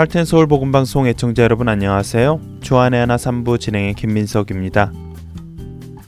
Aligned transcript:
할텐 0.00 0.24
서울 0.24 0.46
복음 0.46 0.72
방송 0.72 1.06
애청자 1.06 1.42
여러분 1.42 1.68
안녕하세요. 1.68 2.40
주안의 2.62 3.00
하나 3.00 3.16
3부 3.16 3.60
진행의 3.60 3.92
김민석입니다. 3.92 4.94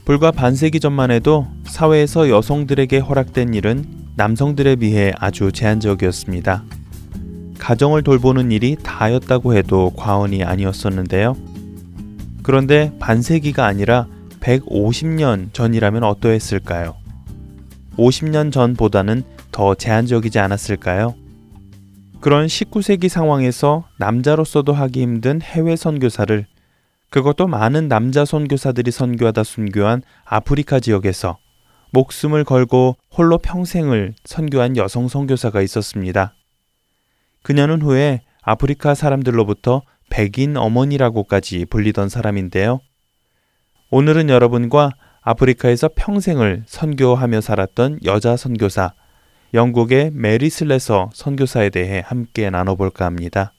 불과 0.06 0.30
반세기 0.30 0.80
전만 0.80 1.10
해도 1.10 1.46
사회에서 1.64 2.30
여성들에게 2.30 3.00
허락된 3.00 3.52
일은 3.52 3.84
남성들에 4.16 4.76
비해 4.76 5.12
아주 5.18 5.52
제한적이었습니다. 5.52 6.64
가정을 7.58 8.02
돌보는 8.02 8.50
일이 8.50 8.76
다였다고 8.82 9.54
해도 9.54 9.92
과언이 9.94 10.42
아니었었는데요. 10.42 11.36
그런데 12.42 12.94
반세기가 12.98 13.66
아니라 13.66 14.06
150년 14.40 15.52
전이라면 15.52 16.02
어떠했을까요? 16.02 16.94
50년 17.98 18.52
전보다는 18.52 19.22
더 19.50 19.74
제한적이지 19.74 20.38
않았을까요? 20.38 21.14
그런 22.22 22.46
19세기 22.46 23.08
상황에서 23.08 23.88
남자로서도 23.98 24.72
하기 24.72 25.02
힘든 25.02 25.42
해외 25.42 25.74
선교사를 25.74 26.46
그것도 27.10 27.48
많은 27.48 27.88
남자 27.88 28.24
선교사들이 28.24 28.92
선교하다 28.92 29.42
순교한 29.42 30.02
아프리카 30.24 30.78
지역에서 30.78 31.38
목숨을 31.90 32.44
걸고 32.44 32.94
홀로 33.10 33.38
평생을 33.38 34.14
선교한 34.24 34.76
여성 34.76 35.08
선교사가 35.08 35.62
있었습니다. 35.62 36.34
그녀는 37.42 37.82
후에 37.82 38.22
아프리카 38.40 38.94
사람들로부터 38.94 39.82
백인 40.08 40.56
어머니라고까지 40.56 41.66
불리던 41.66 42.08
사람인데요. 42.08 42.78
오늘은 43.90 44.28
여러분과 44.28 44.92
아프리카에서 45.22 45.90
평생을 45.96 46.62
선교하며 46.66 47.40
살았던 47.40 47.98
여자 48.04 48.36
선교사, 48.36 48.94
영국의 49.54 50.10
메리 50.14 50.48
슬레서 50.48 51.10
선교사에 51.12 51.70
대해 51.70 52.02
함께 52.04 52.48
나눠볼까 52.48 53.04
합니다. 53.04 53.52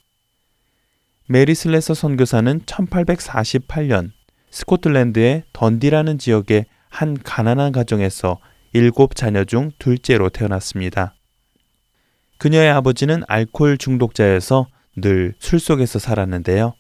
메리 1.28 1.54
슬레서 1.56 1.94
선교사는 1.94 2.62
1848년 2.62 4.12
스코틀랜드의 4.50 5.44
던디라는 5.54 6.18
지역의 6.18 6.66
한 6.90 7.18
가난한 7.22 7.72
가정에서 7.72 8.40
일곱 8.74 9.16
자녀 9.16 9.44
중 9.44 9.72
둘째로 9.80 10.30
태어났습니다. 10.30 11.16
그녀의 12.40 12.72
아버지는 12.72 13.24
알코올 13.28 13.78
중독자여서 13.78 14.68
늘 14.96 15.34
술 15.40 15.60
속에서 15.60 16.00
살았는데요. 16.00 16.76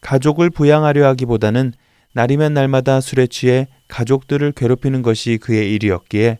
가족을 0.00 0.50
부양하려 0.50 1.06
하기보다는 1.08 1.72
날이면 2.14 2.54
날마다 2.54 3.00
술에 3.00 3.26
취해 3.26 3.68
가족들을 3.88 4.52
괴롭히는 4.52 5.02
것이 5.02 5.38
그의 5.38 5.72
일이었기에 5.74 6.38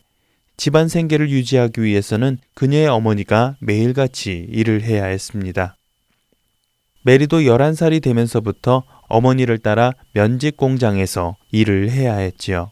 집안 0.57 0.89
생계를 0.89 1.31
유지하기 1.31 1.83
위해서는 1.83 2.39
그녀의 2.55 2.89
어머니가 2.89 3.57
매일같이 3.61 4.47
일을 4.51 4.83
해야 4.83 5.05
했습니다. 5.05 5.77
메리도 7.05 7.41
11살이 7.41 8.03
되면서부터 8.03 8.83
어머니를 9.09 9.59
따라 9.59 9.93
면직 10.13 10.57
공장에서 10.57 11.37
일을 11.53 11.91
해야 11.91 12.17
했지요. 12.17 12.71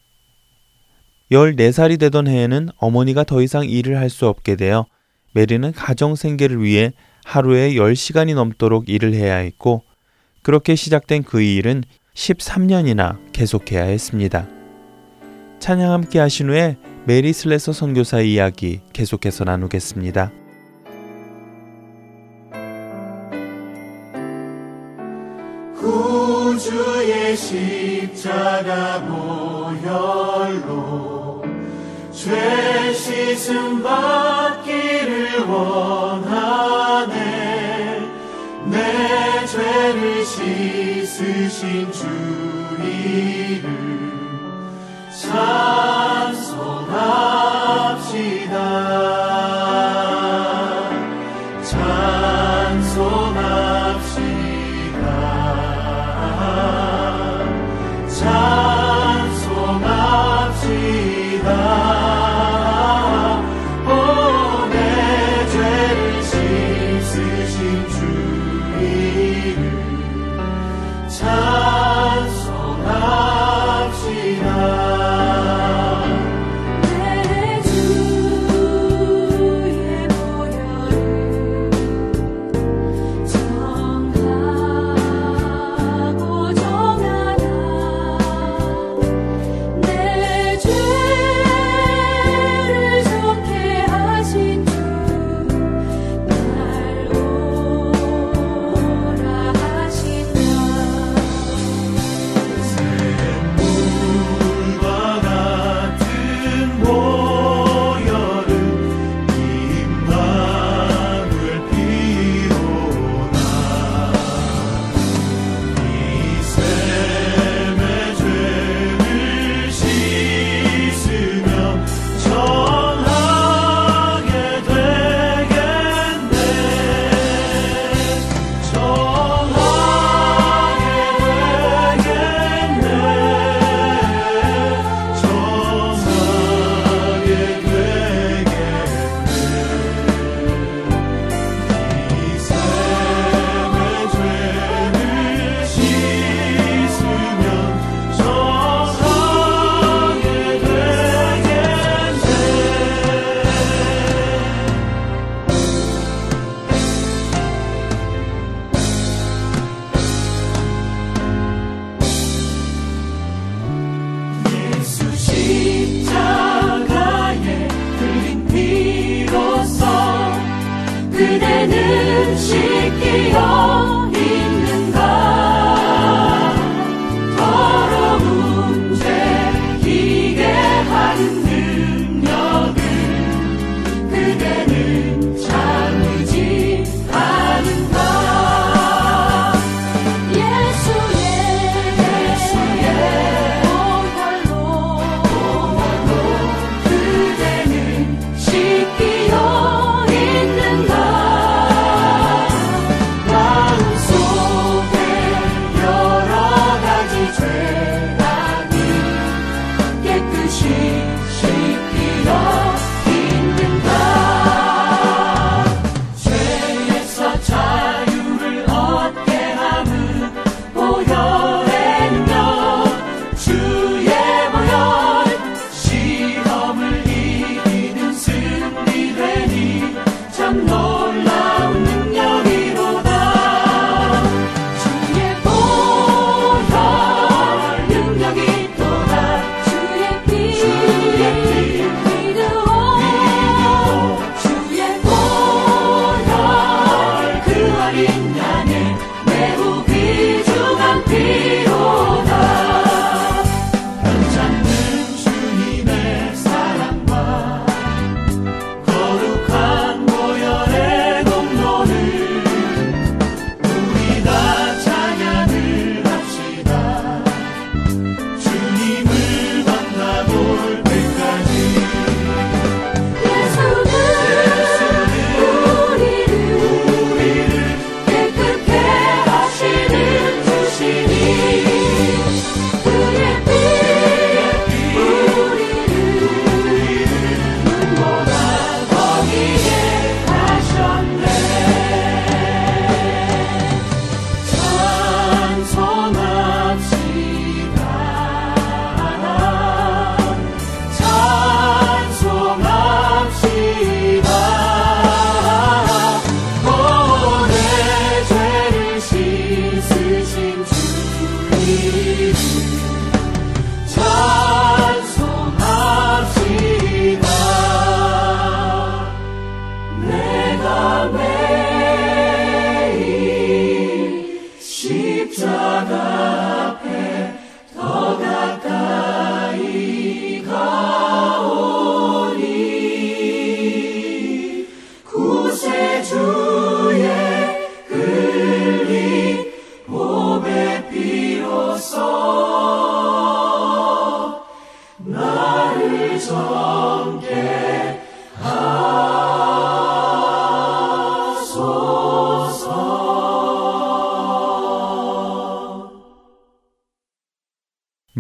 14살이 1.31 1.99
되던 2.01 2.27
해에는 2.27 2.71
어머니가 2.77 3.25
더 3.25 3.43
이상 3.43 3.65
일을 3.69 3.99
할 3.99 4.11
수 4.11 4.27
없게 4.27 4.57
되어 4.57 4.87
메리는 5.35 5.73
가정 5.73 6.15
생계를 6.17 6.63
위해 6.63 6.93
하루에 7.25 7.73
10시간이 7.75 8.35
넘도록 8.35 8.89
일을 8.89 9.15
해야 9.15 9.37
했고 9.37 9.85
그렇게 10.43 10.75
시작된 10.75 11.23
그 11.23 11.41
일은 11.41 11.83
13년이나 12.15 13.19
계속해야 13.33 13.85
했습니다. 13.85 14.47
찬양 15.59 15.91
함께 15.91 16.19
하신 16.19 16.51
후에 16.51 16.77
메리 17.07 17.35
슬레서 17.35 17.75
선교사의 17.75 18.33
이야기 18.33 18.81
계속해서 18.95 19.45
나누겠습니다. 19.45 20.33
구주의 25.79 27.37
십자가 27.37 29.03
보혈로 29.83 30.65
죄 32.11 32.95
씻음 32.95 33.83
받기를 33.83 35.41
원하네 35.47 37.13
내 38.65 39.45
죄를 39.45 40.25
씻으신 40.25 41.93
주 41.93 42.07
이름 42.83 43.85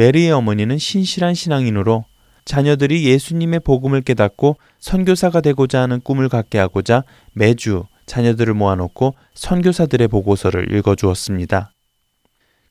메리의 0.05 0.33
어머니는 0.33 0.77
신실한 0.77 1.33
신앙인으로 1.33 2.05
자녀들이 2.45 3.07
예수님의 3.07 3.61
복음을 3.61 4.03
깨닫고 4.03 4.59
선교사가 4.79 5.41
되고자 5.41 5.81
하는 5.81 6.01
꿈을 6.03 6.29
갖게 6.29 6.59
하고자 6.59 7.05
매주 7.33 7.87
자녀들을 8.05 8.53
모아놓고 8.53 9.15
선교사들의 9.33 10.09
보고서를 10.09 10.75
읽어주었습니다. 10.75 11.73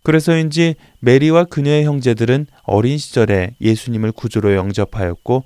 그래서인지 0.03 0.75
메리와 0.99 1.45
그녀의 1.45 1.85
형제들은 1.85 2.45
어린 2.65 2.99
시절에 2.99 3.55
예수님을 3.59 4.11
구주로 4.11 4.53
영접하였고 4.53 5.43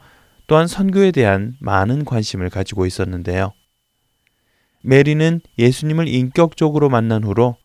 또한 0.48 0.68
선교에 0.68 1.12
대한 1.12 1.56
많은 1.62 2.04
관심을 2.04 2.50
가지고 2.50 2.86
있었는데요. 2.86 3.54
메리는 4.84 5.40
예수님을 5.58 6.10
인격적으로 6.10 6.90
만난 6.90 7.24
후로 7.24 7.56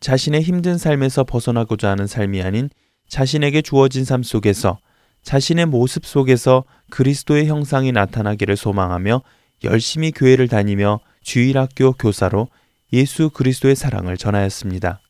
자신의 0.00 0.40
힘든 0.40 0.78
삶에서 0.78 1.24
벗어나고자 1.24 1.90
하는 1.90 2.06
삶이 2.06 2.40
아닌 2.42 2.70
자신에게 3.08 3.62
주어진 3.62 4.04
삶 4.04 4.22
속에서 4.22 4.78
자신의 5.22 5.66
모습 5.66 6.06
속에서 6.06 6.64
그리스도의 6.90 7.46
형상이 7.46 7.92
나타나기를 7.92 8.56
소망하며 8.56 9.22
열심히 9.64 10.12
교회를 10.12 10.48
다니며 10.48 11.00
주일학교 11.22 11.92
교사로 11.92 12.48
예수 12.92 13.30
그리스도의 13.30 13.74
사랑을 13.74 14.16
전하였습니다. 14.16 15.00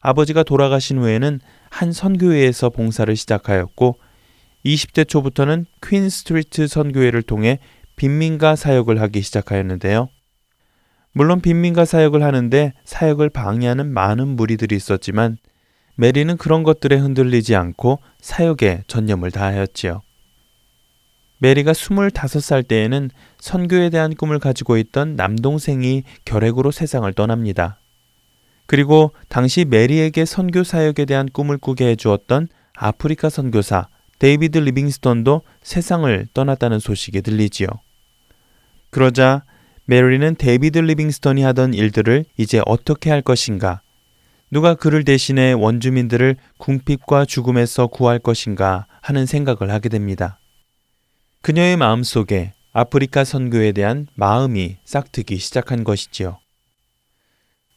아버지가 0.00 0.44
돌아가신 0.44 0.98
후에는 0.98 1.40
한 1.70 1.92
선교회에서 1.92 2.70
봉사를 2.70 3.14
시작하였고 3.14 3.96
20대 4.64 5.08
초부터는 5.08 5.66
퀸 5.82 6.08
스트리트 6.08 6.66
선교회를 6.68 7.22
통해 7.22 7.58
빈민가 7.96 8.56
사역을 8.56 9.00
하기 9.00 9.20
시작하였는데요. 9.20 10.08
물론 11.12 11.40
빈민가 11.40 11.84
사역을 11.84 12.22
하는데 12.22 12.72
사역을 12.84 13.30
방해하는 13.30 13.92
많은 13.92 14.28
무리들이 14.28 14.76
있었지만 14.76 15.38
메리는 15.96 16.36
그런 16.36 16.62
것들에 16.62 16.96
흔들리지 16.96 17.54
않고 17.54 18.00
사역에 18.20 18.84
전념을 18.86 19.30
다하였지요. 19.30 20.02
메리가 21.38 21.72
25살 21.72 22.68
때에는 22.68 23.10
선교에 23.38 23.90
대한 23.90 24.14
꿈을 24.14 24.38
가지고 24.38 24.76
있던 24.76 25.16
남동생이 25.16 26.04
결핵으로 26.24 26.70
세상을 26.70 27.10
떠납니다. 27.14 27.78
그리고 28.66 29.12
당시 29.28 29.64
메리에게 29.64 30.24
선교 30.26 30.62
사역에 30.62 31.04
대한 31.06 31.28
꿈을 31.28 31.58
꾸게 31.58 31.88
해주었던 31.88 32.48
아프리카 32.74 33.28
선교사 33.28 33.88
데이비드 34.18 34.58
리빙스톤도 34.58 35.42
세상을 35.62 36.28
떠났다는 36.34 36.78
소식이 36.78 37.22
들리지요. 37.22 37.66
그러자 38.90 39.44
메리는 39.86 40.36
데이비드 40.36 40.78
리빙스톤이 40.78 41.42
하던 41.42 41.74
일들을 41.74 42.26
이제 42.36 42.60
어떻게 42.66 43.10
할 43.10 43.22
것인가? 43.22 43.80
누가 44.50 44.74
그를 44.74 45.04
대신해 45.04 45.52
원주민들을 45.52 46.36
궁핍과 46.58 47.24
죽음에서 47.24 47.86
구할 47.86 48.18
것인가 48.18 48.86
하는 49.00 49.24
생각을 49.24 49.72
하게 49.72 49.88
됩니다. 49.88 50.40
그녀의 51.42 51.76
마음 51.76 52.02
속에 52.02 52.52
아프리카 52.72 53.24
선교에 53.24 53.72
대한 53.72 54.06
마음이 54.14 54.78
싹트기 54.84 55.38
시작한 55.38 55.84
것이지요. 55.84 56.38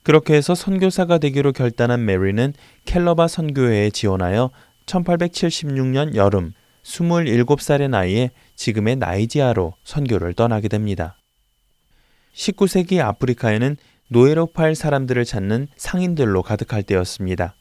그렇게 0.03 0.33
해서 0.33 0.53
선교사가 0.53 1.17
되기로 1.19 1.53
결단한 1.53 2.05
메리는 2.05 2.53
켈러바 2.85 3.27
선교회에 3.27 3.91
지원하여 3.91 4.49
1876년 4.85 6.15
여름 6.15 6.53
27살의 6.83 7.89
나이에 7.89 8.31
지금의 8.55 8.97
나이지아로 8.97 9.75
선교를 9.83 10.33
떠나게 10.33 10.67
됩니다. 10.67 11.17
19세기 12.35 12.99
아프리카에는 12.99 13.77
노예로 14.13 14.45
팔 14.45 14.75
사람들을 14.75 15.25
찾는 15.25 15.67
상인들로 15.75 16.43
가득할 16.43 16.83
때였습니다. 16.83 17.55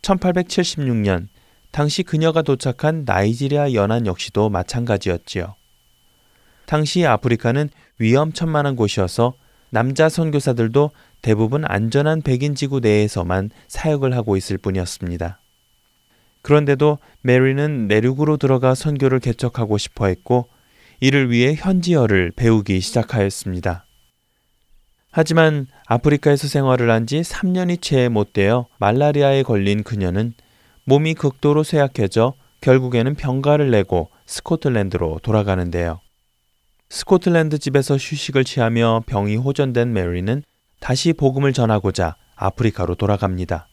1876년 0.00 1.28
당시 1.70 2.02
그녀가 2.02 2.40
도착한 2.40 3.04
나이지리아 3.04 3.74
연안 3.74 4.06
역시도 4.06 4.48
마찬가지였지요. 4.48 5.54
당시 6.64 7.04
아프리카는 7.04 7.68
위험천만한 7.98 8.76
곳이어서 8.76 9.34
남자 9.68 10.08
선교사들도 10.08 10.90
대부분 11.20 11.66
안전한 11.66 12.22
백인 12.22 12.54
지구 12.54 12.80
내에서만 12.80 13.50
사역을 13.68 14.16
하고 14.16 14.38
있을 14.38 14.56
뿐이었습니다. 14.56 15.38
그런데도 16.40 16.98
메리는 17.20 17.88
내륙으로 17.88 18.38
들어가 18.38 18.74
선교를 18.74 19.20
개척하고 19.20 19.76
싶어 19.76 20.06
했고 20.06 20.48
이를 21.00 21.30
위해 21.30 21.54
현지어를 21.54 22.32
배우기 22.34 22.80
시작하였습니다. 22.80 23.84
하지만 25.18 25.66
아프리카에서 25.86 26.46
생활을 26.46 26.92
한 26.92 27.04
지 27.04 27.22
3년이 27.22 27.82
채 27.82 28.08
못 28.08 28.32
되어 28.32 28.66
말라리아에 28.78 29.42
걸린 29.42 29.82
그녀는 29.82 30.32
몸이 30.84 31.14
극도로 31.14 31.64
쇠약해져 31.64 32.34
결국에는 32.60 33.16
병가를 33.16 33.72
내고 33.72 34.10
스코틀랜드로 34.26 35.18
돌아가는데요. 35.24 35.98
스코틀랜드 36.88 37.58
집에서 37.58 37.96
휴식을 37.96 38.44
취하며 38.44 39.02
병이 39.06 39.34
호전된 39.34 39.92
메리는 39.92 40.44
다시 40.78 41.12
복음을 41.12 41.52
전하고자 41.52 42.14
아프리카로 42.36 42.94
돌아갑니다. 42.94 43.66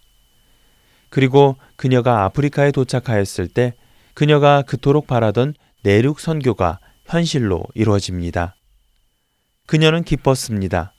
그리고 1.09 1.57
그녀가 1.75 2.23
아프리카에 2.23 2.71
도착하였을 2.71 3.49
때 3.49 3.75
그녀가 4.15 4.63
그토록 4.63 5.05
바라던 5.05 5.53
내륙 5.83 6.19
선교가 6.19 6.79
현실로 7.05 7.65
이루어집니다. 7.75 8.55
그녀는 9.67 10.03
기뻤습니다. 10.03 10.94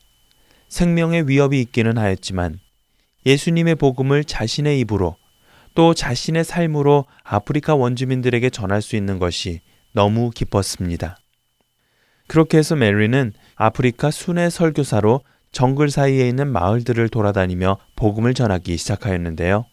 생명의 0.69 1.29
위협이 1.29 1.61
있기는 1.61 1.99
하였지만 1.99 2.59
예수님의 3.25 3.75
복음을 3.77 4.25
자신의 4.25 4.81
입으로 4.81 5.17
또 5.75 5.95
자신의 5.95 6.45
삶으로 6.45 7.05
아프리카 7.23 7.75
원주민들에게 7.75 8.49
전할 8.51 8.81
수 8.83 8.97
있는 8.97 9.19
것이 9.19 9.61
너무 9.93 10.31
기뻤습니다. 10.31 11.19
그렇게 12.29 12.59
해서 12.59 12.77
메리는 12.77 13.33
아프리카 13.55 14.11
순회 14.11 14.51
설교사로 14.51 15.21
정글 15.53 15.91
사이에 15.91 16.29
있는 16.29 16.49
마을들을 16.53 17.09
돌아다니며 17.09 17.79
복음을 17.95 18.35
전하기 18.35 18.77
시작하였는데요. 18.77 19.67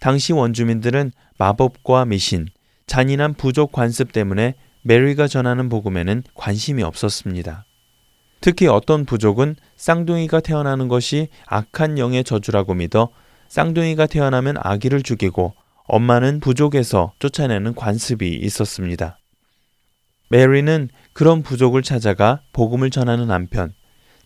당시 0.00 0.32
원주민들은 0.32 1.12
마법과 1.38 2.04
미신, 2.06 2.46
잔인한 2.86 3.34
부족 3.34 3.72
관습 3.72 4.12
때문에 4.12 4.54
메리가 4.82 5.28
전하는 5.28 5.68
복음에는 5.68 6.24
관심이 6.34 6.82
없었습니다. 6.82 7.64
특히 8.42 8.66
어떤 8.66 9.06
부족은 9.06 9.54
쌍둥이가 9.76 10.40
태어나는 10.40 10.88
것이 10.88 11.28
악한 11.46 11.96
영의 11.96 12.24
저주라고 12.24 12.74
믿어 12.74 13.10
쌍둥이가 13.48 14.06
태어나면 14.06 14.56
아기를 14.58 15.04
죽이고 15.04 15.54
엄마는 15.84 16.40
부족에서 16.40 17.12
쫓아내는 17.20 17.74
관습이 17.74 18.28
있었습니다. 18.28 19.18
메리는 20.28 20.88
그런 21.12 21.42
부족을 21.42 21.82
찾아가 21.82 22.42
복음을 22.52 22.90
전하는 22.90 23.30
한편 23.30 23.72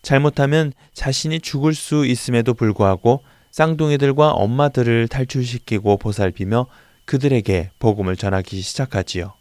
잘못하면 0.01 0.73
자신이 0.93 1.39
죽을 1.39 1.75
수 1.75 2.05
있음에도 2.05 2.55
불구하고 2.55 3.23
쌍둥이들과 3.51 4.31
엄마들을 4.31 5.09
탈출시키고 5.09 5.97
보살피며 5.97 6.65
그들에게 7.05 7.69
복음을 7.77 8.15
전하기 8.15 8.61
시작하지요. 8.61 9.33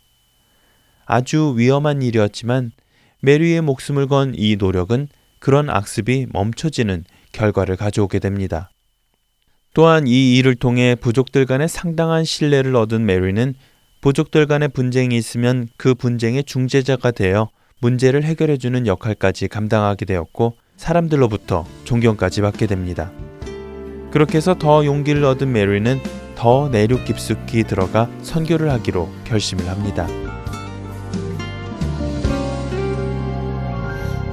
아주 1.07 1.55
위험한 1.57 2.03
일이었지만 2.03 2.73
메리의 3.23 3.61
목숨을 3.63 4.07
건 4.07 4.35
이 4.37 4.57
노력은 4.59 5.09
그런 5.39 5.71
악습이 5.71 6.27
멈춰지는 6.33 7.05
결과를 7.33 7.77
가져오게 7.77 8.19
됩니다. 8.19 8.71
또한 9.75 10.07
이 10.07 10.37
일을 10.37 10.55
통해 10.55 10.95
부족들 10.95 11.45
간의 11.45 11.69
상당한 11.69 12.25
신뢰를 12.25 12.75
얻은 12.77 13.05
메리는 13.05 13.55
부족들 14.01 14.47
간의 14.47 14.69
분쟁이 14.69 15.17
있으면 15.17 15.69
그 15.77 15.95
분쟁의 15.95 16.45
중재자가 16.45 17.11
되어 17.11 17.51
문제를 17.81 18.25
해결해주는 18.25 18.87
역할까지 18.87 19.49
감당하게 19.49 20.07
되었고 20.07 20.55
사람들로부터 20.77 21.67
존경까지 21.85 22.41
받게 22.41 22.67
됩니다. 22.67 23.13
그렇게 24.11 24.39
해서 24.39 24.55
더 24.55 24.85
용기를 24.85 25.25
얻은 25.25 25.53
메리는 25.53 26.01
더 26.37 26.69
내륙 26.71 27.05
깊숙이 27.05 27.65
들어가 27.65 28.09
선교를 28.23 28.71
하기로 28.71 29.11
결심을 29.25 29.69
합니다. 29.69 30.07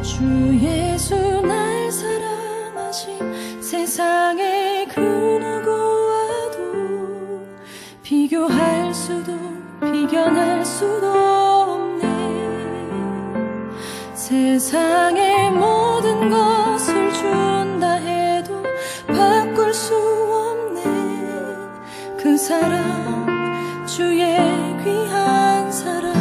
주 0.03 0.22
예수 0.60 1.15
날 1.41 1.89
사랑하신 1.89 3.62
세상의 3.62 4.86
그 4.89 5.00
누구와도 5.00 6.60
비교할 8.03 8.93
수도 8.93 9.31
비견할 9.79 10.65
수도 10.65 11.07
없네. 11.07 12.05
세상의 14.13 15.51
모든 15.51 16.29
것을 16.29 17.13
준다 17.13 17.93
해도 17.93 18.62
바꿀 19.07 19.74
수 19.74 19.95
없네. 19.95 20.83
그 22.22 22.38
사랑 22.38 23.88
주의 23.88 24.36
귀한 24.83 25.72
사랑. 25.72 26.13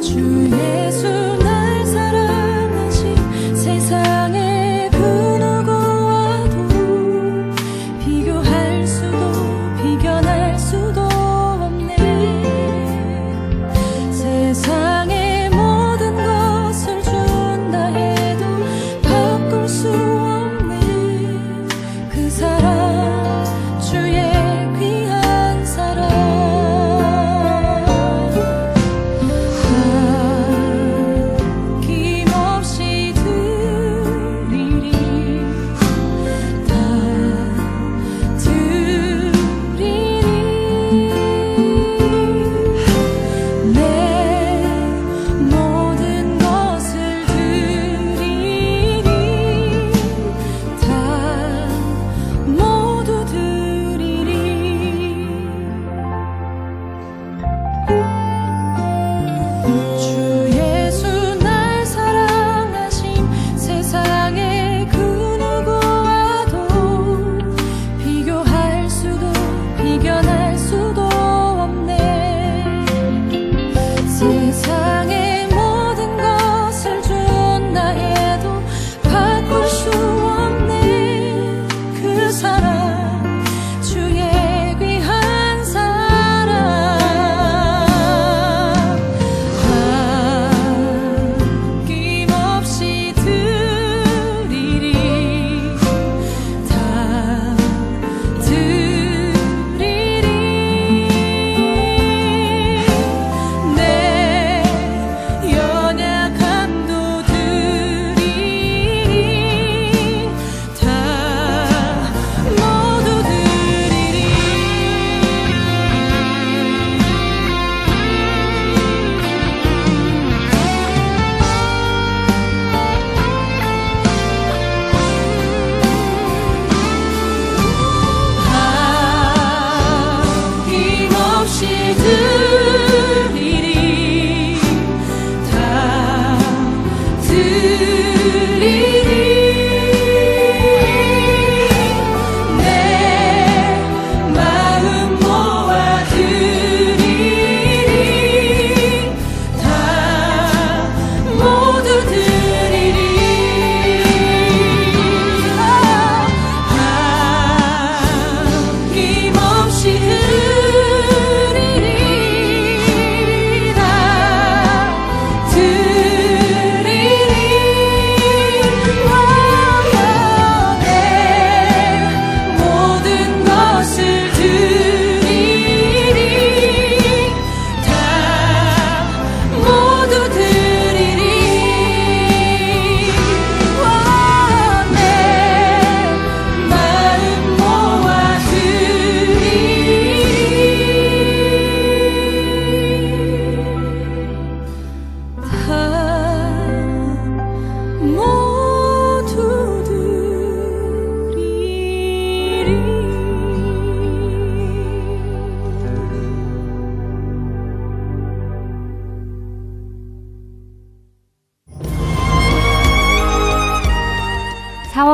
주 0.00 0.48
예수 0.50 1.25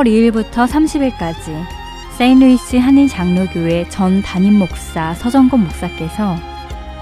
4월 0.02 0.32
2일부터 0.32 0.66
30일까지 0.66 1.64
세인루이스 2.18 2.76
한인 2.76 3.08
장로교회 3.08 3.88
전 3.88 4.20
담임 4.22 4.58
목사 4.58 5.14
서정권 5.14 5.60
목사께서 5.60 6.36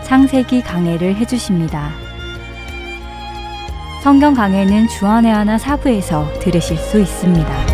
창세기 0.04 0.62
강해를 0.62 1.16
해주십니다. 1.16 1.90
성경 4.02 4.34
강해는 4.34 4.88
주안의 4.88 5.32
하나 5.32 5.58
사부에서 5.58 6.26
들으실 6.40 6.76
수 6.76 7.00
있습니다. 7.00 7.66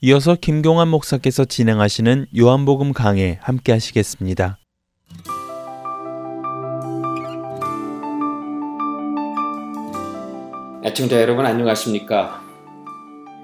이어서 0.00 0.36
김경환 0.36 0.88
목사께서 0.88 1.44
진행하시는 1.44 2.26
요한복음 2.36 2.92
강해 2.92 3.38
함께 3.42 3.72
하시겠습니다. 3.72 4.58
애청자 10.88 11.20
여러분 11.20 11.44
안녕하십니까? 11.44 12.42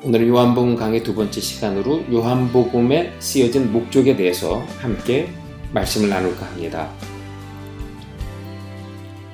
오늘은 0.02 0.28
요한복음 0.28 0.76
강의 0.76 1.02
두 1.02 1.14
번째 1.14 1.42
시간으로 1.42 2.02
요한복음에 2.10 3.12
쓰여진 3.18 3.70
목적에 3.70 4.16
대해서 4.16 4.62
함께 4.78 5.28
말씀을 5.74 6.08
나눌까 6.08 6.46
합니다. 6.46 6.90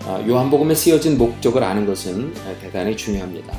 아, 0.06 0.24
요한복음에 0.26 0.74
쓰여진 0.74 1.18
목적을 1.18 1.62
아는 1.62 1.86
것은 1.86 2.34
대단히 2.60 2.96
중요합니다. 2.96 3.56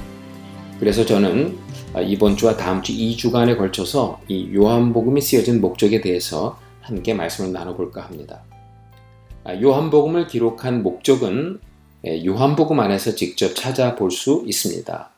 그래서 0.82 1.06
저는 1.06 1.58
이번 2.04 2.36
주와 2.36 2.58
다음 2.58 2.82
주 2.82 2.92
2주간에 2.92 3.58
걸쳐서 3.58 4.20
이 4.28 4.54
요한복음에 4.54 5.22
쓰여진 5.22 5.62
목적에 5.62 6.02
대해서 6.02 6.60
함께 6.82 7.14
말씀을 7.14 7.54
나눠볼까 7.54 8.02
합니다. 8.02 8.44
아, 9.46 9.56
요한복음을 9.56 10.28
기록한 10.28 10.84
목적은 10.84 11.62
예, 11.62 11.71
요한복음 12.04 12.80
안에서 12.80 13.14
직접 13.14 13.54
찾아볼 13.56 14.10
수 14.10 14.44
있습니다. 14.48 15.12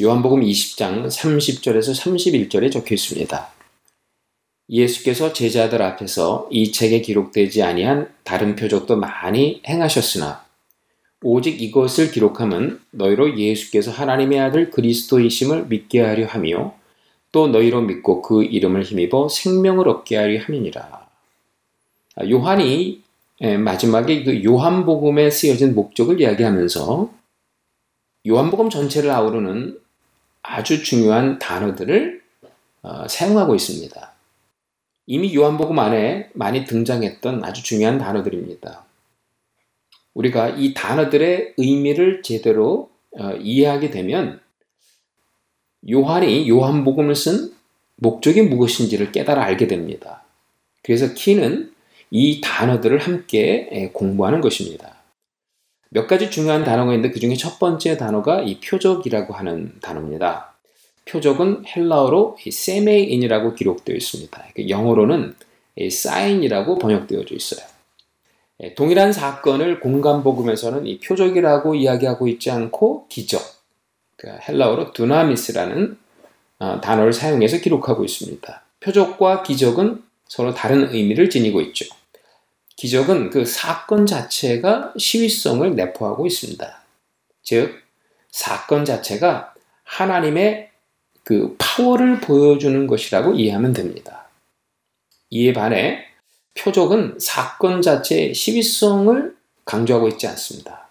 요한복음 0.00 0.40
20장 0.40 1.06
30절에서 1.06 1.94
31절에 1.94 2.72
적혀 2.72 2.94
있습니다. 2.94 3.48
예수께서 4.70 5.34
제자들 5.34 5.82
앞에서 5.82 6.48
이 6.50 6.72
책에 6.72 7.02
기록되지 7.02 7.62
아니한 7.62 8.08
다른 8.24 8.56
표적도 8.56 8.96
많이 8.96 9.60
행하셨으나 9.68 10.46
오직 11.22 11.60
이것을 11.60 12.10
기록함은 12.10 12.80
너희로 12.92 13.38
예수께서 13.38 13.90
하나님의 13.90 14.40
아들 14.40 14.70
그리스도이심을 14.70 15.66
믿게 15.66 16.00
하려 16.00 16.26
하며 16.26 16.74
또 17.32 17.48
너희로 17.48 17.82
믿고 17.82 18.22
그 18.22 18.44
이름을 18.44 18.84
힘입어 18.84 19.28
생명을 19.28 19.86
얻게 19.86 20.16
하려 20.16 20.40
함이니라. 20.40 21.06
아, 22.16 22.28
요한이 22.30 23.02
예, 23.02 23.07
마지막에 23.40 24.24
그 24.24 24.42
요한복음에 24.44 25.30
쓰여진 25.30 25.74
목적을 25.74 26.20
이야기하면서 26.20 27.12
요한복음 28.26 28.68
전체를 28.68 29.10
아우르는 29.10 29.78
아주 30.42 30.82
중요한 30.82 31.38
단어들을 31.38 32.22
어, 32.82 33.06
사용하고 33.08 33.54
있습니다. 33.54 34.12
이미 35.06 35.34
요한복음 35.34 35.78
안에 35.78 36.30
많이 36.34 36.64
등장했던 36.64 37.44
아주 37.44 37.62
중요한 37.62 37.98
단어들입니다. 37.98 38.84
우리가 40.14 40.50
이 40.50 40.74
단어들의 40.74 41.54
의미를 41.56 42.22
제대로 42.22 42.90
어, 43.18 43.32
이해하게 43.32 43.90
되면 43.90 44.40
요한이 45.88 46.48
요한복음을 46.48 47.14
쓴 47.14 47.52
목적이 47.96 48.42
무엇인지를 48.42 49.12
깨달아 49.12 49.42
알게 49.42 49.66
됩니다. 49.66 50.24
그래서 50.82 51.14
키는 51.14 51.72
이 52.10 52.40
단어들을 52.40 52.98
함께 52.98 53.90
공부하는 53.92 54.40
것입니다. 54.40 54.96
몇 55.90 56.06
가지 56.06 56.30
중요한 56.30 56.64
단어가 56.64 56.92
있는데 56.92 57.12
그 57.12 57.20
중에 57.20 57.34
첫 57.34 57.58
번째 57.58 57.96
단어가 57.96 58.42
이 58.42 58.60
표적이라고 58.60 59.34
하는 59.34 59.72
단어입니다. 59.80 60.54
표적은 61.06 61.64
헬라어로 61.66 62.36
세메인이라고 62.50 63.54
기록되어 63.54 63.96
있습니다. 63.96 64.44
영어로는 64.68 65.34
사인이라고 65.90 66.78
번역되어져 66.78 67.34
있어요. 67.34 67.66
동일한 68.76 69.12
사건을 69.12 69.80
공간복음에서는 69.80 70.86
이 70.86 70.98
표적이라고 70.98 71.76
이야기하고 71.76 72.26
있지 72.28 72.50
않고 72.50 73.06
기적, 73.08 73.40
그러니까 74.16 74.44
헬라어로 74.44 74.92
두나미스라는 74.92 75.96
어, 76.58 76.80
단어를 76.80 77.12
사용해서 77.12 77.58
기록하고 77.58 78.04
있습니다. 78.04 78.62
표적과 78.80 79.44
기적은 79.44 80.02
서로 80.26 80.52
다른 80.54 80.92
의미를 80.92 81.30
지니고 81.30 81.60
있죠. 81.60 81.86
기적은 82.78 83.30
그 83.30 83.44
사건 83.44 84.06
자체가 84.06 84.94
시위성을 84.96 85.74
내포하고 85.74 86.26
있습니다. 86.28 86.80
즉, 87.42 87.74
사건 88.30 88.84
자체가 88.84 89.52
하나님의 89.82 90.70
그 91.24 91.56
파워를 91.58 92.20
보여주는 92.20 92.86
것이라고 92.86 93.34
이해하면 93.34 93.72
됩니다. 93.72 94.28
이에 95.30 95.52
반해 95.52 96.04
표적은 96.56 97.16
사건 97.18 97.82
자체의 97.82 98.32
시위성을 98.34 99.36
강조하고 99.64 100.06
있지 100.10 100.28
않습니다. 100.28 100.88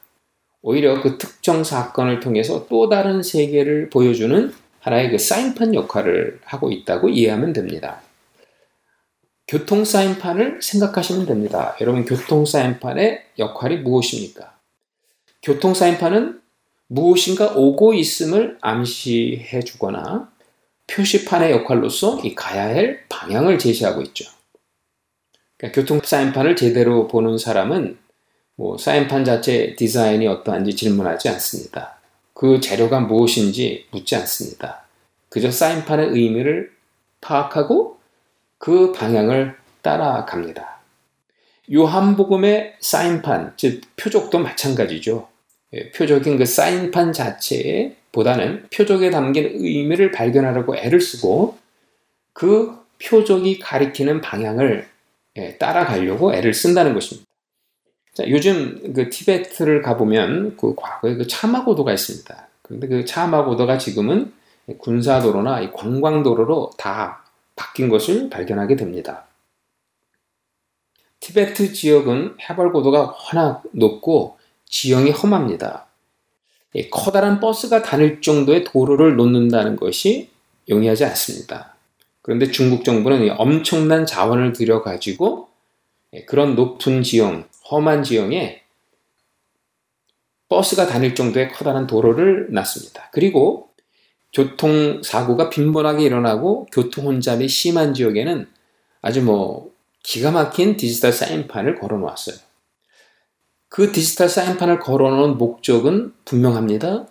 오히려 0.61 1.01
그 1.01 1.17
특정 1.17 1.63
사건을 1.63 2.19
통해서 2.19 2.67
또 2.67 2.89
다른 2.89 3.23
세계를 3.23 3.89
보여주는 3.89 4.53
하나의 4.81 5.11
그 5.11 5.17
사인판 5.17 5.73
역할을 5.73 6.41
하고 6.43 6.69
있다고 6.69 7.07
이해하면 7.07 7.53
됩니다. 7.53 8.01
교통 9.47 9.85
사인판을 9.85 10.61
생각하시면 10.61 11.25
됩니다. 11.25 11.75
여러분, 11.79 12.03
교통 12.03 12.45
사인판의 12.45 13.23
역할이 13.39 13.77
무엇입니까? 13.77 14.57
교통 15.41 15.73
사인판은 15.73 16.41
무엇인가 16.87 17.53
오고 17.55 17.93
있음을 17.93 18.57
암시해 18.59 19.61
주거나 19.61 20.29
표시판의 20.87 21.51
역할로서 21.51 22.19
이 22.25 22.35
가야 22.35 22.65
할 22.65 23.05
방향을 23.07 23.57
제시하고 23.57 24.01
있죠. 24.03 24.29
그러니까 25.57 25.79
교통 25.79 26.01
사인판을 26.03 26.57
제대로 26.57 27.07
보는 27.07 27.37
사람은 27.37 27.97
뭐 28.55 28.77
사인판 28.77 29.23
자체 29.23 29.75
디자인이 29.75 30.27
어떠한지 30.27 30.75
질문하지 30.75 31.29
않습니다. 31.29 31.97
그 32.33 32.59
재료가 32.59 32.99
무엇인지 33.01 33.87
묻지 33.91 34.15
않습니다. 34.15 34.85
그저 35.29 35.51
사인판의 35.51 36.09
의미를 36.09 36.71
파악하고 37.21 37.96
그 38.57 38.91
방향을 38.91 39.55
따라갑니다. 39.81 40.77
요한복음의 41.73 42.77
사인판, 42.79 43.53
즉 43.57 43.81
표적도 43.97 44.39
마찬가지죠. 44.39 45.27
예, 45.73 45.91
표적인 45.91 46.37
그 46.37 46.45
사인판 46.45 47.11
자체에 47.11 47.95
보다는 48.11 48.67
표적에 48.73 49.11
담긴 49.11 49.49
의미를 49.53 50.11
발견하려고 50.11 50.77
애를 50.77 51.01
쓰고 51.01 51.57
그 52.33 52.77
표적이 53.03 53.59
가리키는 53.59 54.21
방향을 54.21 54.87
예, 55.37 55.57
따라가려고 55.57 56.33
애를 56.33 56.53
쓴다는 56.53 56.93
것입니다. 56.93 57.27
자, 58.13 58.27
요즘 58.29 58.93
그 58.93 59.09
티베트를 59.09 59.83
가보면 59.83 60.57
그 60.57 60.73
과거에 60.75 61.15
그 61.15 61.27
차마고도가 61.27 61.93
있습니다. 61.93 62.47
그런데 62.63 62.87
그 62.87 63.05
차마고도가 63.05 63.77
지금은 63.77 64.33
군사도로나 64.79 65.71
관광도로로 65.71 66.71
다 66.77 67.23
바뀐 67.57 67.89
것을 67.89 68.29
발견하게 68.29 68.77
됩니다. 68.77 69.25
티베트 71.19 71.73
지역은 71.73 72.37
해발 72.49 72.71
고도가 72.71 73.17
워낙 73.33 73.63
높고 73.73 74.37
지형이 74.65 75.11
험합니다. 75.11 75.87
커다란 76.91 77.39
버스가 77.39 77.81
다닐 77.81 78.21
정도의 78.21 78.63
도로를 78.63 79.17
놓는다는 79.17 79.75
것이 79.75 80.29
용이하지 80.69 81.03
않습니다. 81.05 81.75
그런데 82.21 82.51
중국 82.51 82.85
정부는 82.85 83.33
엄청난 83.37 84.05
자원을 84.05 84.53
들여가지고 84.53 85.49
그런 86.27 86.55
높은 86.55 87.01
지형, 87.03 87.45
험한 87.71 88.03
지형에 88.03 88.63
버스가 90.49 90.87
다닐 90.87 91.15
정도의 91.15 91.51
커다란 91.51 91.87
도로를 91.87 92.47
놨습니다. 92.51 93.09
그리고 93.11 93.66
교통사고가 94.37 95.49
빈번하게 95.49 96.03
일어나고 96.03 96.67
교통 96.71 97.07
혼잡이 97.07 97.47
심한 97.47 97.95
지역에는 97.95 98.47
아주 99.01 99.23
뭐 99.23 99.71
기가 100.03 100.29
막힌 100.29 100.77
디지털 100.77 101.11
사인판을 101.11 101.79
걸어 101.79 101.97
놓았어요. 101.97 102.35
그 103.67 103.91
디지털 103.91 104.29
사인판을 104.29 104.79
걸어 104.79 105.09
놓은 105.09 105.39
목적은 105.39 106.13
분명합니다. 106.23 107.07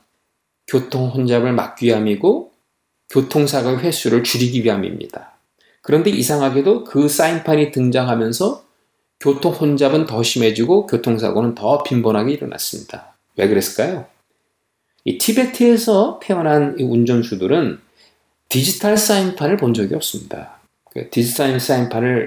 교통 0.69 1.09
혼잡을 1.09 1.53
막기 1.53 1.87
위함이고 1.87 2.53
교통사고 3.11 3.81
횟수를 3.81 4.23
줄이기 4.23 4.63
위함입니다. 4.63 5.33
그런데 5.83 6.11
이상하게도 6.11 6.85
그 6.85 7.09
사인판이 7.09 7.73
등장하면서 7.73 8.65
교통 9.19 9.53
혼잡은 9.53 10.07
더 10.07 10.23
심해지고 10.23 10.87
교통사고는 10.87 11.57
더 11.57 11.83
빈번하게 11.83 12.35
일어났습니다. 12.35 13.17
왜 13.37 13.49
그랬을까요? 13.49 14.07
이 15.07 15.19
티베트에서 15.19 16.19
태어난 16.21 16.75
이 16.81 16.83
운전수들은 16.83 17.79
디지털 18.49 18.97
사인판을 18.97 19.57
본 19.57 19.73
적이 19.73 19.95
없습니다. 19.95 20.59
그 20.91 21.09
디지털 21.11 21.61
사인판을 21.61 22.27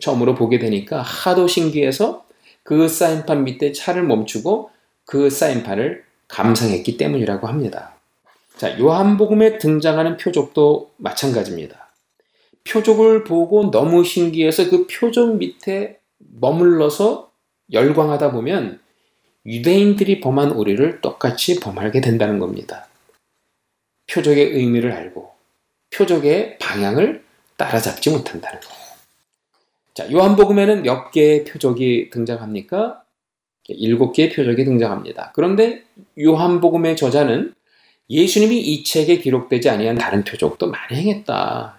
처음으로 0.00 0.34
보게 0.34 0.58
되니까 0.58 1.00
하도 1.00 1.48
신기해서 1.48 2.26
그 2.62 2.88
사인판 2.88 3.44
밑에 3.44 3.72
차를 3.72 4.02
멈추고 4.02 4.70
그 5.06 5.30
사인판을 5.30 6.04
감상했기 6.28 6.98
때문이라고 6.98 7.46
합니다. 7.46 7.94
자, 8.58 8.78
요한복음에 8.78 9.56
등장하는 9.56 10.18
표적도 10.18 10.90
마찬가지입니다. 10.98 11.90
표적을 12.64 13.24
보고 13.24 13.70
너무 13.70 14.04
신기해서 14.04 14.68
그 14.68 14.86
표적 14.86 15.36
밑에 15.36 15.98
머물러서 16.18 17.30
열광하다 17.72 18.32
보면 18.32 18.83
유대인들이 19.46 20.20
범한 20.20 20.52
오리를 20.52 21.00
똑같이 21.00 21.60
범하게 21.60 22.00
된다는 22.00 22.38
겁니다. 22.38 22.88
표적의 24.10 24.52
의미를 24.52 24.92
알고 24.92 25.32
표적의 25.94 26.58
방향을 26.58 27.22
따라잡지 27.56 28.10
못한다는 28.10 28.60
거예요. 28.60 28.84
자, 29.94 30.10
요한복음에는 30.10 30.82
몇 30.82 31.10
개의 31.12 31.44
표적이 31.44 32.10
등장합니까? 32.10 33.02
일곱 33.68 34.12
개의 34.12 34.30
표적이 34.30 34.64
등장합니다. 34.64 35.30
그런데 35.34 35.84
요한복음의 36.20 36.96
저자는 36.96 37.54
예수님이 38.10 38.60
이 38.60 38.84
책에 38.84 39.18
기록되지 39.18 39.70
아니한 39.70 39.96
다른 39.96 40.24
표적도 40.24 40.68
많이 40.68 40.98
행했다. 40.98 41.78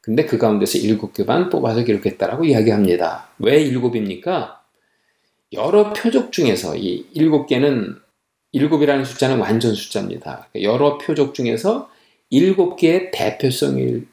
근데 0.00 0.24
그 0.24 0.38
가운데서 0.38 0.78
일곱 0.78 1.12
개만 1.12 1.50
뽑아서 1.50 1.84
기록했다라고 1.84 2.44
이야기합니다. 2.44 3.28
왜 3.38 3.60
일곱입니까? 3.60 4.61
여러 5.52 5.92
표적 5.92 6.32
중에서 6.32 6.76
이 6.76 7.06
일곱 7.12 7.46
개는 7.46 7.96
일곱이라는 8.52 9.04
숫자는 9.04 9.38
완전 9.38 9.74
숫자입니다. 9.74 10.48
여러 10.60 10.98
표적 10.98 11.34
중에서 11.34 11.90
일곱 12.30 12.76
개의 12.76 13.10
대표성인 13.10 14.06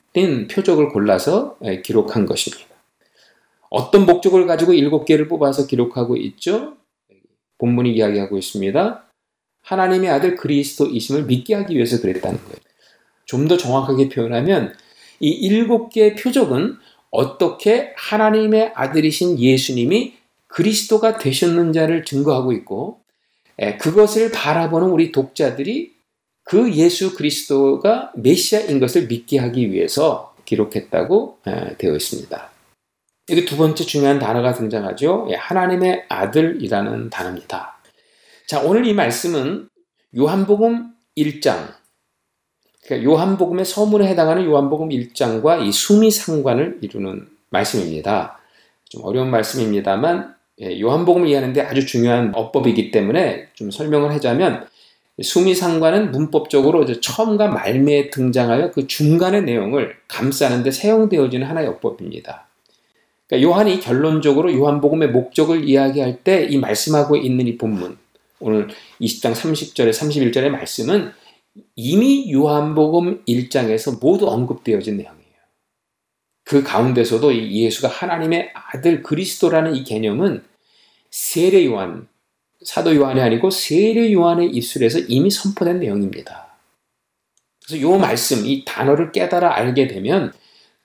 표적을 0.49 0.89
골라서 0.89 1.57
예, 1.63 1.81
기록한 1.81 2.25
것입니다. 2.25 2.65
어떤 3.69 4.05
목적을 4.05 4.47
가지고 4.47 4.73
일곱 4.73 5.05
개를 5.05 5.27
뽑아서 5.27 5.67
기록하고 5.67 6.17
있죠? 6.17 6.75
본문이 7.59 7.93
이야기하고 7.93 8.37
있습니다. 8.37 9.05
하나님의 9.61 10.09
아들 10.09 10.35
그리스도이심을 10.35 11.25
믿게 11.25 11.53
하기 11.55 11.75
위해서 11.75 12.01
그랬다는 12.01 12.39
거예요. 12.39 12.57
좀 13.25 13.47
더 13.47 13.57
정확하게 13.57 14.09
표현하면 14.09 14.73
이 15.19 15.29
일곱 15.29 15.89
개의 15.89 16.15
표적은 16.15 16.77
어떻게 17.11 17.93
하나님의 17.95 18.71
아들이신 18.73 19.39
예수님이 19.39 20.18
그리스도가 20.49 21.17
되셨는지를 21.17 22.03
증거하고 22.03 22.51
있고 22.51 23.01
예, 23.61 23.77
그것을 23.77 24.31
바라보는 24.31 24.89
우리 24.89 25.11
독자들이 25.11 25.93
그 26.43 26.73
예수 26.73 27.15
그리스도가 27.15 28.11
메시아인 28.15 28.79
것을 28.79 29.07
믿게 29.07 29.37
하기 29.37 29.71
위해서 29.71 30.35
기록했다고 30.45 31.39
예, 31.47 31.75
되어 31.77 31.95
있습니다. 31.95 32.49
여기 33.29 33.45
두 33.45 33.57
번째 33.57 33.83
중요한 33.83 34.17
단어가 34.17 34.53
등장하죠. 34.53 35.27
예, 35.29 35.35
하나님의 35.35 36.05
아들이라는 36.09 37.09
단어입니다. 37.09 37.79
자, 38.47 38.61
오늘 38.61 38.87
이 38.87 38.93
말씀은 38.93 39.69
요한복음 40.17 40.91
1장, 41.15 41.71
그러니까 42.83 43.11
요한복음의 43.11 43.65
서문에 43.65 44.07
해당하는 44.07 44.45
요한복음 44.45 44.89
1장과 44.89 45.63
이 45.63 45.71
수미상관을 45.71 46.79
이루는 46.81 47.27
말씀입니다. 47.51 48.39
좀 48.85 49.03
어려운 49.03 49.29
말씀입니다만 49.29 50.38
예, 50.61 50.79
요한복음을 50.79 51.27
이해하는데 51.27 51.61
아주 51.61 51.85
중요한 51.85 52.33
어법이기 52.35 52.91
때문에 52.91 53.47
좀 53.53 53.71
설명을 53.71 54.11
하자면 54.13 54.67
수미상관은 55.21 56.11
문법적으로 56.11 56.85
처음과 56.85 57.47
말미에 57.47 58.09
등장하여 58.09 58.71
그 58.71 58.87
중간의 58.87 59.43
내용을 59.43 59.95
감싸는 60.07 60.63
데 60.63 60.71
사용되어지는 60.71 61.45
하나의 61.47 61.67
어법입니다. 61.67 62.47
그러니까 63.27 63.49
요한이 63.49 63.79
결론적으로 63.79 64.53
요한복음의 64.53 65.09
목적을 65.09 65.67
이야기할 65.67 66.23
때 66.23 66.47
이 66.49 66.57
말씀하고 66.57 67.15
있는 67.15 67.47
이 67.47 67.57
본문, 67.57 67.97
오늘 68.39 68.69
20장 69.01 69.33
30절에 69.33 69.91
31절의 69.91 70.49
말씀은 70.49 71.11
이미 71.75 72.31
요한복음 72.31 73.25
1장에서 73.25 73.99
모두 74.01 74.29
언급되어진 74.29 74.97
내용이에요. 74.97 75.19
그 76.45 76.63
가운데서도 76.63 77.31
이 77.31 77.65
예수가 77.65 77.89
하나님의 77.89 78.51
아들 78.53 79.03
그리스도라는 79.03 79.75
이 79.75 79.83
개념은 79.83 80.43
세례 81.11 81.65
요한, 81.65 82.07
사도 82.63 82.95
요한이 82.95 83.21
아니고 83.21 83.49
세례 83.49 84.11
요한의 84.11 84.49
입술에서 84.51 84.99
이미 85.07 85.29
선포된 85.29 85.79
내용입니다. 85.79 86.49
그래서 87.65 87.81
요 87.81 87.97
말씀, 87.97 88.45
이 88.45 88.65
단어를 88.65 89.11
깨달아 89.11 89.55
알게 89.55 89.87
되면 89.87 90.33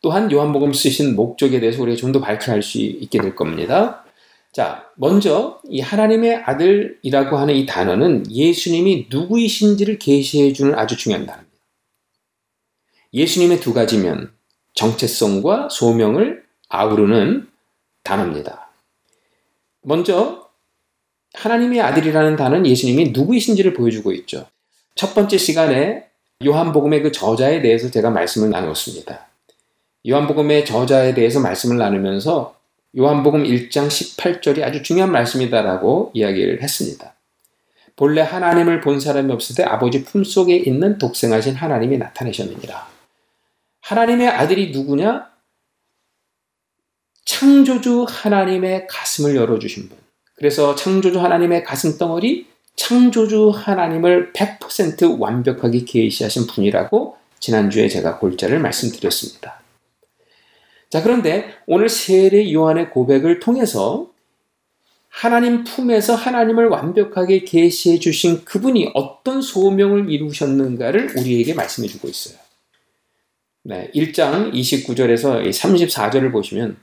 또한 0.02 0.30
요한복음 0.30 0.74
쓰신 0.74 1.16
목적에 1.16 1.60
대해서 1.60 1.82
우리가 1.82 1.96
좀더 1.96 2.20
밝혀할 2.20 2.62
수 2.62 2.78
있게 2.78 3.20
될 3.20 3.34
겁니다. 3.34 4.04
자, 4.52 4.88
먼저 4.96 5.60
이 5.68 5.80
하나님의 5.80 6.36
아들이라고 6.44 7.38
하는 7.38 7.54
이 7.54 7.66
단어는 7.66 8.30
예수님이 8.30 9.08
누구이신지를 9.10 9.98
계시해 9.98 10.52
주는 10.52 10.78
아주 10.78 10.96
중요한 10.96 11.26
단어입니다. 11.26 11.58
예수님의 13.14 13.60
두 13.60 13.72
가지면 13.72 14.32
정체성과 14.74 15.70
소명을 15.70 16.44
아우르는 16.68 17.48
단어입니다. 18.02 18.63
먼저 19.84 20.48
하나님의 21.34 21.80
아들이라는 21.80 22.36
단어는 22.36 22.66
예수님이 22.66 23.10
누구이신지를 23.10 23.74
보여주고 23.74 24.12
있죠. 24.12 24.46
첫 24.94 25.14
번째 25.14 25.36
시간에 25.36 26.06
요한복음의 26.44 27.02
그 27.02 27.12
저자에 27.12 27.60
대해서 27.60 27.90
제가 27.90 28.10
말씀을 28.10 28.50
나눴습니다. 28.50 29.28
요한복음의 30.08 30.64
저자에 30.64 31.14
대해서 31.14 31.40
말씀을 31.40 31.78
나누면서 31.78 32.56
요한복음 32.96 33.44
1장 33.44 33.88
18절이 33.88 34.62
아주 34.62 34.82
중요한 34.82 35.10
말씀이다라고 35.12 36.12
이야기를 36.14 36.62
했습니다. 36.62 37.14
본래 37.96 38.22
하나님을 38.22 38.80
본 38.80 39.00
사람이 39.00 39.32
없을 39.32 39.56
때 39.56 39.62
아버지 39.64 40.04
품속에 40.04 40.56
있는 40.56 40.98
독생하신 40.98 41.54
하나님이 41.54 41.98
나타내셨느니라. 41.98 42.88
하나님의 43.80 44.28
아들이 44.28 44.70
누구냐? 44.70 45.33
창조주 47.24 48.06
하나님의 48.08 48.86
가슴을 48.88 49.36
열어주신 49.36 49.88
분. 49.88 49.98
그래서 50.36 50.74
창조주 50.74 51.20
하나님의 51.20 51.64
가슴 51.64 51.96
덩어리, 51.96 52.46
창조주 52.76 53.50
하나님을 53.54 54.32
100% 54.32 55.20
완벽하게 55.20 55.84
계시하신 55.84 56.46
분이라고 56.48 57.16
지난주에 57.38 57.88
제가 57.88 58.18
골자를 58.18 58.58
말씀드렸습니다. 58.58 59.60
자, 60.90 61.02
그런데 61.02 61.54
오늘 61.66 61.88
세례 61.88 62.52
요한의 62.52 62.90
고백을 62.90 63.40
통해서 63.40 64.10
하나님 65.08 65.62
품에서 65.62 66.14
하나님을 66.16 66.66
완벽하게 66.68 67.44
계시해 67.44 68.00
주신 68.00 68.44
그분이 68.44 68.92
어떤 68.94 69.40
소명을 69.40 70.10
이루셨는가를 70.10 71.16
우리에게 71.16 71.54
말씀해 71.54 71.86
주고 71.86 72.08
있어요. 72.08 72.36
네, 73.62 73.90
1장 73.94 74.52
29절에서 74.52 75.48
34절을 75.48 76.32
보시면 76.32 76.76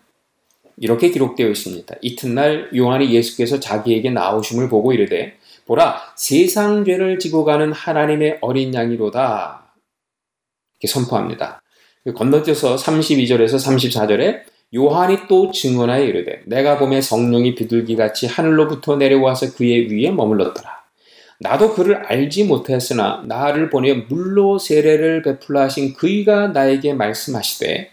이렇게 0.82 1.12
기록되어 1.12 1.48
있습니다. 1.48 1.96
이튿날 2.02 2.72
요한이 2.76 3.14
예수께서 3.14 3.60
자기에게 3.60 4.10
나오심을 4.10 4.68
보고 4.68 4.92
이르되 4.92 5.38
보라 5.68 6.02
세상 6.18 6.84
죄를 6.84 7.20
지고 7.20 7.46
가는 7.46 7.72
하나님의 7.72 8.40
어린 8.42 8.74
양이로다. 8.74 9.76
이렇게 10.74 10.88
선포합니다. 10.92 11.62
건너뛰어서 12.16 12.78
32절에서 12.78 13.58
34절에 13.58 14.42
요한이 14.74 15.28
또 15.30 15.52
증언하여 15.52 16.04
이르되 16.04 16.42
내가 16.48 16.80
봄에 16.80 17.00
성령이 17.00 17.54
비둘기같이 17.54 18.26
하늘로부터 18.26 18.96
내려와서 18.96 19.54
그의 19.54 19.92
위에 19.92 20.10
머물렀더라. 20.10 20.82
나도 21.40 21.76
그를 21.76 21.98
알지 22.08 22.46
못했으나 22.46 23.24
나를 23.28 23.70
보내 23.70 23.94
물로 23.94 24.58
세례를 24.58 25.22
베풀라 25.22 25.64
하신 25.64 25.94
그이가 25.94 26.48
나에게 26.48 26.94
말씀하시되 26.96 27.92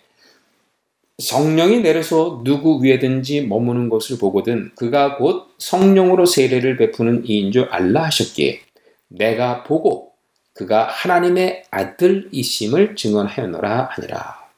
성령이 1.19 1.81
내려서 1.81 2.43
누구 2.45 2.83
위에든지 2.83 3.43
머무는 3.43 3.89
것을 3.89 4.19
보거든 4.19 4.71
그가 4.77 5.17
곧 5.17 5.49
성령으로 5.59 6.27
세례를 6.27 6.77
베푸는 6.77 7.27
이인 7.27 7.51
줄 7.51 7.65
알라 7.65 8.05
하셨기에 8.05 8.61
내가 9.09 9.65
보고 9.65 10.13
그가 10.55 10.85
하나님의 10.85 11.65
아들이심을 11.71 12.95
증언하였노라 12.97 13.91
하니라. 13.93 14.49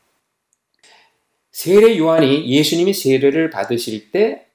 세례 1.51 1.99
요한이 1.99 2.49
예수님이 2.49 2.93
세례를 2.95 3.51
받으실 3.51 4.11
때 4.11 4.47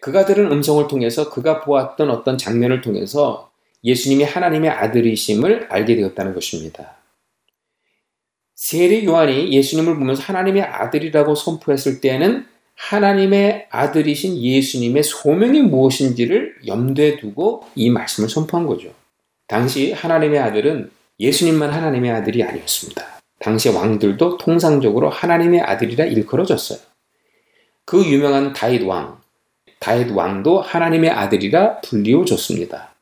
그가 0.00 0.24
들은 0.24 0.50
음성을 0.52 0.86
통해서 0.88 1.30
그가 1.30 1.60
보았던 1.60 2.10
어떤 2.10 2.38
장면을 2.38 2.80
통해서 2.80 3.50
예수님이 3.84 4.24
하나님의 4.24 4.70
아들이심을 4.70 5.68
알게 5.70 5.96
되었다는 5.96 6.34
것입니다. 6.34 6.95
세례 8.56 9.04
요한이 9.04 9.52
예수님을 9.52 9.96
보면서 9.96 10.22
하나님의 10.22 10.62
아들이라고 10.62 11.34
선포했을 11.34 12.00
때는 12.00 12.46
하나님의 12.74 13.68
아들이신 13.70 14.42
예수님의 14.42 15.02
소명이 15.02 15.62
무엇인지를 15.62 16.56
염두에 16.66 17.18
두고 17.18 17.64
이 17.74 17.90
말씀을 17.90 18.28
선포한 18.28 18.66
거죠. 18.66 18.92
당시 19.46 19.92
하나님의 19.92 20.40
아들은 20.40 20.90
예수님만 21.20 21.70
하나님의 21.70 22.10
아들이 22.10 22.42
아니었습니다. 22.42 23.20
당시 23.38 23.68
왕들도 23.68 24.38
통상적으로 24.38 25.10
하나님의 25.10 25.60
아들이라 25.60 26.06
일컬어졌어요. 26.06 26.78
그 27.84 28.04
유명한 28.04 28.52
다윗 28.54 28.82
왕, 28.82 29.18
다윗 29.78 30.10
왕도 30.10 30.62
하나님의 30.62 31.10
아들이라 31.10 31.82
불리워졌습니다. 31.82 32.95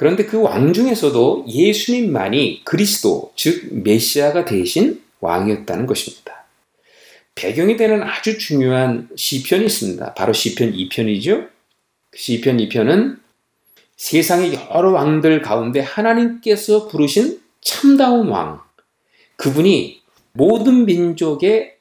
그런데 0.00 0.24
그 0.24 0.38
왕 0.40 0.72
중에서도 0.72 1.44
예수님만이 1.46 2.62
그리스도, 2.64 3.34
즉 3.36 3.68
메시아가 3.70 4.46
대신 4.46 5.02
왕이었다는 5.20 5.84
것입니다. 5.84 6.46
배경이 7.34 7.76
되는 7.76 8.02
아주 8.02 8.38
중요한 8.38 9.10
시편이 9.14 9.66
있습니다. 9.66 10.14
바로 10.14 10.32
시편 10.32 10.72
2편이죠. 10.72 11.50
시편 12.14 12.56
2편은 12.56 13.18
세상의 13.98 14.54
여러 14.74 14.90
왕들 14.92 15.42
가운데 15.42 15.80
하나님께서 15.80 16.88
부르신 16.88 17.38
참다운 17.60 18.28
왕, 18.28 18.62
그분이 19.36 20.00
모든 20.32 20.86
민족의 20.86 21.74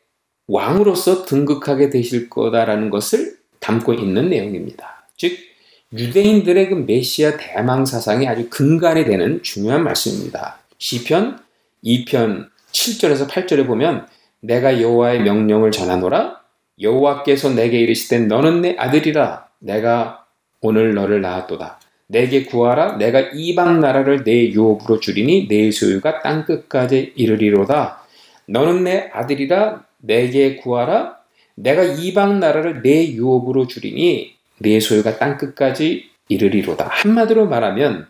왕으로서 0.48 1.24
등극하게 1.24 1.90
되실 1.90 2.30
거다라는 2.30 2.90
것을 2.90 3.38
담고 3.62 3.94
있는 3.94 4.30
내용입니다. 4.30 5.08
즉, 5.16 5.49
유대인들의 5.92 6.70
그 6.70 6.76
메시아 6.76 7.38
대망 7.38 7.84
사상이 7.84 8.28
아주 8.28 8.48
근간이 8.50 9.06
되는 9.06 9.42
중요한 9.42 9.84
말씀입니다. 9.84 10.60
시편 10.78 11.40
2편 11.84 12.48
7절에서 12.72 13.28
8절에 13.28 13.66
보면 13.66 14.06
내가 14.40 14.82
여호와의 14.82 15.22
명령을 15.24 15.72
전하노라. 15.72 16.42
여호와께서 16.80 17.56
내게 17.56 17.80
이르시되 17.80 18.20
너는 18.20 18.62
내 18.62 18.76
아들이라. 18.78 19.48
내가 19.60 20.26
오늘 20.62 20.94
너를 20.94 21.22
낳았도다. 21.22 21.80
내게 22.08 22.46
구하라. 22.46 22.98
내가 22.98 23.20
이방 23.34 23.80
나라를 23.80 24.24
내 24.24 24.52
유업으로 24.52 25.00
주리니 25.00 25.48
내 25.48 25.72
소유가 25.72 26.22
땅 26.22 26.46
끝까지 26.46 27.14
이르리로다. 27.16 28.04
너는 28.48 28.84
내 28.84 29.10
아들이라. 29.12 29.84
내게 29.98 30.56
구하라. 30.56 31.18
내가 31.56 31.84
이방 31.84 32.40
나라를 32.40 32.84
내 32.84 33.12
유업으로 33.12 33.68
주리니 33.68 34.39
내 34.60 34.80
소유가 34.80 35.18
땅 35.18 35.38
끝까지 35.38 36.10
이르리로다 36.28 36.88
한마디로 36.88 37.48
말하면 37.48 38.08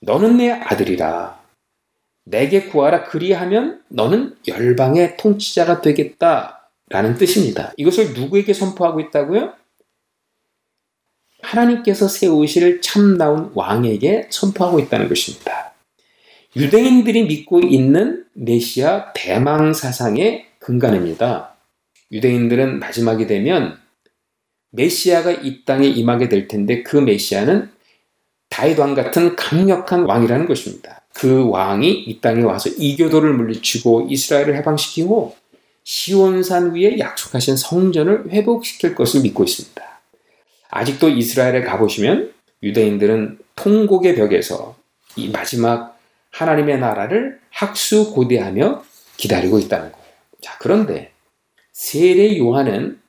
너는 0.00 0.36
내 0.38 0.50
아들이라 0.50 1.40
내게 2.24 2.64
구하라 2.64 3.04
그리하면 3.04 3.82
너는 3.88 4.36
열방의 4.46 5.16
통치자가 5.16 5.80
되겠다 5.80 6.70
라는 6.88 7.14
뜻입니다. 7.16 7.72
이것을 7.76 8.12
누구에게 8.12 8.52
선포하고 8.52 9.00
있다고요? 9.00 9.54
하나님께서 11.40 12.06
세우실 12.06 12.80
참나온 12.80 13.50
왕에게 13.54 14.28
선포하고 14.30 14.78
있다는 14.78 15.08
것입니다. 15.08 15.72
유대인들이 16.54 17.24
믿고 17.24 17.60
있는 17.60 18.24
메시아 18.34 19.12
대망 19.14 19.72
사상의 19.72 20.46
근간입니다. 20.58 21.56
유대인들은 22.12 22.78
마지막이 22.78 23.26
되면 23.26 23.81
메시아가 24.72 25.32
이 25.32 25.64
땅에 25.64 25.86
임하게 25.86 26.28
될 26.28 26.48
텐데 26.48 26.82
그 26.82 26.96
메시아는 26.96 27.70
다윗 28.48 28.78
왕 28.78 28.94
같은 28.94 29.36
강력한 29.36 30.04
왕이라는 30.04 30.46
것입니다. 30.46 31.02
그 31.14 31.48
왕이 31.48 31.90
이 31.90 32.20
땅에 32.20 32.42
와서 32.42 32.70
이교도를 32.70 33.34
물리치고 33.34 34.08
이스라엘을 34.10 34.56
해방시키고 34.56 35.36
시온산 35.84 36.74
위에 36.74 36.98
약속하신 36.98 37.56
성전을 37.56 38.30
회복시킬 38.30 38.94
것을 38.94 39.22
믿고 39.22 39.44
있습니다. 39.44 39.82
아직도 40.70 41.10
이스라엘에 41.10 41.62
가보시면 41.62 42.32
유대인들은 42.62 43.38
통곡의 43.56 44.14
벽에서 44.14 44.76
이 45.16 45.28
마지막 45.28 45.98
하나님의 46.30 46.78
나라를 46.78 47.40
학수고대하며 47.50 48.84
기다리고 49.18 49.58
있다는 49.58 49.92
거예요. 49.92 50.06
자, 50.40 50.56
그런데 50.58 51.12
세례 51.72 52.38
요한은 52.38 53.01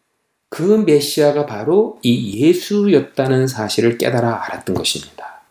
그 0.54 0.62
메시아가 0.62 1.48
바로 1.48 1.98
이 2.04 2.46
예수였다는 2.46 3.48
사실을 3.48 3.98
깨달아 3.98 4.46
알았던 4.46 4.76
것입니다. 4.76 5.42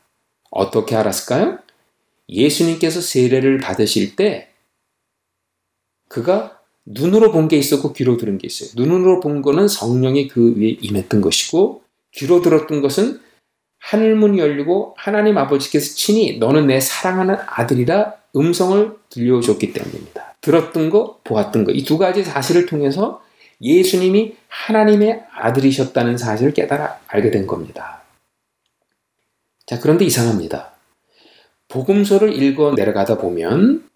어떻게 0.49 0.95
알았을까요? 0.95 1.59
예수님께서 2.29 3.01
세례를 3.01 3.59
받으실 3.59 4.15
때 4.15 4.51
그가 6.09 6.61
눈으로 6.87 7.33
본 7.33 7.49
게 7.49 7.57
있었고 7.57 7.95
귀로 7.95 8.17
들은 8.17 8.39
게 8.39 8.47
있어요. 8.47 8.71
눈으로 8.77 9.19
본 9.19 9.43
거는 9.43 9.67
성령이 9.67 10.29
그 10.29 10.55
위에 10.57 10.77
임했던 10.81 11.21
것이고 11.21 11.83
귀로 12.13 12.41
들었던 12.41 12.81
것은 12.81 13.21
하늘문이 13.81 14.39
열리고 14.39 14.95
하나님 14.97 15.37
아버지께서 15.37 15.97
친히 15.97 16.39
너는 16.39 16.69
내 16.69 16.79
사랑하는 16.79 17.39
아들이라 17.47 18.15
음성을 18.37 18.97
들려줬기 19.11 19.73
때문입니다. 19.73 20.37
들었던 20.41 20.91
거, 20.91 21.19
보았던 21.25 21.65
거, 21.65 21.73
이 21.73 21.83
두 21.85 21.99
가지 21.99 22.23
사실을 22.23 22.67
통해서 22.67 23.21
예수님이 23.63 24.37
하나님의 24.49 25.25
아들이셨다는 25.33 26.19
사실을 26.19 26.53
깨달아 26.53 27.01
알게 27.07 27.31
된 27.31 27.47
겁니다. 27.47 28.03
자, 29.67 29.79
그런데 29.79 30.05
이상합니다. 30.05 30.73
복음서를 31.69 32.35
읽어 32.43 32.73
내려가다 32.73 33.19
보면 33.19 33.89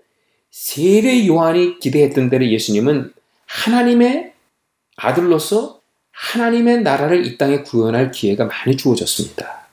세례 0.50 1.26
요한이 1.26 1.80
기대했던 1.80 2.30
대로 2.30 2.46
예수님은 2.46 3.12
하나님의 3.44 4.32
아들로서 4.96 5.80
하나님의 6.12 6.80
나라를 6.82 7.26
이 7.26 7.36
땅에 7.36 7.62
구현할 7.62 8.10
기회가 8.10 8.46
많이 8.46 8.76
주어졌습니다. 8.76 9.68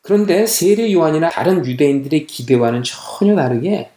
그런데 0.00 0.46
세례 0.46 0.92
요한이나 0.92 1.28
다른 1.30 1.64
유대인들의 1.64 2.26
기대와는 2.26 2.82
전혀 2.82 3.36
다르게 3.36 3.90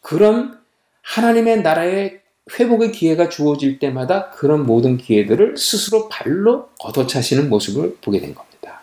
그런 0.00 0.60
하나님의 1.02 1.62
나라의 1.62 2.21
회복의 2.50 2.92
기회가 2.92 3.28
주어질 3.28 3.78
때마다 3.78 4.30
그런 4.30 4.66
모든 4.66 4.96
기회들을 4.96 5.56
스스로 5.56 6.08
발로 6.08 6.68
걷어차시는 6.80 7.48
모습을 7.48 7.98
보게 8.00 8.20
된 8.20 8.34
겁니다. 8.34 8.82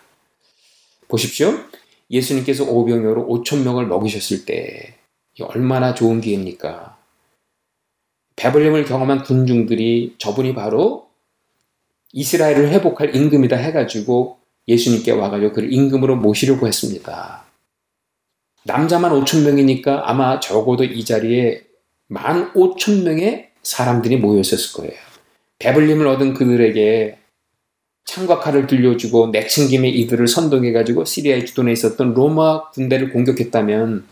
보십시오. 1.07 1.53
예수님께서 2.09 2.63
오병이어로 2.63 3.27
5천 3.27 3.63
명을 3.63 3.87
먹이셨을 3.87 4.45
때 4.45 4.95
얼마나 5.41 5.93
좋은 5.93 6.21
기회입니까? 6.21 6.97
배불림을 8.35 8.85
경험한 8.85 9.23
군중들이 9.23 10.15
저분이 10.17 10.55
바로 10.55 11.09
이스라엘을 12.13 12.69
회복할 12.69 13.15
임금이다 13.15 13.55
해가지고 13.55 14.39
예수님께 14.67 15.11
와가지고 15.11 15.53
그를 15.53 15.73
임금으로 15.73 16.15
모시려고 16.15 16.67
했습니다. 16.67 17.45
남자만 18.63 19.11
5천 19.11 19.43
명이니까 19.43 20.09
아마 20.09 20.39
적어도 20.39 20.83
이 20.83 21.03
자리에 21.03 21.63
만 22.07 22.51
5천 22.53 23.03
명의 23.03 23.48
사람들이 23.63 24.17
모여 24.17 24.39
있었을 24.39 24.73
거예요. 24.73 24.99
배불림을 25.59 26.07
얻은 26.07 26.33
그들에게 26.33 27.17
창과 28.05 28.39
칼을 28.39 28.65
들려주고 28.65 29.27
내친김에 29.27 29.89
이들을 29.89 30.27
선동해가지고 30.27 31.05
시리아의 31.05 31.45
주둔에 31.45 31.71
있었던 31.73 32.13
로마 32.13 32.69
군대를 32.71 33.11
공격했다면 33.11 34.07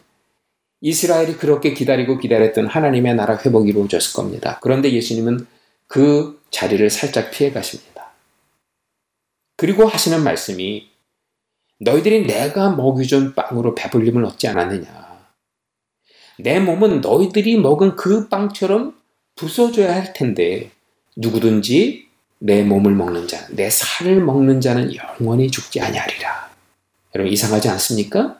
이스라엘이 0.81 1.37
그렇게 1.37 1.73
기다리고 1.73 2.19
기다렸던 2.19 2.67
하나님의 2.67 3.15
나라 3.15 3.37
회복이 3.37 3.69
이루어졌을 3.69 4.13
겁니다. 4.13 4.59
그런데 4.61 4.91
예수님은 4.91 5.47
그 5.87 6.39
자리를 6.51 6.87
살짝 6.89 7.31
피해 7.31 7.51
가십니다. 7.51 8.11
그리고 9.55 9.87
하시는 9.87 10.23
말씀이 10.23 10.87
너희들이 11.79 12.27
내가 12.27 12.75
먹이준 12.75 13.33
빵으로 13.33 13.73
배불림을 13.73 14.23
얻지 14.25 14.47
않았느냐. 14.47 15.07
내 16.39 16.59
몸은 16.59 17.01
너희들이 17.01 17.57
먹은 17.57 17.95
그 17.95 18.29
빵처럼 18.29 18.95
부숴줘야 19.37 19.87
할 19.87 20.13
텐데 20.13 20.71
누구든지 21.15 22.07
내 22.39 22.63
몸을 22.63 22.93
먹는 22.93 23.27
자, 23.27 23.47
내 23.51 23.69
살을 23.69 24.21
먹는 24.21 24.61
자는 24.61 24.93
영원히 24.93 25.49
죽지 25.49 25.79
아니하리라. 25.81 26.49
여러분 27.15 27.31
이상하지 27.31 27.69
않습니까? 27.69 28.37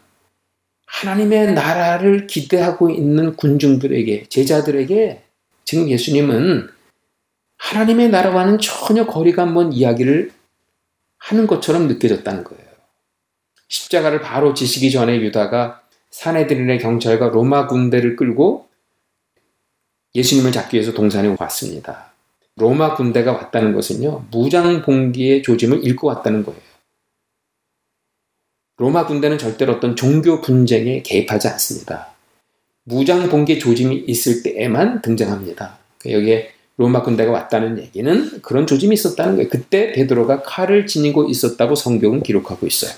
하나님의 0.85 1.53
나라를 1.53 2.27
기대하고 2.27 2.89
있는 2.89 3.35
군중들에게 3.35 4.27
제자들에게 4.29 5.23
지금 5.65 5.89
예수님은 5.89 6.69
하나님의 7.57 8.09
나라와는 8.09 8.59
전혀 8.59 9.05
거리가 9.05 9.45
먼 9.45 9.73
이야기를 9.73 10.31
하는 11.17 11.47
것처럼 11.47 11.87
느껴졌다는 11.87 12.43
거예요. 12.43 12.63
십자가를 13.67 14.21
바로 14.21 14.53
지시기 14.53 14.91
전에 14.91 15.19
유다가 15.19 15.81
사내들인의 16.11 16.79
경찰과 16.79 17.29
로마 17.29 17.67
군대를 17.67 18.15
끌고 18.15 18.66
예수님을 20.15 20.51
잡기 20.51 20.77
위해서 20.77 20.93
동산에 20.93 21.35
왔습니다. 21.39 22.11
로마 22.55 22.95
군대가 22.95 23.33
왔다는 23.33 23.73
것은요, 23.73 24.25
무장 24.31 24.81
봉기의 24.81 25.43
조짐을 25.43 25.85
읽고 25.85 26.07
왔다는 26.07 26.43
거예요. 26.43 26.59
로마 28.77 29.05
군대는 29.05 29.37
절대로 29.37 29.73
어떤 29.73 29.95
종교 29.95 30.41
분쟁에 30.41 31.01
개입하지 31.01 31.47
않습니다. 31.47 32.13
무장 32.83 33.27
봉기 33.27 33.59
조짐이 33.59 34.05
있을 34.07 34.43
때에만 34.43 35.01
등장합니다. 35.01 35.77
여기에 36.05 36.51
로마 36.77 37.01
군대가 37.01 37.31
왔다는 37.31 37.79
얘기는 37.79 38.41
그런 38.41 38.67
조짐이 38.67 38.93
있었다는 38.93 39.35
거예요. 39.35 39.49
그때 39.49 39.91
베드로가 39.91 40.43
칼을 40.43 40.85
지니고 40.85 41.27
있었다고 41.27 41.75
성경은 41.75 42.21
기록하고 42.21 42.67
있어요. 42.67 42.91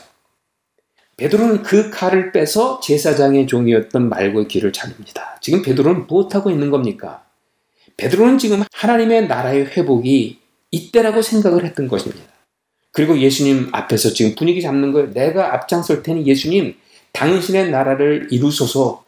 베드로는 1.19 1.63
그 1.63 1.89
칼을 1.89 2.31
빼서 2.31 2.79
제사장의 2.79 3.45
종이었던 3.47 4.07
말고의 4.07 4.47
길을 4.47 4.71
찾습니다. 4.71 5.37
지금 5.41 5.61
베드로는 5.61 6.07
무엇하고 6.07 6.49
있는 6.49 6.71
겁니까? 6.71 7.25
베드로는 7.97 8.37
지금 8.37 8.63
하나님의 8.73 9.27
나라의 9.27 9.65
회복이 9.65 10.39
이때라고 10.71 11.21
생각을 11.21 11.65
했던 11.65 11.89
것입니다. 11.89 12.23
그리고 12.93 13.19
예수님 13.19 13.67
앞에서 13.73 14.13
지금 14.13 14.33
분위기 14.35 14.61
잡는 14.61 14.93
거예요. 14.93 15.11
내가 15.11 15.53
앞장설 15.55 16.03
테니 16.03 16.25
예수님, 16.25 16.75
당신의 17.11 17.69
나라를 17.69 18.29
이루소서. 18.31 19.03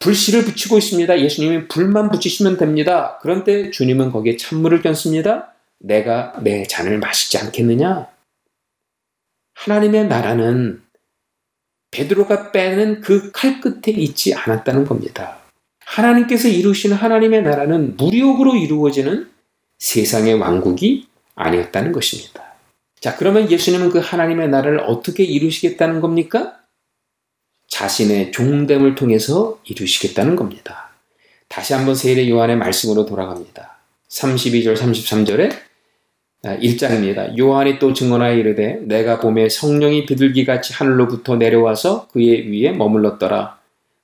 불씨를 0.00 0.44
붙이고 0.44 0.78
있습니다. 0.78 1.20
예수님이 1.20 1.68
불만 1.68 2.10
붙이시면 2.10 2.56
됩니다. 2.56 3.20
그런데 3.22 3.70
주님은 3.70 4.10
거기에 4.10 4.36
찬물을 4.36 4.82
꼈습니다. 4.82 5.54
내가 5.78 6.34
내 6.42 6.64
잔을 6.64 6.98
마시지 6.98 7.38
않겠느냐? 7.38 8.08
하나님의 9.54 10.08
나라는 10.08 10.82
베드로가 11.92 12.50
빼는 12.50 13.00
그 13.00 13.30
칼 13.32 13.60
끝에 13.60 13.94
있지 13.96 14.34
않았다는 14.34 14.84
겁니다. 14.86 15.38
하나님께서 15.84 16.48
이루시는 16.48 16.96
하나님의 16.96 17.42
나라는 17.42 17.96
무력으로 17.96 18.56
이루어지는 18.56 19.30
세상의 19.78 20.34
왕국이 20.34 21.06
아니었다는 21.34 21.92
것입니다. 21.92 22.54
자, 23.00 23.16
그러면 23.16 23.50
예수님은 23.50 23.90
그 23.90 23.98
하나님의 23.98 24.48
나라를 24.48 24.80
어떻게 24.80 25.22
이루시겠다는 25.24 26.00
겁니까? 26.00 26.58
자신의 27.68 28.32
종됨을 28.32 28.94
통해서 28.94 29.58
이루시겠다는 29.64 30.36
겁니다. 30.36 30.90
다시 31.48 31.74
한번 31.74 31.94
세례 31.94 32.28
요한의 32.28 32.56
말씀으로 32.56 33.04
돌아갑니다. 33.04 33.78
32절 34.08 34.76
33절에 34.76 35.52
1장입니다. 36.44 37.38
요한이 37.38 37.78
또 37.78 37.92
증언하여 37.92 38.34
이르되 38.34 38.80
내가 38.82 39.20
봄에 39.20 39.48
성령이 39.48 40.06
비둘기같이 40.06 40.72
하늘로부터 40.74 41.36
내려와서 41.36 42.08
그의 42.08 42.50
위에 42.50 42.72
머물렀더라. 42.72 43.58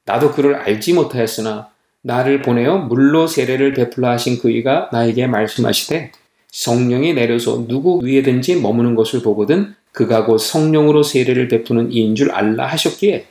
나도 0.04 0.32
그를 0.32 0.54
알지 0.54 0.94
못하였으나 0.94 1.68
나를 2.02 2.42
보내어 2.42 2.78
물로 2.78 3.26
세례를 3.26 3.74
베풀라 3.74 4.12
하신 4.12 4.38
그이가 4.38 4.90
나에게 4.92 5.26
말씀하시되 5.26 6.12
성령이 6.50 7.14
내려서 7.14 7.66
누구 7.66 8.00
위에든지 8.02 8.60
머무는 8.60 8.94
것을 8.94 9.22
보거든 9.22 9.74
그가 9.92 10.24
곧 10.24 10.38
성령으로 10.38 11.02
세례를 11.02 11.48
베푸는 11.48 11.92
이인 11.92 12.14
줄 12.14 12.30
알라 12.30 12.66
하셨기에 12.66 13.26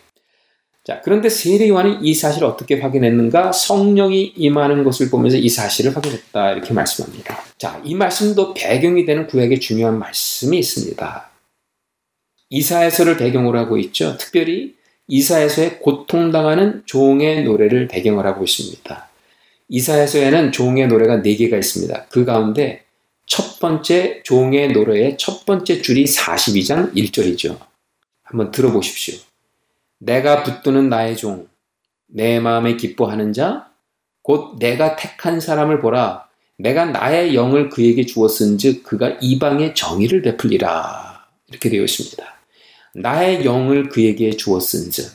자, 0.88 1.02
그런데 1.04 1.28
세례 1.28 1.68
요한이 1.68 1.98
이 2.02 2.14
사실을 2.14 2.48
어떻게 2.48 2.80
확인했는가? 2.80 3.52
성령이 3.52 4.36
임하는 4.38 4.86
것을 4.86 5.10
보면서 5.10 5.36
이 5.36 5.50
사실을 5.50 5.94
확인했다. 5.94 6.54
이렇게 6.54 6.74
말씀합니다. 6.74 7.44
자, 7.58 7.82
이 7.84 7.94
말씀도 7.94 8.54
배경이 8.54 9.04
되는 9.04 9.28
구약의 9.28 9.60
중요한 9.60 10.00
말씀이 10.00 10.58
있습니다. 10.58 11.30
이사에서를 12.52 13.18
배경으로 13.18 13.60
하고 13.60 13.78
있죠. 13.80 14.16
특별히 14.18 14.76
이사에서의 15.10 15.80
고통당하는 15.80 16.84
종의 16.86 17.44
노래를 17.44 17.90
배경으로 17.90 18.26
하고 18.26 18.46
있습니다. 18.46 19.10
이사에서에는 19.68 20.54
종의 20.54 20.88
노래가 20.88 21.18
4개가 21.18 21.58
있습니다. 21.58 22.06
그 22.06 22.24
가운데 22.24 22.86
첫 23.26 23.60
번째 23.60 24.22
종의 24.24 24.72
노래의 24.72 25.18
첫 25.18 25.46
번째 25.46 25.82
줄이 25.82 26.06
42장 26.06 26.96
1절이죠. 26.96 27.60
한번 28.24 28.52
들어보십시오. 28.52 29.27
내가 30.00 30.44
붙드는 30.44 30.90
나의 30.90 31.18
종, 31.18 31.48
내 32.08 32.40
마음에 32.40 32.78
기뻐하는 32.78 33.34
자, 33.34 33.72
곧 34.22 34.58
내가 34.60 34.96
택한 34.96 35.40
사람을 35.40 35.80
보라. 35.80 36.28
내가 36.58 36.86
나의 36.86 37.36
영을 37.36 37.70
그에게 37.70 38.06
주었은즉 38.06 38.84
그가 38.84 39.18
이방의 39.22 39.76
정의를 39.76 40.22
베풀리라. 40.22 41.28
이렇게 41.48 41.70
되어 41.70 41.84
있습니다. 41.84 42.24
나의 42.96 43.46
영을 43.46 43.90
그에게 43.90 44.32
주었은즉 44.32 45.12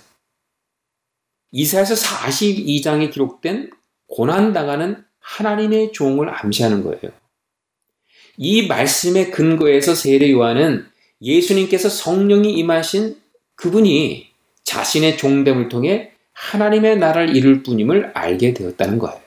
이사에서 1.51 1.95
42장에 1.95 3.13
기록된 3.13 3.71
고난 4.07 4.53
당하는 4.53 5.05
하나님의 5.21 5.93
종을 5.93 6.31
암시하는 6.31 6.83
거예요. 6.83 7.13
이 8.39 8.67
말씀의 8.67 9.31
근거에서 9.31 9.95
세례 9.95 10.31
요한은 10.31 10.87
예수님께서 11.21 11.89
성령이 11.89 12.55
임하신 12.55 13.21
그분이 13.57 14.32
자신의 14.65 15.17
종됨을 15.17 15.69
통해 15.69 16.13
하나님의 16.33 16.99
나라를 16.99 17.37
이룰 17.37 17.63
뿐임을 17.63 18.13
알게 18.15 18.55
되었다는 18.55 18.99
거예요. 18.99 19.21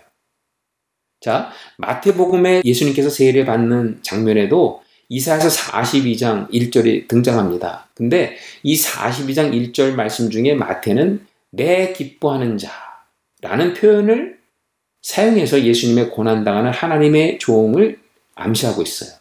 자, 1.22 1.52
마태복음에 1.78 2.62
예수님께서 2.66 3.10
세례 3.10 3.46
받는 3.46 4.00
장면에도 4.02 4.84
이사에서 5.10 5.50
42장 5.50 6.50
1절이 6.52 7.08
등장합니다. 7.08 7.90
근데 7.94 8.38
이 8.64 8.76
42장 8.76 9.54
1절 9.54 9.96
말씀 9.96 10.30
중에 10.30 10.54
마태는 10.54 11.26
내 11.52 11.94
기뻐하는 11.94 12.58
자라는 12.58 13.74
표현을 13.76 14.40
사용해서 15.02 15.64
예수님의 15.64 16.10
고난당하는 16.10 16.72
하나님의 16.72 17.40
종을 17.40 18.00
암시하고 18.36 18.82
있어요. 18.82 19.12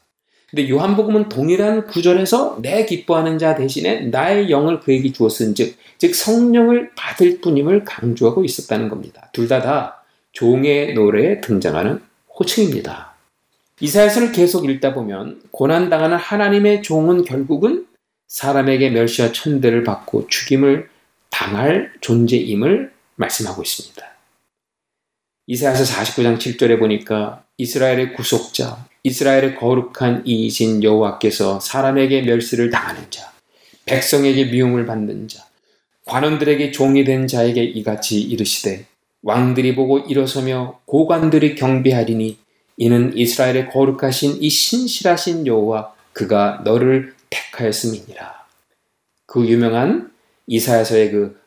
근데 0.55 0.69
요한복음은 0.69 1.29
동일한 1.29 1.85
구절에서 1.89 2.61
내 2.63 2.87
기뻐하는 2.87 3.41
자 3.41 3.57
대신에 3.57 4.03
나의 4.03 4.51
영을 4.51 4.79
그에게 4.79 5.11
주었은즉 5.11 5.77
즉 5.99 6.15
성령을 6.15 6.93
받을 6.95 7.41
뿐임을 7.41 7.83
강조하고 7.83 8.45
있었다는 8.45 8.89
겁니다. 8.89 9.31
둘다다 9.33 10.05
종의 10.31 10.95
노래에 10.95 11.41
등장하는 11.41 12.01
호칭입니다. 12.39 13.15
이사야서를 13.81 14.31
계속 14.31 14.71
읽다 14.71 14.95
보면 14.95 15.43
고난 15.51 15.91
당하는 15.91 16.17
하나님의 16.19 16.85
종은 16.85 17.25
결국은 17.25 17.89
사람에게 18.29 18.91
멸시와 18.91 19.33
천대를 19.33 19.83
받고 19.83 20.29
죽임을 20.29 20.89
당할 21.31 21.93
존재임을 22.01 22.93
말씀하고 23.17 23.61
있습니다. 23.61 24.07
이사야서 25.49 25.83
49장 25.83 26.39
7절에 26.39 26.79
보니까 26.79 27.43
이스라엘의 27.57 28.15
구속자, 28.15 28.87
이스라엘의 29.05 29.57
거룩한 29.57 30.23
이이신 30.25 30.83
여호와께서 30.83 31.61
사람에게 31.61 32.23
멸시를 32.23 32.71
당하는 32.71 33.03
자, 33.11 33.31
백성에게 33.85 34.47
미움을 34.47 34.87
받는 34.87 35.29
자, 35.29 35.45
관원들에게 36.07 36.73
종이 36.73 37.05
된 37.05 37.27
자에게 37.27 37.63
이같이 37.63 38.21
이르시되 38.21 38.87
왕들이 39.23 39.75
보고 39.75 39.99
일어서며 39.99 40.81
고관들이 40.87 41.55
경배하리니 41.55 42.39
이는 42.79 43.17
이스라엘의 43.17 43.71
거룩하신 43.71 44.43
이 44.43 44.49
신실하신 44.49 45.47
여호와 45.47 45.95
그가 46.15 46.63
너를 46.65 47.15
택하였음이니라. 47.29 48.47
그 49.27 49.47
유명한 49.47 50.11
이사야서의 50.47 51.11
그 51.11 51.41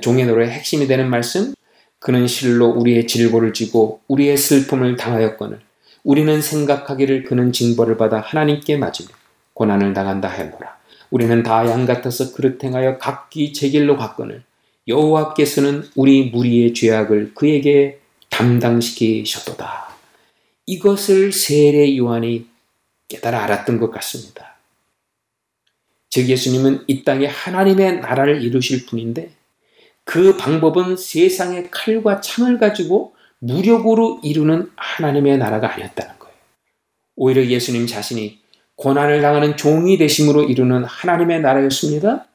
종의 0.00 0.26
노래의 0.26 0.50
핵심이 0.50 0.86
되는 0.86 1.08
말씀 1.08 1.54
그는 1.98 2.26
실로 2.26 2.68
우리의 2.68 3.06
질고를 3.06 3.52
지고 3.52 4.00
우리의 4.08 4.36
슬픔을 4.36 4.96
당하였거늘 4.96 5.60
우리는 6.02 6.40
생각하기를 6.40 7.24
그는 7.24 7.52
징벌을 7.52 7.96
받아 7.96 8.20
하나님께 8.20 8.76
맞으며 8.76 9.08
고난을 9.54 9.92
당한다 9.92 10.28
하였노라. 10.28 10.78
우리는 11.10 11.42
다 11.42 11.66
양 11.66 11.86
같아서 11.86 12.32
그릇 12.32 12.62
행하여 12.62 12.98
각기 12.98 13.52
제 13.52 13.68
길로 13.68 13.96
갔거늘 13.96 14.42
여호와께서는 14.88 15.88
우리 15.94 16.30
무리의 16.30 16.72
죄악을 16.74 17.32
그에게 17.34 18.00
담당시키셨도다. 18.30 19.90
이것을 20.66 21.32
세례 21.32 21.96
요한이 21.96 22.46
깨달아 23.08 23.42
알았던 23.44 23.78
것 23.80 23.90
같습니다. 23.90 24.56
즉 26.08 26.28
예수님은 26.28 26.84
이 26.86 27.04
땅에 27.04 27.26
하나님의 27.26 28.00
나라를 28.00 28.42
이루실 28.42 28.86
분인데 28.86 29.30
그 30.04 30.36
방법은 30.36 30.96
세상의 30.96 31.70
칼과 31.70 32.20
창을 32.20 32.58
가지고 32.58 33.14
무력으로 33.40 34.20
이루는 34.22 34.70
하나님의 34.76 35.38
나라가 35.38 35.72
아니었다는 35.74 36.18
거예요. 36.18 36.34
오히려 37.16 37.44
예수님 37.44 37.86
자신이 37.86 38.38
고난을 38.76 39.20
당하는 39.20 39.56
종이 39.56 39.98
되심으로 39.98 40.44
이루는 40.44 40.84
하나님의 40.84 41.40
나라였습니다. 41.40 42.26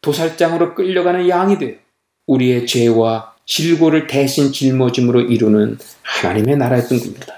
도살장으로 0.00 0.74
끌려가는 0.74 1.28
양이 1.28 1.58
되어 1.58 1.74
우리의 2.26 2.66
죄와 2.66 3.34
질고를 3.44 4.06
대신 4.06 4.52
짊어짐으로 4.52 5.22
이루는 5.22 5.78
하나님의 6.02 6.56
나라였던 6.56 7.00
겁니다. 7.00 7.36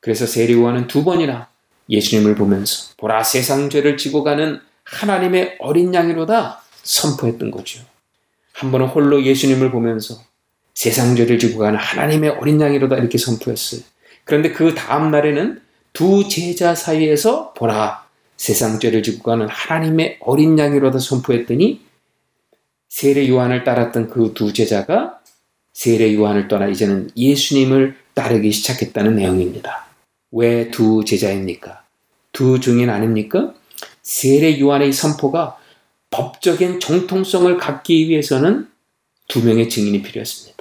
그래서 0.00 0.26
세리와는 0.26 0.86
두 0.86 1.04
번이나 1.04 1.48
예수님을 1.88 2.34
보면서 2.34 2.92
보라 2.96 3.24
세상 3.24 3.70
죄를 3.70 3.96
지고 3.96 4.22
가는 4.22 4.60
하나님의 4.84 5.56
어린 5.58 5.92
양이로다 5.92 6.62
선포했던 6.82 7.50
거죠. 7.50 7.80
한 8.52 8.70
번은 8.70 8.88
홀로 8.88 9.22
예수님을 9.24 9.70
보면서 9.70 10.22
세상 10.80 11.14
죄를 11.14 11.38
지고 11.38 11.58
가는 11.58 11.78
하나님의 11.78 12.30
어린 12.40 12.58
양이로다 12.58 12.96
이렇게 12.96 13.18
선포했어요. 13.18 13.82
그런데 14.24 14.50
그 14.50 14.74
다음 14.74 15.10
날에는 15.10 15.60
두 15.92 16.26
제자 16.26 16.74
사이에서 16.74 17.52
보라 17.52 18.06
세상 18.38 18.80
죄를 18.80 19.02
지고 19.02 19.24
가는 19.24 19.46
하나님의 19.46 20.20
어린 20.20 20.58
양이로다 20.58 20.98
선포했더니 20.98 21.82
세례 22.88 23.28
요한을 23.28 23.62
따랐던 23.64 24.08
그 24.08 24.32
두 24.32 24.54
제자가 24.54 25.20
세례 25.74 26.14
요한을 26.14 26.48
떠나 26.48 26.66
이제는 26.66 27.10
예수님을 27.14 27.96
따르기 28.14 28.50
시작했다는 28.50 29.16
내용입니다. 29.16 29.86
왜 30.30 30.70
두 30.70 31.04
제자입니까? 31.04 31.82
두 32.32 32.58
증인 32.58 32.88
아닙니까? 32.88 33.52
세례 34.00 34.58
요한의 34.58 34.94
선포가 34.94 35.58
법적인 36.08 36.80
정통성을 36.80 37.54
갖기 37.58 38.08
위해서는 38.08 38.66
두 39.28 39.44
명의 39.44 39.68
증인이 39.68 40.00
필요했습니다. 40.00 40.59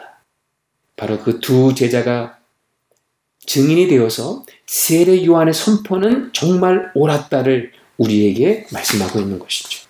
바로 0.99 1.17
그 1.19 1.39
두 1.39 1.73
제자가 1.73 2.37
증인이 3.45 3.87
되어서 3.87 4.45
세례 4.67 5.25
요한의 5.25 5.53
선포는 5.53 6.33
정말 6.33 6.91
옳았다를 6.93 7.71
우리에게 7.97 8.67
말씀하고 8.73 9.21
있는 9.21 9.39
것이죠. 9.39 9.87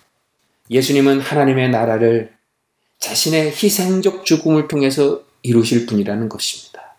예수님은 0.70 1.20
하나님의 1.20 1.72
나라를 1.72 2.32
자신의 3.00 3.50
희생적 3.50 4.24
죽음을 4.24 4.68
통해서 4.68 5.24
이루실 5.42 5.88
분이라는 5.88 6.30
것입니다. 6.30 6.96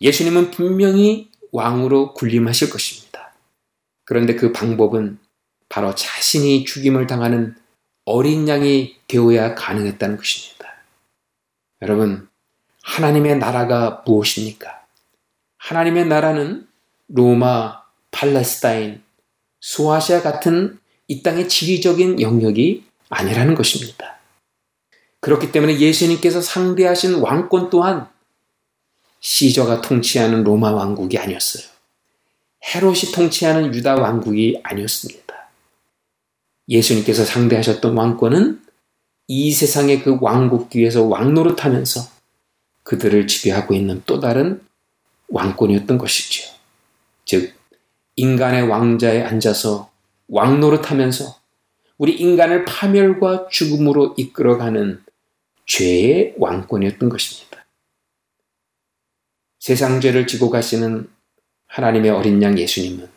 예수님은 0.00 0.50
분명히 0.50 1.30
왕으로 1.52 2.12
군림하실 2.14 2.70
것입니다. 2.70 3.32
그런데 4.04 4.34
그 4.34 4.50
방법은 4.50 5.18
바로 5.68 5.94
자신이 5.94 6.64
죽임을 6.64 7.06
당하는 7.06 7.54
어린 8.04 8.48
양이 8.48 8.96
되어야 9.06 9.54
가능했다는 9.54 10.16
것입니다. 10.16 10.82
여러분, 11.82 12.28
하나님의 12.86 13.38
나라가 13.38 14.02
무엇입니까? 14.06 14.84
하나님의 15.58 16.06
나라는 16.06 16.66
로마, 17.08 17.82
팔레스타인, 18.12 19.02
소아시아 19.60 20.22
같은 20.22 20.78
이 21.08 21.22
땅의 21.22 21.48
지리적인 21.48 22.20
영역이 22.20 22.84
아니라는 23.08 23.56
것입니다. 23.56 24.18
그렇기 25.20 25.50
때문에 25.50 25.78
예수님께서 25.78 26.40
상대하신 26.40 27.16
왕권 27.16 27.70
또한 27.70 28.08
시저가 29.20 29.80
통치하는 29.80 30.44
로마 30.44 30.70
왕국이 30.70 31.18
아니었어요. 31.18 31.64
헤롯이 32.64 33.12
통치하는 33.12 33.74
유다 33.74 33.96
왕국이 33.96 34.60
아니었습니다. 34.62 35.34
예수님께서 36.68 37.24
상대하셨던 37.24 37.96
왕권은 37.96 38.62
이 39.26 39.52
세상의 39.52 40.02
그 40.02 40.18
왕국 40.20 40.70
뒤에서 40.70 41.02
왕노릇하면서 41.02 42.15
그들을 42.86 43.26
지배하고 43.26 43.74
있는 43.74 44.02
또 44.06 44.20
다른 44.20 44.62
왕권이었던 45.28 45.98
것이지요. 45.98 46.54
즉, 47.24 47.52
인간의 48.14 48.68
왕자에 48.68 49.22
앉아서 49.22 49.90
왕노릇 50.28 50.90
하면서 50.90 51.38
우리 51.98 52.14
인간을 52.14 52.64
파멸과 52.64 53.48
죽음으로 53.50 54.14
이끌어가는 54.16 55.02
죄의 55.66 56.34
왕권이었던 56.38 57.08
것입니다. 57.08 57.66
세상 59.58 60.00
죄를 60.00 60.28
지고 60.28 60.48
가시는 60.48 61.10
하나님의 61.66 62.12
어린 62.12 62.40
양 62.42 62.56
예수님은 62.56 63.08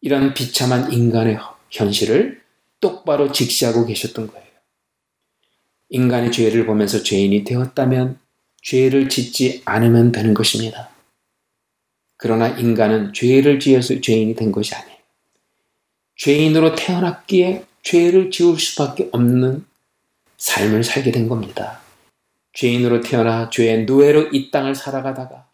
이런 0.00 0.34
비참한 0.34 0.92
인간의 0.92 1.38
현실을 1.70 2.42
똑바로 2.80 3.30
직시하고 3.30 3.86
계셨던 3.86 4.26
거예요. 4.26 4.48
인간의 5.90 6.32
죄를 6.32 6.66
보면서 6.66 7.04
죄인이 7.04 7.44
되었다면 7.44 8.18
죄를 8.62 9.08
짓지 9.08 9.62
않으면 9.64 10.12
되는 10.12 10.34
것입니다. 10.34 10.90
그러나 12.16 12.48
인간은 12.48 13.12
죄를 13.12 13.60
지어서 13.60 14.00
죄인이 14.00 14.34
된 14.34 14.52
것이 14.52 14.74
아니에요. 14.74 14.98
죄인으로 16.16 16.74
태어났기에 16.74 17.64
죄를 17.82 18.30
지을 18.30 18.58
수밖에 18.58 19.08
없는 19.12 19.64
삶을 20.36 20.84
살게 20.84 21.12
된 21.12 21.28
겁니다. 21.28 21.80
죄인으로 22.52 23.00
태어나 23.00 23.50
죄의 23.50 23.84
노예로 23.84 24.30
이 24.32 24.50
땅을 24.50 24.74
살아가다가 24.74 25.48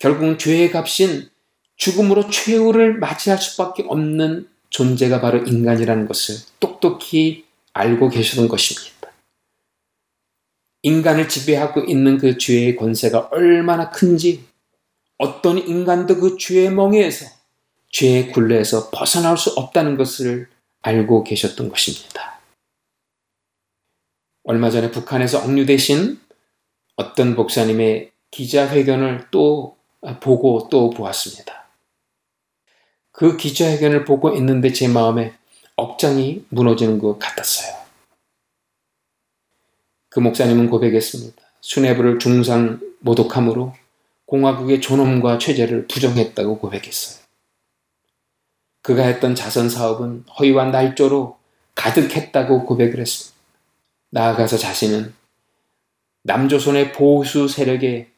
결국 0.00 0.38
죄의 0.38 0.72
값인 0.72 1.30
죽음으로 1.76 2.28
최후를 2.28 2.98
맞이할 2.98 3.38
수밖에 3.38 3.84
없는 3.86 4.48
존재가 4.70 5.20
바로 5.20 5.38
인간이라는 5.38 6.06
것을 6.06 6.36
똑똑히 6.58 7.44
알고 7.72 8.10
계시던 8.10 8.48
것입니다. 8.48 8.99
인간을 10.82 11.28
지배하고 11.28 11.80
있는 11.82 12.18
그 12.18 12.38
죄의 12.38 12.76
권세가 12.76 13.28
얼마나 13.32 13.90
큰지 13.90 14.44
어떤 15.18 15.58
인간도 15.58 16.16
그 16.16 16.38
죄의 16.38 16.70
멍에에서 16.70 17.26
죄의 17.90 18.32
굴레에서 18.32 18.90
벗어날 18.90 19.36
수 19.36 19.50
없다는 19.50 19.96
것을 19.96 20.48
알고 20.82 21.24
계셨던 21.24 21.68
것입니다. 21.68 22.40
얼마 24.44 24.70
전에 24.70 24.90
북한에서 24.90 25.44
억류되신 25.44 26.18
어떤 26.96 27.34
목사님의 27.34 28.10
기자회견을 28.30 29.26
또 29.30 29.76
보고 30.20 30.68
또 30.70 30.90
보았습니다. 30.90 31.68
그 33.12 33.36
기자회견을 33.36 34.04
보고 34.04 34.34
있는데 34.36 34.72
제 34.72 34.88
마음에 34.88 35.34
억장이 35.76 36.46
무너지는 36.48 36.98
것 36.98 37.18
같았어요. 37.18 37.79
그 40.10 40.20
목사님은 40.20 40.68
고백했습니다. 40.68 41.40
수뇌부를 41.60 42.18
중상 42.18 42.80
모독함으로 42.98 43.74
공화국의 44.26 44.80
존엄과 44.80 45.38
체제를 45.38 45.86
부정했다고 45.86 46.58
고백했어요. 46.58 47.20
그가 48.82 49.04
했던 49.04 49.34
자선 49.34 49.68
사업은 49.68 50.24
허위와 50.38 50.66
날조로 50.66 51.38
가득했다고 51.74 52.66
고백을 52.66 53.00
했습니다. 53.00 53.38
나아가서 54.10 54.58
자신은 54.58 55.14
남조선의 56.24 56.92
보수 56.92 57.48
세력의 57.48 58.10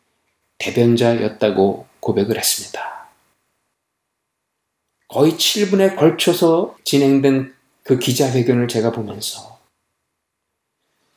대변자였다고 0.58 1.86
고백을 2.00 2.38
했습니다. 2.38 3.10
거의 5.08 5.32
7분에 5.32 5.96
걸쳐서 5.96 6.76
진행된 6.84 7.54
그 7.84 7.98
기자회견을 7.98 8.68
제가 8.68 8.92
보면서 8.92 9.51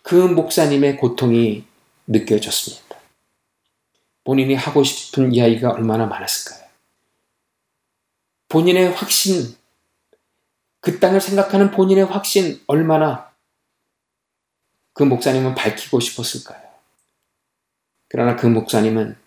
그 0.05 0.13
목사님의 0.13 0.97
고통이 0.97 1.65
느껴졌습니다. 2.05 2.95
본인이 4.23 4.53
하고 4.53 4.83
싶은 4.83 5.33
이야기가 5.33 5.71
얼마나 5.71 6.05
많았을까요? 6.05 6.63
본인의 8.47 8.91
확신, 8.91 9.57
그 10.79 10.99
땅을 10.99 11.19
생각하는 11.19 11.71
본인의 11.71 12.05
확신 12.05 12.61
얼마나 12.67 13.31
그 14.93 15.01
목사님은 15.01 15.55
밝히고 15.55 15.99
싶었을까요? 15.99 16.61
그러나 18.07 18.35
그 18.35 18.45
목사님은 18.45 19.17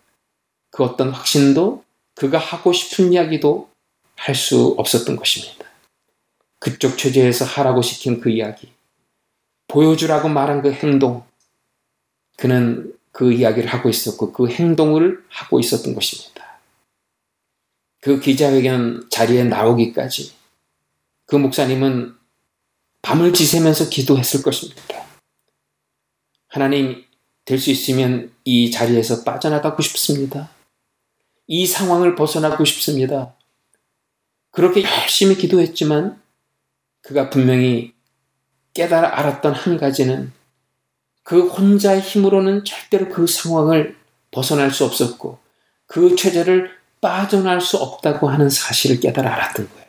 그 0.71 0.85
어떤 0.85 1.09
확신도 1.09 1.83
그가 2.15 2.37
하고 2.37 2.71
싶은 2.71 3.11
이야기도 3.11 3.69
할 4.15 4.33
수 4.33 4.75
없었던 4.77 5.17
것입니다. 5.17 5.65
그쪽 6.59 6.97
체제에서 6.97 7.43
하라고 7.43 7.81
시킨 7.81 8.21
그 8.21 8.29
이야기, 8.29 8.71
보여주라고 9.69 10.27
말한 10.27 10.61
그 10.61 10.71
행동, 10.73 11.23
그는 12.37 12.93
그 13.11 13.31
이야기를 13.31 13.69
하고 13.69 13.87
있었고 13.87 14.33
그 14.33 14.49
행동을 14.49 15.23
하고 15.29 15.59
있었던 15.59 15.93
것입니다. 15.93 16.59
그 18.01 18.19
기자회견 18.19 19.09
자리에 19.09 19.43
나오기까지 19.45 20.33
그 21.25 21.35
목사님은 21.35 22.15
밤을 23.01 23.33
지새면서 23.33 23.89
기도했을 23.89 24.41
것입니다. 24.41 25.05
하나님, 26.47 27.05
될 27.45 27.59
수 27.59 27.71
있으면 27.71 28.31
이 28.43 28.71
자리에서 28.71 29.23
빠져나가고 29.23 29.81
싶습니다. 29.81 30.49
이 31.47 31.65
상황을 31.65 32.15
벗어나고 32.15 32.65
싶습니다. 32.65 33.35
그렇게 34.51 34.83
열심히 34.83 35.35
기도했지만 35.35 36.21
그가 37.01 37.29
분명히 37.29 37.93
깨달아 38.79 39.19
알았던 39.19 39.53
한 39.53 39.77
가지는 39.77 40.31
그 41.23 41.49
혼자의 41.49 41.99
힘으로는 41.99 42.63
절대로 42.63 43.09
그 43.09 43.27
상황을 43.27 43.97
벗어날 44.31 44.71
수 44.71 44.85
없었고 44.85 45.37
그 45.85 46.15
체제를 46.15 46.71
빠져날 47.01 47.59
수 47.59 47.75
없다고 47.75 48.29
하는 48.29 48.49
사실을 48.49 49.01
깨달아 49.01 49.33
알았던 49.33 49.69
거예요. 49.69 49.85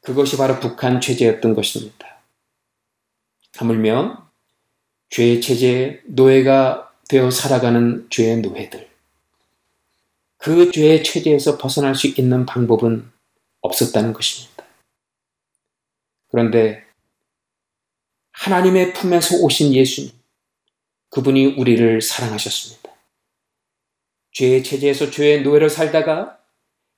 그것이 0.00 0.38
바로 0.38 0.58
북한 0.58 1.02
체제였던 1.02 1.54
것입니다. 1.54 2.22
하물며 3.56 4.26
죄의 5.10 5.42
체제에 5.42 6.00
노예가 6.06 6.94
되어 7.10 7.30
살아가는 7.30 8.06
죄의 8.08 8.38
노예들. 8.38 8.88
그 10.38 10.72
죄의 10.72 11.04
체제에서 11.04 11.58
벗어날 11.58 11.94
수 11.94 12.06
있는 12.06 12.46
방법은 12.46 13.12
없었다는 13.60 14.14
것입니다. 14.14 14.64
그런데 16.30 16.90
하나님의 18.32 18.92
품에서 18.94 19.36
오신 19.38 19.74
예수님, 19.74 20.10
그분이 21.10 21.56
우리를 21.58 22.00
사랑하셨습니다. 22.00 22.90
죄의 24.32 24.64
체제에서 24.64 25.10
죄의 25.10 25.42
노예로 25.42 25.68
살다가 25.68 26.38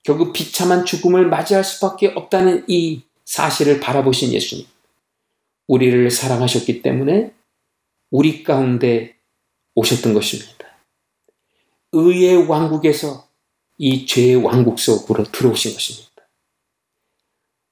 결국 0.03 0.33
비참한 0.33 0.85
죽음을 0.85 1.29
맞이할 1.29 1.65
수밖에 1.65 2.09
없다는 2.09 2.65
이 2.69 3.03
사실을 3.25 3.81
바라보신 3.81 4.33
예수님. 4.33 4.67
우리를 5.67 6.11
사랑하셨기 6.11 6.83
때문에 6.83 7.33
우리 8.11 8.45
가운데 8.45 9.17
오셨던 9.75 10.15
것입니다. 10.15 10.79
의의 11.93 12.47
왕국에서 12.47 13.29
이 13.79 14.07
죄의 14.07 14.37
왕국 14.37 14.79
속으로 14.79 15.25
들어오신 15.25 15.73
것입니다. 15.73 16.11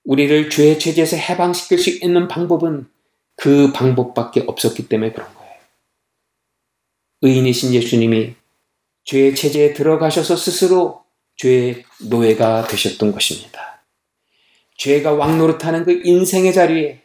우리를 0.04 0.50
죄의 0.50 0.78
체제에서 0.78 1.16
해방시킬 1.16 1.78
수 1.78 1.90
있는 1.90 2.26
방법은 2.26 2.88
그 3.36 3.72
방법밖에 3.72 4.44
없었기 4.46 4.88
때문에 4.88 5.12
그런 5.12 5.32
거예요. 5.34 5.52
의인이신 7.22 7.74
예수님이 7.74 8.34
죄의 9.04 9.34
체제에 9.34 9.72
들어가셔서 9.74 10.36
스스로 10.36 11.02
죄의 11.36 11.84
노예가 12.08 12.66
되셨던 12.68 13.12
것입니다. 13.12 13.82
죄가 14.76 15.12
왕노릇하는 15.12 15.84
그 15.84 16.00
인생의 16.04 16.52
자리에 16.52 17.02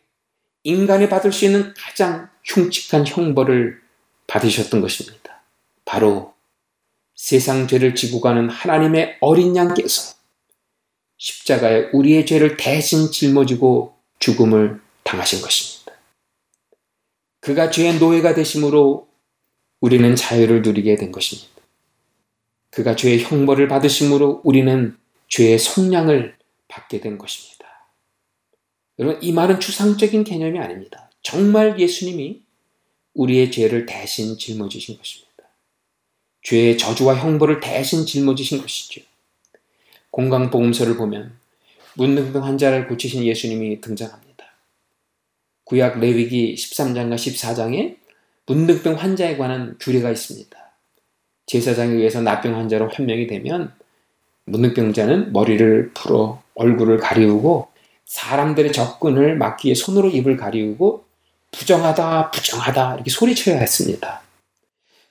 인간이 0.64 1.10
받을 1.10 1.32
수 1.32 1.46
있는 1.46 1.74
가장 1.78 2.30
흉측한 2.44 3.08
형벌을 3.08 3.82
받으셨던 4.28 4.82
것입니다. 4.82 5.42
바로 5.86 6.34
세상 7.16 7.68
죄를 7.68 7.96
지고 7.96 8.22
가는 8.22 8.50
하나님의 8.50 9.18
어린 9.22 9.56
양께서 9.56 10.16
십자가에 11.18 11.90
우리의 11.94 12.26
죄를 12.26 12.58
대신 12.58 13.12
짊어지고 13.12 13.96
죽음을 14.20 14.80
당하신 15.04 15.42
것입니다. 15.42 15.77
그가 17.48 17.72
죄의 17.72 18.00
노예가 18.00 18.36
되심으로 18.36 19.08
우리는 19.80 20.16
자유를 20.18 20.64
누리게 20.64 20.98
된 20.98 21.14
것입니다. 21.14 21.50
그가 22.72 22.98
죄의 22.98 23.24
형벌을 23.24 23.70
받으심으로 23.70 24.42
우리는 24.44 24.98
죄의 25.30 25.58
속량을 25.58 26.36
받게 26.68 27.00
된 27.00 27.18
것입니다. 27.18 27.66
여러분, 29.00 29.24
이 29.24 29.32
말은 29.32 29.62
추상적인 29.62 30.26
개념이 30.26 30.60
아닙니다. 30.60 31.10
정말 31.22 31.80
예수님이 31.80 32.42
우리의 33.14 33.50
죄를 33.50 33.86
대신 33.86 34.38
짊어지신 34.38 34.98
것입니다. 34.98 35.46
죄의 36.42 36.78
저주와 36.78 37.16
형벌을 37.16 37.62
대신 37.62 38.06
짊어지신 38.06 38.60
것이죠. 38.60 39.00
공강복음서를 40.12 40.98
보면 40.98 41.38
문둥병 41.94 42.44
환자를 42.44 42.90
고치신 42.90 43.24
예수님이 43.24 43.80
등장합니다. 43.80 44.27
구약 45.68 46.00
레위기 46.00 46.56
13장과 46.56 47.16
14장에 47.16 47.98
문둥병 48.46 48.96
환자에 48.96 49.36
관한 49.36 49.76
규례가 49.82 50.10
있습니다. 50.12 50.58
제사장에 51.46 51.94
의해서 51.94 52.22
나병 52.22 52.56
환자로 52.56 52.88
판명이 52.88 53.28
되면 53.28 53.74
문둥병자는 54.46 55.34
머리를 55.34 55.92
풀어 55.94 56.42
얼굴을 56.56 57.00
가리우고 57.00 57.68
사람들의 58.06 58.72
접근을 58.72 59.36
막기 59.36 59.68
위해 59.68 59.76
손으로 59.76 60.10
입을 60.10 60.38
가리우고 60.38 61.04
부정하다 61.52 62.32
부정하다 62.32 62.96
이렇게 62.96 63.10
소리쳐야 63.10 63.58
했습니다. 63.58 64.22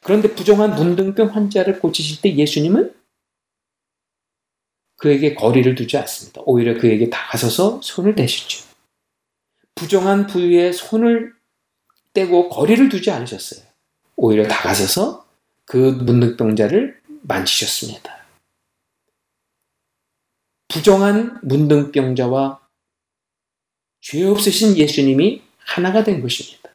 그런데 0.02 0.34
부정한 0.34 0.74
문둥병 0.74 1.34
환자를 1.34 1.80
고치실 1.80 2.22
때 2.22 2.34
예수님은 2.34 2.94
그에게 4.96 5.34
거리를 5.34 5.74
두지 5.74 5.98
않습니다. 5.98 6.40
오히려 6.46 6.78
그에게 6.78 7.10
다가서서 7.10 7.80
손을 7.82 8.14
대시죠. 8.14 8.65
부정한 9.76 10.26
부위에 10.26 10.72
손을 10.72 11.32
떼고 12.12 12.48
거리를 12.48 12.88
두지 12.88 13.10
않으셨어요. 13.10 13.64
오히려 14.16 14.48
다가서서 14.48 15.28
그 15.66 15.76
문둥병자를 15.76 17.00
만지셨습니다. 17.22 18.26
부정한 20.68 21.38
문둥병자와 21.42 22.60
죄 24.00 24.24
없으신 24.24 24.76
예수님이 24.76 25.42
하나가 25.58 26.04
된 26.04 26.22
것입니다. 26.22 26.72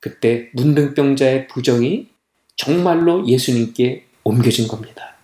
그때 0.00 0.50
문둥병자의 0.54 1.48
부정이 1.48 2.08
정말로 2.56 3.26
예수님께 3.28 4.06
옮겨진 4.24 4.66
겁니다. 4.66 5.16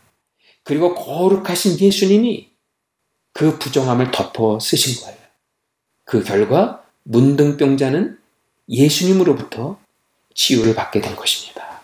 그리고 0.63 0.95
거룩하신 0.95 1.81
예수님이 1.81 2.51
그 3.33 3.59
부정함을 3.59 4.11
덮어 4.13 4.61
쓰신 4.61 5.03
거예요. 5.03 5.19
그 6.05 6.23
결과 6.23 6.82
문둥병자는 7.05 8.19
예수님으로부터 8.69 9.79
치유를 10.35 10.75
받게 10.75 11.01
된 11.01 11.17
것입니다. 11.17 11.83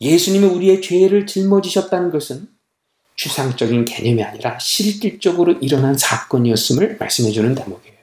예수님이 0.00 0.46
우리의 0.46 0.82
죄를 0.82 1.26
짊어지셨다는 1.26 2.10
것은 2.10 2.48
추상적인 3.16 3.84
개념이 3.84 4.22
아니라 4.22 4.58
실질적으로 4.58 5.52
일어난 5.52 5.96
사건이었음을 5.96 6.96
말씀해 6.98 7.30
주는 7.30 7.54
대목이에요. 7.54 7.96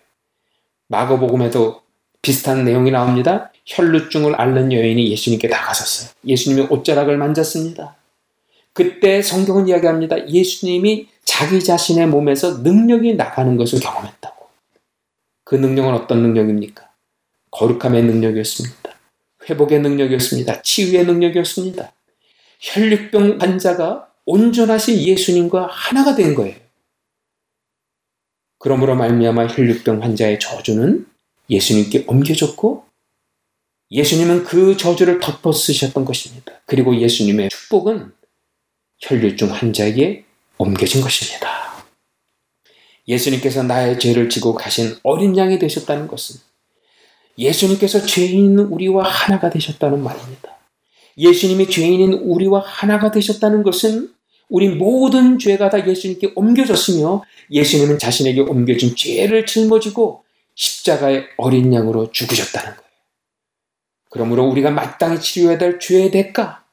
마가복음에도 0.87 1.81
비슷한 2.21 2.63
내용이 2.63 2.91
나옵니다. 2.91 3.51
혈루증을 3.65 4.39
앓는 4.39 4.71
여인이 4.73 5.11
예수님께 5.11 5.47
다가섰어요. 5.47 6.11
예수님의 6.25 6.67
옷자락을 6.69 7.17
만졌습니다. 7.17 7.95
그때 8.73 9.21
성경은 9.21 9.67
이야기합니다. 9.67 10.29
예수님이 10.29 11.07
자기 11.25 11.63
자신의 11.63 12.07
몸에서 12.07 12.59
능력이 12.59 13.15
나가는 13.15 13.57
것을 13.57 13.79
경험했다고. 13.79 14.40
그 15.51 15.57
능력은 15.57 15.93
어떤 15.93 16.21
능력입니까? 16.21 16.89
거룩함의 17.51 18.03
능력이었습니다. 18.03 18.97
회복의 19.49 19.81
능력이었습니다. 19.81 20.61
치유의 20.61 21.05
능력이었습니다. 21.05 21.91
혈류병 22.61 23.39
환자가 23.41 24.07
온전하신 24.25 24.97
예수님과 24.99 25.67
하나가 25.69 26.15
된 26.15 26.35
거예요. 26.35 26.55
그러므로 28.59 28.95
말미암아 28.95 29.47
혈류병 29.47 30.01
환자의 30.01 30.39
저주는 30.39 31.05
예수님께 31.49 32.05
옮겨졌고 32.07 32.85
예수님은 33.91 34.45
그 34.45 34.77
저주를 34.77 35.19
덮어 35.19 35.51
쓰셨던 35.51 36.05
것입니다. 36.05 36.61
그리고 36.65 36.95
예수님의 36.95 37.49
축복은 37.49 38.13
혈류증 38.99 39.51
환자에게 39.51 40.23
옮겨진 40.57 41.01
것입니다. 41.01 41.70
예수님께서 43.07 43.63
나의 43.63 43.99
죄를 43.99 44.29
지고 44.29 44.53
가신 44.53 44.95
어린 45.03 45.37
양이 45.37 45.57
되셨다는 45.59 46.07
것은 46.07 46.39
예수님께서 47.37 48.05
죄인 48.05 48.57
우리와 48.59 49.03
하나가 49.03 49.49
되셨다는 49.49 50.03
말입니다. 50.03 50.57
예수님이 51.17 51.69
죄인인 51.69 52.13
우리와 52.13 52.63
하나가 52.65 53.11
되셨다는 53.11 53.63
것은 53.63 54.13
우리 54.49 54.69
모든 54.69 55.39
죄가 55.39 55.69
다 55.69 55.87
예수님께 55.87 56.33
옮겨졌으며 56.35 57.23
예수님은 57.51 57.99
자신에게 57.99 58.41
옮겨진 58.41 58.95
죄를 58.95 59.45
짊어지고 59.45 60.23
십자가의 60.55 61.25
어린 61.37 61.73
양으로 61.73 62.11
죽으셨다는 62.11 62.75
거예요. 62.75 62.91
그러므로 64.09 64.45
우리가 64.49 64.71
마땅히 64.71 65.21
치료해야 65.21 65.57
될 65.57 65.79
죄의 65.79 66.11
대가, 66.11 66.65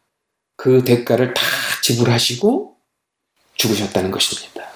그 0.57 0.85
대가를 0.85 1.35
다 1.35 1.43
지불하시고 1.85 2.77
죽으셨다는 3.55 4.11
것입니다. 4.11 4.69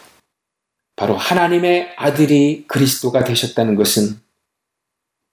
바로 1.02 1.16
하나님의 1.16 1.94
아들이 1.96 2.64
그리스도가 2.68 3.24
되셨다는 3.24 3.74
것은 3.74 4.20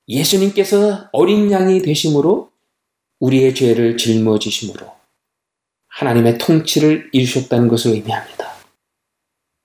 예수님께서 0.08 1.10
어린 1.12 1.52
양이 1.52 1.84
되심으로 1.84 2.52
우리의 3.20 3.54
죄를 3.54 3.96
짊어지심으로 3.96 4.92
하나님의 5.90 6.40
통치를 6.40 7.12
이루셨다는 7.14 7.68
것을 7.68 7.92
의미합니다. 7.92 8.52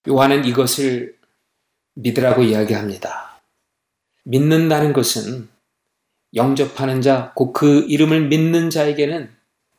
요한은 0.06 0.44
이것을 0.44 1.16
믿으라고 1.94 2.42
이야기합니다. 2.42 3.40
믿는다는 4.24 4.92
것은 4.92 5.48
영접하는 6.34 7.00
자, 7.00 7.32
곧 7.34 7.54
그 7.54 7.86
이름을 7.88 8.28
믿는 8.28 8.68
자에게는 8.68 9.30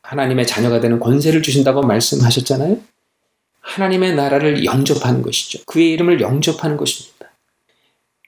하나님의 0.01 0.47
자녀가 0.47 0.79
되는 0.79 0.99
권세를 0.99 1.43
주신다고 1.43 1.83
말씀하셨잖아요. 1.83 2.94
하나님의 3.65 4.15
나라를 4.15 4.63
영접하는 4.63 5.21
것이죠. 5.21 5.59
그의 5.65 5.91
이름을 5.91 6.21
영접하는 6.21 6.77
것입니다. 6.77 7.31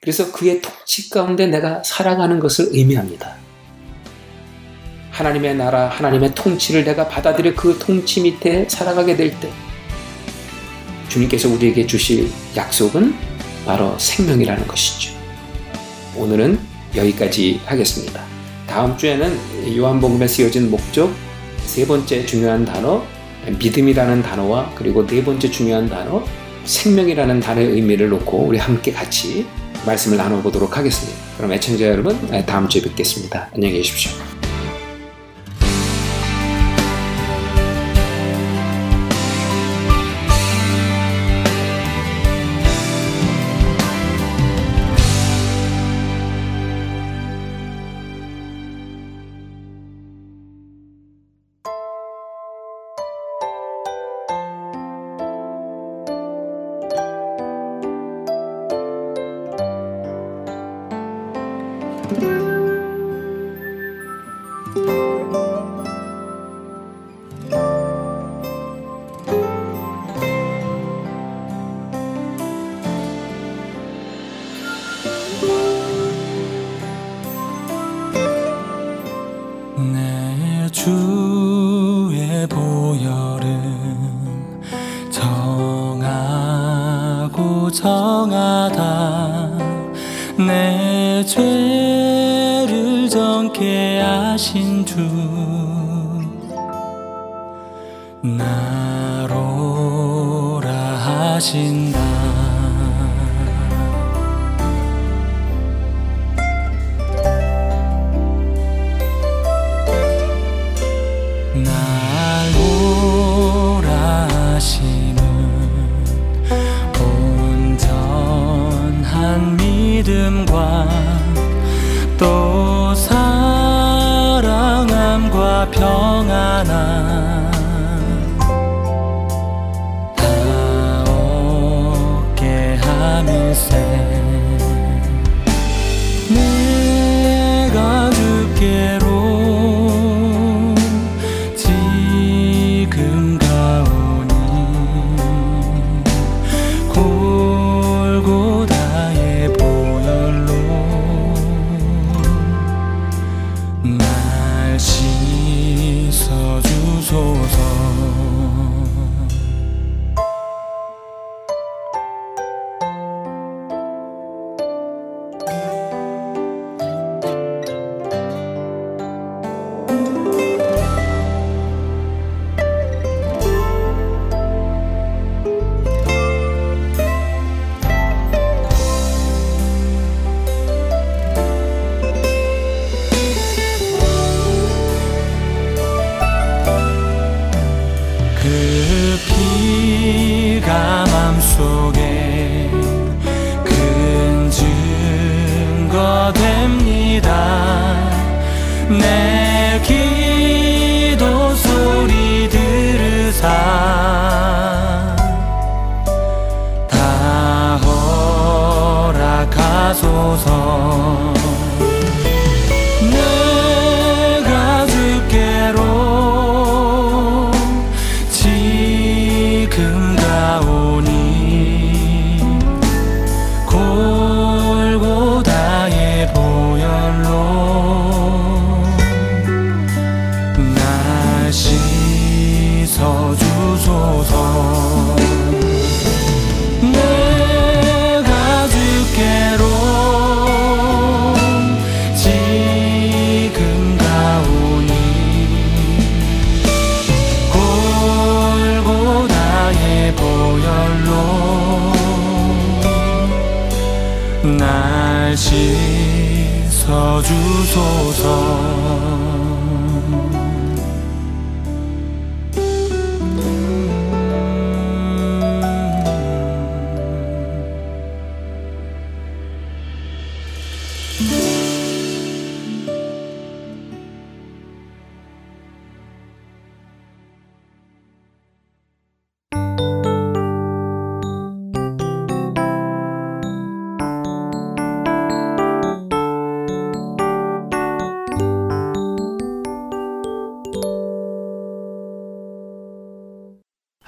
그래서 0.02 0.32
그의 0.32 0.62
통치 0.62 1.10
가운데 1.10 1.48
내가 1.48 1.84
살아가는 1.84 2.40
것을 2.40 2.70
의미합니다. 2.72 3.36
하나님의 5.12 5.56
나라, 5.56 5.88
하나님의 5.90 6.36
통치를 6.36 6.84
내가 6.84 7.08
받아들여 7.08 7.54
그 7.56 7.78
통치 7.80 8.22
밑에 8.22 8.68
살아가게 8.70 9.16
될 9.16 9.40
때, 9.40 9.52
주님께서 11.10 11.50
우리에게 11.50 11.88
주실 11.88 12.30
약속은 12.56 13.16
바로 13.66 13.98
생명이라는 13.98 14.68
것이죠. 14.68 15.14
오늘은 16.16 16.60
여기까지 16.96 17.62
하겠습니다. 17.66 18.24
다음 18.68 18.98
주에는 18.98 19.78
요한복음에 19.78 20.28
쓰여진 20.28 20.70
목적 20.70 21.12
세 21.66 21.86
번째 21.86 22.26
중요한 22.26 22.66
단어 22.66 23.04
믿음이라는 23.60 24.22
단어와 24.22 24.72
그리고 24.76 25.06
네 25.06 25.24
번째 25.24 25.50
중요한 25.50 25.90
단어 25.90 26.24
생명이라는 26.66 27.40
단어의 27.40 27.68
의미를 27.72 28.10
놓고 28.10 28.40
우리 28.40 28.58
함께 28.58 28.92
같이 28.92 29.46
말씀을 29.86 30.18
나눠보도록 30.18 30.78
하겠습니다. 30.78 31.18
그럼 31.38 31.54
애청자 31.54 31.86
여러분 31.86 32.18
다음 32.46 32.68
주에 32.68 32.82
뵙겠습니다. 32.82 33.50
안녕히 33.54 33.76
계십시오. 33.76 34.37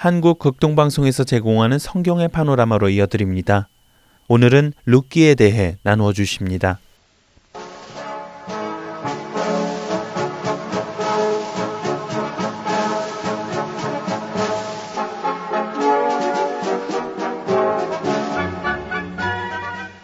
한국 0.10 0.40
극동방송에서 0.40 1.24
제공하는 1.24 1.78
성경의 1.78 2.30
파노라마로 2.30 2.90
이어드립니다. 2.90 3.70
오늘은 4.28 4.74
룻기에 4.88 5.36
대해 5.36 5.78
나누어 5.84 6.14
주십니다. 6.14 6.80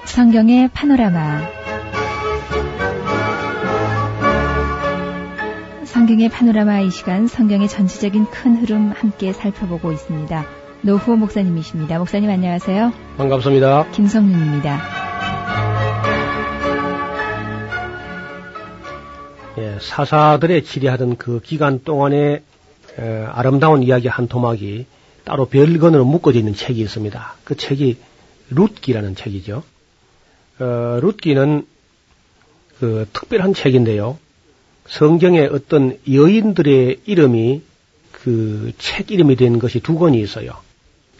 성경의 0.05 0.67
파노라마 0.67 1.64
성경의 6.05 6.29
파노라마 6.29 6.81
이 6.81 6.91
시간 6.91 7.25
성경의 7.25 7.67
전체적인 7.67 8.25
큰 8.25 8.57
흐름 8.57 8.91
함께 8.91 9.33
살펴보고 9.33 9.91
있습니다. 9.91 10.45
노후호 10.81 11.15
목사님이십니다. 11.15 11.97
목사님 11.97 12.29
안녕하세요. 12.29 12.93
반갑습니다. 13.17 13.89
김성윤입니다. 13.89 14.81
예, 19.57 19.79
사사들의 19.81 20.63
치리하던 20.63 21.17
그 21.17 21.39
기간 21.41 21.83
동안에 21.83 22.43
에, 22.99 23.25
아름다운 23.31 23.81
이야기 23.81 24.07
한 24.07 24.27
토막이 24.27 24.85
따로 25.23 25.45
별건으로 25.47 26.05
묶어져 26.05 26.37
있는 26.37 26.53
책이 26.53 26.81
있습니다. 26.81 27.33
그 27.43 27.57
책이 27.57 27.97
룻기라는 28.51 29.15
책이죠. 29.15 29.63
어, 30.59 30.99
룻기는 31.01 31.65
그 32.79 33.09
특별한 33.11 33.55
책인데요. 33.55 34.19
성경에 34.87 35.41
어떤 35.45 35.97
여인들의 36.11 37.01
이름이 37.05 37.61
그 38.11 38.71
책 38.77 39.11
이름이 39.11 39.35
된 39.35 39.59
것이 39.59 39.79
두 39.79 39.97
권이 39.97 40.19
있어요. 40.21 40.53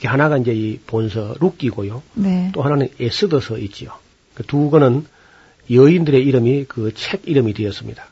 그 0.02 0.08
하나가 0.08 0.38
이제 0.38 0.54
이 0.54 0.80
본서 0.86 1.36
룻기고요. 1.40 2.04
네. 2.16 2.52
또 2.54 2.62
하나는 2.62 2.90
에스더서 3.00 3.58
있지요. 3.60 3.92
그 4.34 4.44
두 4.44 4.70
권은 4.70 5.06
여인들의 5.72 6.22
이름이 6.24 6.66
그 6.66 6.92
책 6.94 7.28
이름이 7.28 7.54
되었습니다. 7.54 8.06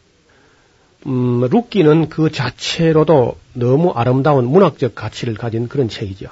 음, 1.07 1.41
룻기는 1.41 2.09
그 2.09 2.31
자체로도 2.31 3.37
너무 3.53 3.91
아름다운 3.91 4.45
문학적 4.45 4.95
가치를 4.95 5.35
가진 5.35 5.67
그런 5.67 5.89
책이죠. 5.89 6.29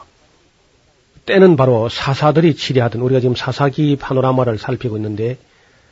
때는 1.26 1.56
바로 1.58 1.90
사사들이 1.90 2.56
치리하던 2.56 3.02
우리가 3.02 3.20
지금 3.20 3.36
사사기 3.36 3.98
파노라마를 3.98 4.58
살피고 4.58 4.98
있는데 4.98 5.38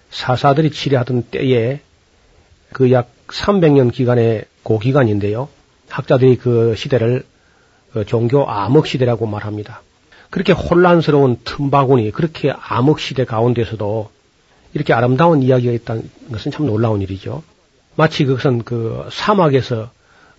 사사들이 0.10 0.72
치리하던 0.72 1.24
때에 1.30 1.82
그 2.72 2.92
약 2.92 3.12
300년 3.32 3.92
기간의 3.92 4.46
고기간인데요. 4.64 5.50
학자들이 5.90 6.38
그 6.38 6.76
시대를 6.76 7.26
그 7.94 8.06
종교 8.06 8.50
암흑 8.50 8.88
시대라고 8.88 9.26
말합니다. 9.26 9.82
그렇게 10.30 10.54
혼란스러운 10.54 11.38
틈바구니, 11.44 12.12
그렇게 12.12 12.52
암흑 12.52 13.00
시대 13.00 13.26
가운데서도 13.26 14.10
이렇게 14.74 14.94
아름다운 14.94 15.42
이야기가 15.42 15.74
있다는 15.74 16.10
것은 16.32 16.52
참 16.52 16.68
놀라운 16.68 17.02
일이죠. 17.02 17.42
마치 17.96 18.26
그것은 18.26 18.64
그 18.64 19.08
사막에서 19.12 19.90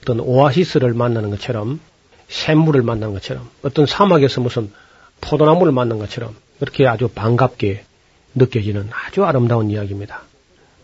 어떤 0.02 0.20
오아시스를 0.20 0.94
만나는 0.94 1.30
것처럼 1.30 1.80
샘물을 2.28 2.82
만나는 2.82 3.12
것처럼 3.14 3.50
어떤 3.62 3.86
사막에서 3.86 4.40
무슨 4.40 4.70
포도나무를 5.20 5.72
만난 5.72 5.98
것처럼 5.98 6.34
그렇게 6.60 6.86
아주 6.86 7.08
반갑게 7.08 7.84
느껴지는 8.34 8.88
아주 8.92 9.24
아름다운 9.24 9.70
이야기입니다. 9.70 10.22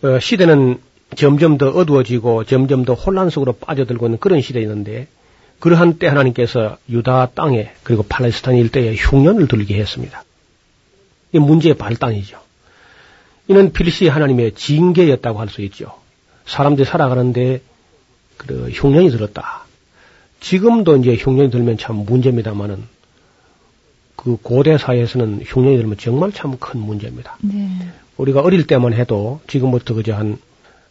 어, 0.03 0.19
시대는 0.19 0.81
점점 1.15 1.57
더 1.59 1.69
어두워지고 1.69 2.45
점점 2.45 2.85
더 2.85 2.95
혼란 2.95 3.31
속으로 3.31 3.53
빠져들고 3.53 4.07
있는 4.07 4.19
그런 4.19 4.41
시대였는데 4.41 5.07
그러한 5.61 5.99
때 5.99 6.07
하나님께서 6.09 6.77
유다 6.91 7.31
땅에 7.35 7.71
그리고 7.83 8.03
팔레스타인 8.03 8.59
일대에 8.59 8.95
흉년을 8.95 9.49
들게 9.49 9.79
했습니다. 9.79 10.25
이 11.33 11.39
문제의 11.39 11.75
발단이죠. 11.77 12.39
이는 13.49 13.73
필시 13.73 14.09
하나님의 14.09 14.53
징계였다고 14.55 15.39
할 15.41 15.49
수 15.49 15.63
있죠. 15.63 15.93
사람들이 16.47 16.85
살아가는데 16.87 17.63
그 18.37 18.69
흉년이 18.73 19.11
들었다. 19.11 19.65
지금도 20.41 20.97
이제 20.99 21.15
흉년이 21.17 21.51
들면 21.51 21.79
참 21.79 21.97
문제입니다만은 22.05 22.83
그 24.17 24.37
고대 24.43 24.77
사회에서는 24.77 25.43
흉년이 25.47 25.77
들면 25.77 25.97
정말 25.99 26.33
참 26.33 26.57
큰 26.59 26.81
문제입니다. 26.81 27.37
네. 27.41 27.69
우리가 28.17 28.41
어릴 28.41 28.67
때만 28.67 28.93
해도 28.93 29.41
지금부터 29.47 29.95
그저 29.95 30.15
한 30.15 30.39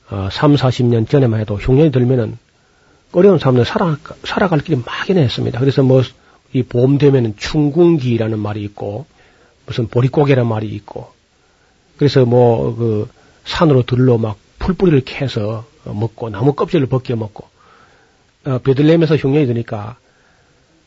어, 0.10 0.30
3, 0.32 0.56
40년 0.56 1.10
전에만 1.10 1.40
해도 1.40 1.56
흉년이 1.56 1.92
들면은 1.92 2.38
어려운 3.12 3.40
사람들 3.40 3.66
살아, 3.66 3.98
살아갈 4.24 4.60
길이 4.60 4.82
막연했습니다. 4.86 5.60
그래서 5.60 5.84
뭐, 5.84 6.04
이 6.54 6.64
봄 6.64 6.98
되면은 6.98 7.36
충궁기라는 7.38 8.40
말이 8.40 8.64
있고, 8.64 9.06
무슨 9.66 9.88
보릿고개라는 9.88 10.48
말이 10.48 10.68
있고, 10.68 11.12
그래서 11.98 12.26
뭐, 12.26 12.76
그, 12.76 13.10
산으로 13.46 13.84
들러 13.84 14.18
막 14.18 14.38
풀뿌리를 14.60 15.02
캐서 15.02 15.66
먹고, 15.86 16.30
나무 16.30 16.54
껍질을 16.54 16.88
벗겨 16.88 17.16
먹고, 17.16 17.48
어, 18.46 18.60
베들레헴에서 18.60 19.16
흉년이 19.16 19.48
드니까, 19.48 19.98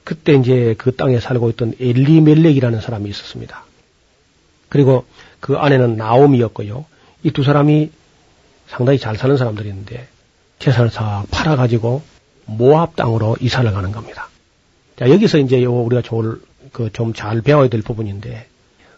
그때 0.04 0.34
이제 0.34 0.74
그 0.78 0.94
땅에 0.96 1.20
살고 1.20 1.50
있던 1.50 1.74
엘리멜렉이라는 1.80 2.80
사람이 2.80 3.10
있었습니다. 3.10 3.64
그리고 4.68 5.04
그 5.40 5.56
아내는 5.56 5.96
나옴이었고요. 5.96 6.84
이 7.24 7.30
두 7.30 7.42
사람이 7.42 7.90
상당히 8.68 8.98
잘 8.98 9.16
사는 9.16 9.36
사람들이었는데 9.36 10.08
재산을 10.58 10.90
다 10.90 11.24
팔아가지고 11.30 12.02
모압 12.46 12.96
땅으로 12.96 13.36
이사를 13.40 13.70
가는 13.72 13.92
겁니다. 13.92 14.28
자 14.96 15.08
여기서 15.10 15.38
이제 15.38 15.62
요 15.62 15.72
우리가 15.82 16.02
좋을 16.02 16.40
그 16.72 16.90
좀 16.92 17.14
잘 17.14 17.40
배워야 17.40 17.68
될 17.68 17.82
부분인데 17.82 18.46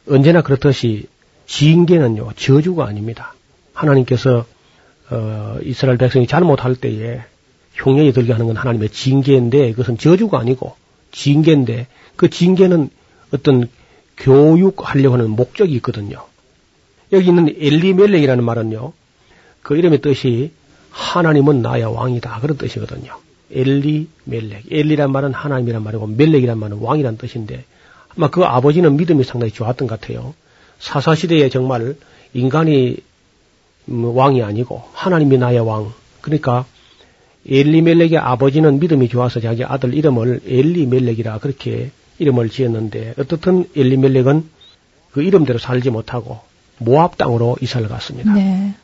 언제나 0.09 0.43
그렇듯이 0.43 1.07
징계는요 1.47 2.33
저주가 2.37 2.87
아닙니다. 2.87 3.35
하나님께서 3.73 4.45
어, 5.11 5.59
이스라엘 5.63 5.99
백성이 5.99 6.27
잘못할 6.27 6.77
때에 6.77 7.21
흉년이 7.75 8.13
들게 8.13 8.33
하는 8.33 8.47
건 8.47 8.57
하나님의 8.57 8.91
징계인데 8.91 9.71
그것은 9.73 9.99
저주가 9.99 10.39
아니고 10.39 10.77
징계인데 11.13 11.87
그 12.17 12.29
징계는 12.31 12.91
어떤 13.33 13.69
교육하려고 14.17 15.15
하는 15.15 15.31
목적이 15.31 15.75
있거든요. 15.77 16.25
여기 17.13 17.29
있는 17.29 17.49
엘리멜렉이라는 17.49 18.45
말은요. 18.45 18.93
그 19.63 19.77
이름의 19.77 20.01
뜻이 20.01 20.53
하나님은 20.91 21.63
나의 21.63 21.85
왕이다. 21.85 22.41
그런 22.41 22.57
뜻이거든요. 22.57 23.17
엘리 23.53 24.09
멜렉. 24.25 24.65
엘리란 24.71 25.11
말은 25.13 25.35
하나님이란 25.35 25.83
말이고 25.83 26.07
멜렉이란 26.07 26.59
말은 26.59 26.79
왕이란 26.79 27.17
뜻인데 27.17 27.65
아마 28.17 28.31
그 28.31 28.45
아버지는 28.45 28.97
믿음이 28.97 29.25
상당히 29.25 29.53
좋았던 29.53 29.89
것 29.89 30.01
같아요. 30.01 30.35
사사시대에 30.79 31.49
정말 31.49 31.97
인간이 32.33 32.97
음, 33.89 34.17
왕이 34.17 34.43
아니고 34.43 34.83
하나님이 34.93 35.39
나의 35.39 35.61
왕. 35.61 35.93
그러니까 36.21 36.65
엘리멜렉의 37.49 38.19
아버지는 38.19 38.79
믿음이 38.81 39.09
좋아서 39.09 39.41
자기 39.41 39.65
아들 39.65 39.95
이름을 39.95 40.43
엘리멜렉이라 40.47 41.39
그렇게 41.39 41.91
이름을 42.19 42.51
지었는데 42.51 43.15
어떻든 43.19 43.67
엘리멜렉은 43.75 44.49
그 45.13 45.23
이름대로 45.23 45.59
살지 45.59 45.91
못하고 45.91 46.41
모압 46.79 47.17
땅으로 47.17 47.57
이사를 47.61 47.87
갔습니다. 47.89 48.33
네. 48.35 48.75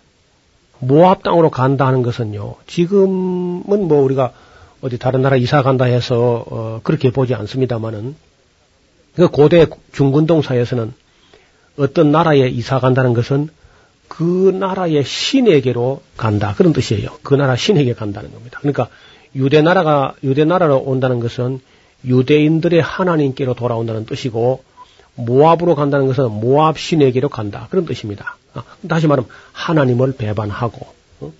모압 0.79 1.23
땅으로 1.23 1.51
간다 1.51 1.87
하는 1.87 2.03
것은요. 2.03 2.57
지금은 2.67 3.89
뭐 3.89 4.03
우리가 4.03 4.33
어디 4.81 4.99
다른 4.99 5.23
나라 5.23 5.37
이사 5.37 5.63
간다 5.63 5.85
해서 5.87 6.45
어, 6.49 6.81
그렇게 6.83 7.11
보지 7.11 7.35
않습니다만은 7.35 8.15
그 9.15 9.29
고대 9.29 9.67
중근동 9.93 10.43
사에서는 10.43 10.93
어떤 11.79 12.13
나라에 12.13 12.49
이사 12.49 12.79
간다는 12.79 13.15
것은 13.15 13.49
그 14.09 14.23
나라의 14.59 15.05
신에게로 15.05 16.03
간다 16.17 16.55
그런 16.57 16.73
뜻이에요. 16.73 17.09
그 17.23 17.35
나라 17.35 17.57
신에게 17.57 17.95
간다는 17.95 18.33
겁니다. 18.33 18.59
그러니까 18.61 18.89
유대 19.35 19.63
나라가 19.63 20.15
유대 20.23 20.45
나라로 20.45 20.79
온다는 20.79 21.21
것은 21.21 21.61
유대인들의 22.05 22.81
하나님께로 22.81 23.55
돌아온다는 23.55 24.07
뜻이고 24.07 24.63
모압으로 25.17 25.75
간다는 25.75 26.07
것은 26.07 26.31
모압 26.31 26.79
신에게로 26.79 27.29
간다 27.29 27.67
그런 27.71 27.87
뜻입니다. 27.87 28.37
아, 28.55 28.63
다시 28.89 29.07
말하면 29.07 29.29
하나님을 29.53 30.17
배반하고 30.17 30.87
어? 31.21 31.33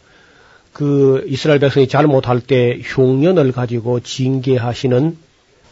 그 0.73 1.25
이스라엘 1.29 1.61
백성이 1.61 1.87
잘못할 1.87 2.41
때 2.41 2.81
흉년을 2.83 3.53
가지고 3.53 4.01
징계하시는 4.01 5.17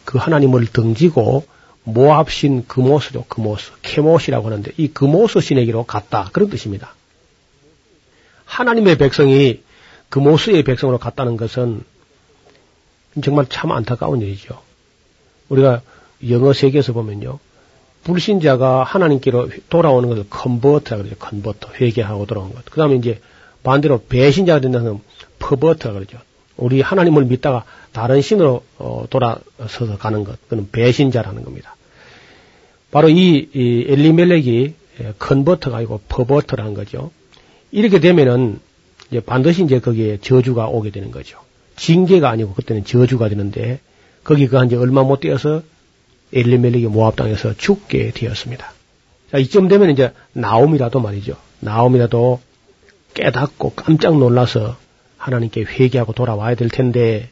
그 0.05 0.17
하나님을 0.17 0.67
등지고 0.67 1.45
모압 1.83 2.31
신 2.31 2.65
금오스죠 2.67 3.25
금오스 3.27 3.71
케모스라고 3.81 4.47
하는데 4.47 4.71
이 4.77 4.87
금오스 4.87 5.41
신에게로 5.41 5.83
갔다 5.83 6.29
그런 6.31 6.49
뜻입니다. 6.49 6.93
하나님의 8.45 8.97
백성이 8.97 9.61
금오스의 10.09 10.63
백성으로 10.63 10.99
갔다는 10.99 11.37
것은 11.37 11.83
정말 13.23 13.47
참 13.49 13.71
안타까운 13.71 14.21
일이죠. 14.21 14.61
우리가 15.49 15.81
영어 16.29 16.53
세계에서 16.53 16.93
보면요. 16.93 17.39
불신자가 18.05 18.83
하나님께로 18.83 19.49
돌아오는 19.69 20.07
것을 20.07 20.25
컨버트라 20.29 20.97
그러죠. 20.97 21.15
컨버터. 21.17 21.73
회개하고 21.73 22.25
돌아오는 22.27 22.53
것. 22.53 22.63
그 22.65 22.77
다음에 22.77 22.95
이제 22.95 23.19
반대로 23.63 24.03
배신자가 24.07 24.61
된다는 24.61 24.99
퍼버트라 25.39 25.93
그러죠. 25.93 26.19
우리 26.55 26.81
하나님을 26.81 27.25
믿다가 27.25 27.65
다른 27.91 28.21
신으로 28.21 28.63
어, 28.77 29.05
돌아서서 29.09 29.97
가는 29.97 30.23
것. 30.23 30.37
그는 30.47 30.69
배신자라는 30.71 31.43
겁니다. 31.43 31.75
바로 32.91 33.09
이, 33.09 33.49
이 33.53 33.85
엘리멜렉이 33.89 34.73
컨버터가 35.17 35.77
아니고 35.77 36.01
퍼버터라는 36.07 36.75
거죠. 36.75 37.11
이렇게 37.71 37.99
되면은 37.99 38.59
이제 39.09 39.19
반드시 39.19 39.63
이제 39.63 39.79
거기에 39.79 40.19
저주가 40.21 40.67
오게 40.67 40.91
되는 40.91 41.09
거죠. 41.09 41.39
징계가 41.75 42.29
아니고 42.29 42.53
그때는 42.53 42.85
저주가 42.85 43.29
되는데 43.29 43.79
거기 44.23 44.47
가 44.47 44.63
이제 44.63 44.75
얼마 44.75 45.03
못 45.03 45.21
되어서 45.21 45.63
엘리멜렉이 46.33 46.87
모압 46.87 47.15
땅에서 47.15 47.53
죽게 47.55 48.11
되었습니다. 48.11 48.71
자, 49.31 49.37
이쯤 49.37 49.67
되면 49.67 49.89
이제 49.89 50.13
나옴이라도 50.33 50.99
말이죠. 50.99 51.35
나옴이라도 51.59 52.39
깨닫고 53.13 53.73
깜짝 53.75 54.17
놀라서 54.17 54.75
하나님께 55.17 55.61
회개하고 55.61 56.13
돌아와야 56.13 56.55
될 56.55 56.69
텐데 56.69 57.29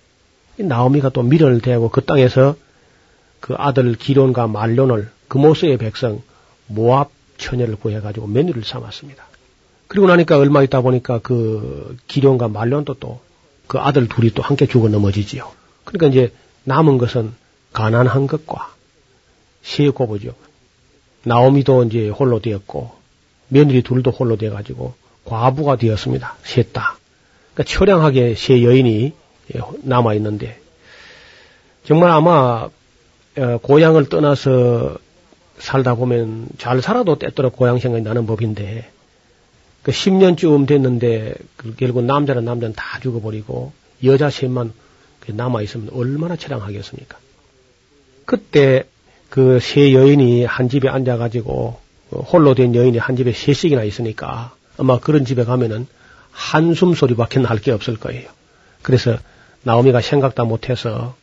나오미가 0.57 1.09
또 1.09 1.23
미련을 1.23 1.61
대고 1.61 1.89
그 1.89 2.01
땅에서 2.01 2.55
그 3.39 3.55
아들 3.57 3.95
기론과 3.95 4.47
말론을 4.47 5.09
그모스의 5.27 5.77
백성 5.77 6.21
모압 6.67 7.11
처녀를 7.37 7.75
구해가지고 7.75 8.27
며느리를 8.27 8.63
삼았습니다. 8.63 9.25
그리고 9.87 10.07
나니까 10.07 10.37
얼마 10.37 10.63
있다 10.63 10.81
보니까 10.81 11.19
그 11.19 11.97
기론과 12.07 12.47
말론도 12.47 12.95
또 12.95 13.19
그 13.67 13.79
아들 13.79 14.07
둘이 14.07 14.31
또 14.31 14.43
함께 14.43 14.67
죽어 14.67 14.89
넘어지지요. 14.89 15.49
그러니까 15.85 16.07
이제 16.07 16.33
남은 16.63 16.97
것은 16.97 17.33
가난한 17.71 18.27
것과 18.27 18.71
세 19.63 19.89
고부죠. 19.89 20.35
나오미도 21.23 21.85
이제 21.85 22.09
홀로 22.09 22.39
되었고 22.39 22.91
며느리 23.47 23.81
둘도 23.81 24.11
홀로 24.11 24.35
돼가지고 24.37 24.93
과부가 25.25 25.77
되었습니다. 25.77 26.35
셋 26.43 26.73
다. 26.73 26.97
그러니까 27.53 27.73
처량하게 27.73 28.35
세 28.35 28.63
여인이 28.63 29.13
남아 29.83 30.13
있는데 30.15 30.59
정말 31.85 32.11
아마 32.11 32.69
어, 33.35 33.57
고향을 33.61 34.09
떠나서 34.09 34.97
살다 35.57 35.95
보면 35.95 36.47
잘 36.57 36.81
살아도 36.81 37.17
때때로 37.17 37.51
고향 37.51 37.79
생각이 37.79 38.03
나는 38.03 38.25
법인데 38.25 38.89
그 39.81 39.91
10년쯤 39.91 40.67
됐는데 40.67 41.35
그 41.57 41.75
결국 41.75 42.03
남자는 42.03 42.45
남자는 42.45 42.73
다 42.75 42.99
죽어버리고 43.01 43.71
여자 44.03 44.29
셋만 44.29 44.73
남아 45.27 45.61
있으면 45.61 45.89
얼마나 45.93 46.35
처량하겠습니까? 46.35 47.17
그때 48.25 48.85
그 49.33 49.57
세 49.59 49.93
여인이 49.93 50.45
한 50.45 50.69
집에 50.69 50.87
앉아가지고 50.89 51.79
홀로 52.11 52.53
된 52.53 52.75
여인이 52.75 52.99
한 52.99 53.15
집에 53.15 53.33
셋씩이나 53.33 53.81
있으니까 53.83 54.53
아마 54.77 54.99
그런 54.99 55.25
집에 55.25 55.43
가면은 55.43 55.87
한숨 56.31 56.93
소리밖에 56.93 57.39
날 57.39 57.57
게 57.57 57.71
없을 57.71 57.97
거예요. 57.97 58.29
그래서 58.83 59.17
나오미가 59.63 60.01
생각도 60.01 60.45
못해서 60.45 61.15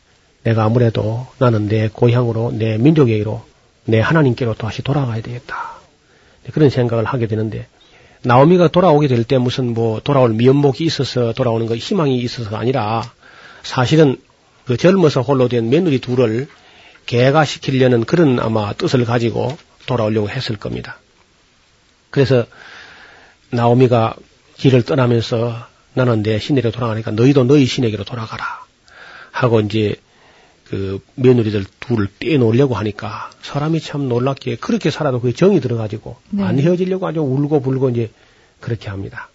내가 0.42 0.64
아무래도 0.64 1.28
나는 1.38 1.68
내 1.68 1.88
고향으로 1.88 2.50
내 2.52 2.78
민족에게로 2.78 3.44
내 3.84 4.00
하나님께로 4.00 4.54
다시 4.54 4.82
돌아가야 4.82 5.22
되겠다. 5.22 5.78
그런 6.52 6.68
생각을 6.68 7.04
하게 7.04 7.28
되는데 7.28 7.68
나오미가 8.22 8.68
돌아오게 8.68 9.06
될 9.06 9.22
때 9.22 9.38
무슨 9.38 9.72
뭐 9.72 10.00
돌아올 10.02 10.32
면목이 10.32 10.84
있어서 10.84 11.32
돌아오는 11.32 11.66
거 11.66 11.76
희망이 11.76 12.18
있어서가 12.18 12.58
아니라 12.58 13.04
사실은 13.62 14.16
그 14.66 14.76
젊어서 14.76 15.20
홀로 15.22 15.46
된 15.46 15.70
며느리 15.70 16.00
둘을 16.00 16.48
개가시키려는 17.06 18.04
그런 18.04 18.38
아마 18.38 18.72
뜻을 18.72 19.04
가지고 19.04 19.56
돌아오려고 19.86 20.28
했을 20.28 20.56
겁니다. 20.56 20.98
그래서 22.10 22.46
나오미가 23.50 24.14
길을 24.56 24.82
떠나면서 24.82 25.66
나는 25.94 26.22
내 26.22 26.38
시내로 26.38 26.70
돌아가니까 26.70 27.10
너희도 27.10 27.44
너희 27.44 27.66
시내기로 27.66 28.04
돌아가라 28.04 28.44
하고 29.32 29.60
이제 29.60 29.96
그 30.64 31.00
며느리들 31.16 31.64
둘을 31.80 32.06
떼놓으려고 32.20 32.76
하니까 32.76 33.30
사람이 33.42 33.80
참 33.80 34.08
놀랍게 34.08 34.56
그렇게 34.56 34.90
살아도 34.90 35.20
그게 35.20 35.34
정이 35.34 35.60
들어가지고 35.60 36.16
네. 36.30 36.44
안 36.44 36.60
헤어지려고 36.60 37.08
아주 37.08 37.20
울고 37.20 37.60
불고 37.60 37.90
이제 37.90 38.10
그렇게 38.60 38.88
합니다. 38.88 39.30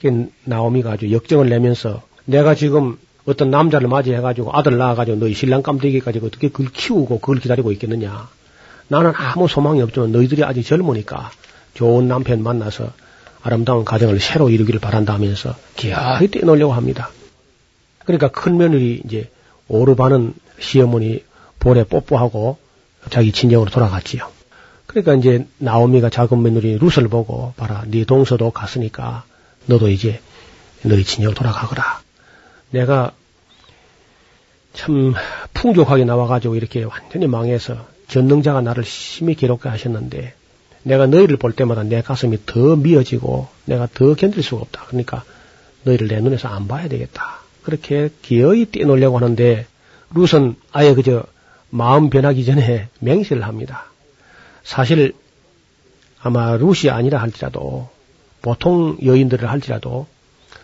그 0.00 0.30
나오미가 0.44 0.92
아주 0.92 1.12
역정을 1.12 1.50
내면서 1.50 2.02
내가 2.24 2.54
지금 2.54 2.98
어떤 3.26 3.50
남자를 3.50 3.88
맞이해가지고 3.88 4.50
아들 4.54 4.76
낳아가지고 4.76 5.18
너희 5.18 5.34
신랑 5.34 5.62
가지고 5.62 6.26
어떻게 6.26 6.48
그걸 6.48 6.70
키우고 6.72 7.20
그걸 7.20 7.38
기다리고 7.38 7.72
있겠느냐. 7.72 8.28
나는 8.88 9.12
아무 9.16 9.48
소망이 9.48 9.80
없지만 9.80 10.12
너희들이 10.12 10.44
아직 10.44 10.62
젊으니까 10.62 11.30
좋은 11.72 12.06
남편 12.06 12.42
만나서 12.42 12.92
아름다운 13.42 13.84
가정을 13.84 14.20
새로 14.20 14.50
이루기를 14.50 14.80
바란다면서 14.80 15.54
기어이 15.76 16.28
떼놓으려고 16.28 16.72
합니다. 16.72 17.10
그러니까 18.04 18.28
큰 18.28 18.56
며느리 18.56 19.02
이제 19.04 19.30
오르바는 19.68 20.34
시어머니 20.60 21.24
볼에 21.58 21.84
뽀뽀하고 21.84 22.58
자기 23.10 23.32
친정으로 23.32 23.70
돌아갔지요. 23.70 24.28
그러니까 24.86 25.14
이제 25.14 25.46
나오미가 25.58 26.10
작은 26.10 26.42
며느리 26.42 26.78
룻을 26.78 27.08
보고 27.08 27.54
봐라 27.56 27.84
네 27.86 28.04
동서도 28.04 28.50
갔으니까 28.50 29.24
너도 29.66 29.88
이제 29.88 30.20
너희 30.82 31.04
친정으로 31.04 31.34
돌아가거라. 31.34 32.03
내가 32.74 33.12
참 34.72 35.14
풍족하게 35.54 36.04
나와가지고 36.04 36.56
이렇게 36.56 36.82
완전히 36.82 37.28
망해서 37.28 37.86
전능자가 38.08 38.60
나를 38.60 38.84
심히 38.84 39.34
괴롭게 39.34 39.68
하셨는데 39.68 40.34
내가 40.82 41.06
너희를 41.06 41.36
볼 41.36 41.52
때마다 41.52 41.84
내 41.84 42.02
가슴이 42.02 42.44
더 42.46 42.76
미어지고 42.76 43.48
내가 43.64 43.88
더 43.94 44.14
견딜 44.14 44.42
수가 44.42 44.62
없다. 44.62 44.84
그러니까 44.88 45.24
너희를 45.84 46.08
내 46.08 46.20
눈에서 46.20 46.48
안 46.48 46.66
봐야 46.66 46.88
되겠다. 46.88 47.38
그렇게 47.62 48.10
기어이 48.22 48.66
뛰놀려고 48.66 49.16
하는데 49.16 49.66
룻은 50.14 50.56
아예 50.72 50.94
그저 50.94 51.24
마음 51.70 52.10
변하기 52.10 52.44
전에 52.44 52.88
맹세를 52.98 53.44
합니다. 53.44 53.86
사실 54.64 55.14
아마 56.20 56.56
룻이 56.56 56.90
아니라 56.90 57.20
할지라도 57.22 57.88
보통 58.42 58.98
여인들을 59.02 59.48
할지라도 59.48 60.06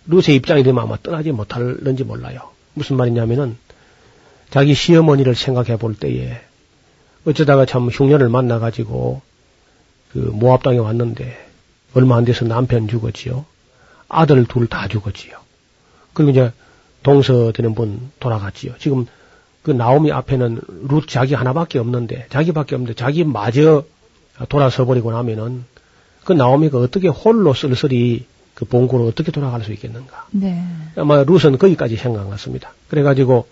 룻의 0.07 0.37
입장이 0.37 0.63
되면 0.63 0.83
아마 0.83 0.97
떠나지 1.03 1.33
못할는지 1.33 2.05
몰라요. 2.05 2.51
무슨 2.75 2.97
말이냐면은 2.97 3.57
자기 4.51 4.75
시어머니를 4.75 5.35
생각해 5.35 5.77
볼 5.77 5.95
때에 5.95 6.41
어쩌다가 7.27 7.67
참 7.67 7.89
흉년을 7.89 8.29
만나가지고 8.29 9.21
그 10.13 10.19
모압 10.19 10.63
땅에 10.63 10.79
왔는데 10.79 11.49
얼마 11.95 12.17
안 12.17 12.25
돼서 12.25 12.45
남편 12.45 12.89
죽었지요. 12.89 13.45
아들 14.09 14.45
둘 14.47 14.67
다 14.67 14.89
죽었지요. 14.89 15.37
그리고 16.13 16.31
이제 16.31 16.53
동서 17.03 17.53
되는 17.53 17.75
분 17.75 18.11
돌아갔지요. 18.21 18.75
지금 18.79 19.07
그 19.63 19.71
나오미 19.71 20.11
앞에는 20.11 20.61
룻 20.89 21.07
자기 21.07 21.35
하나밖에 21.35 21.79
없는데 21.79 22.27
자기밖에 22.31 22.75
없는데 22.75 22.95
자기 22.95 23.25
마저 23.25 23.85
돌아서 24.49 24.85
버리고 24.85 25.13
나면은 25.13 25.65
그 26.25 26.33
나오미가 26.33 26.79
어떻게 26.79 27.09
홀로 27.09 27.53
쓸쓸히 27.55 28.27
그 28.61 28.67
본고로 28.67 29.07
어떻게 29.07 29.33
돌아갈 29.33 29.65
수 29.65 29.73
있겠는가. 29.73 30.27
네. 30.33 30.63
아마 30.95 31.25
룻은 31.25 31.57
거기까지 31.57 31.97
생각났습니다. 31.97 32.75
그래가지고 32.89 33.47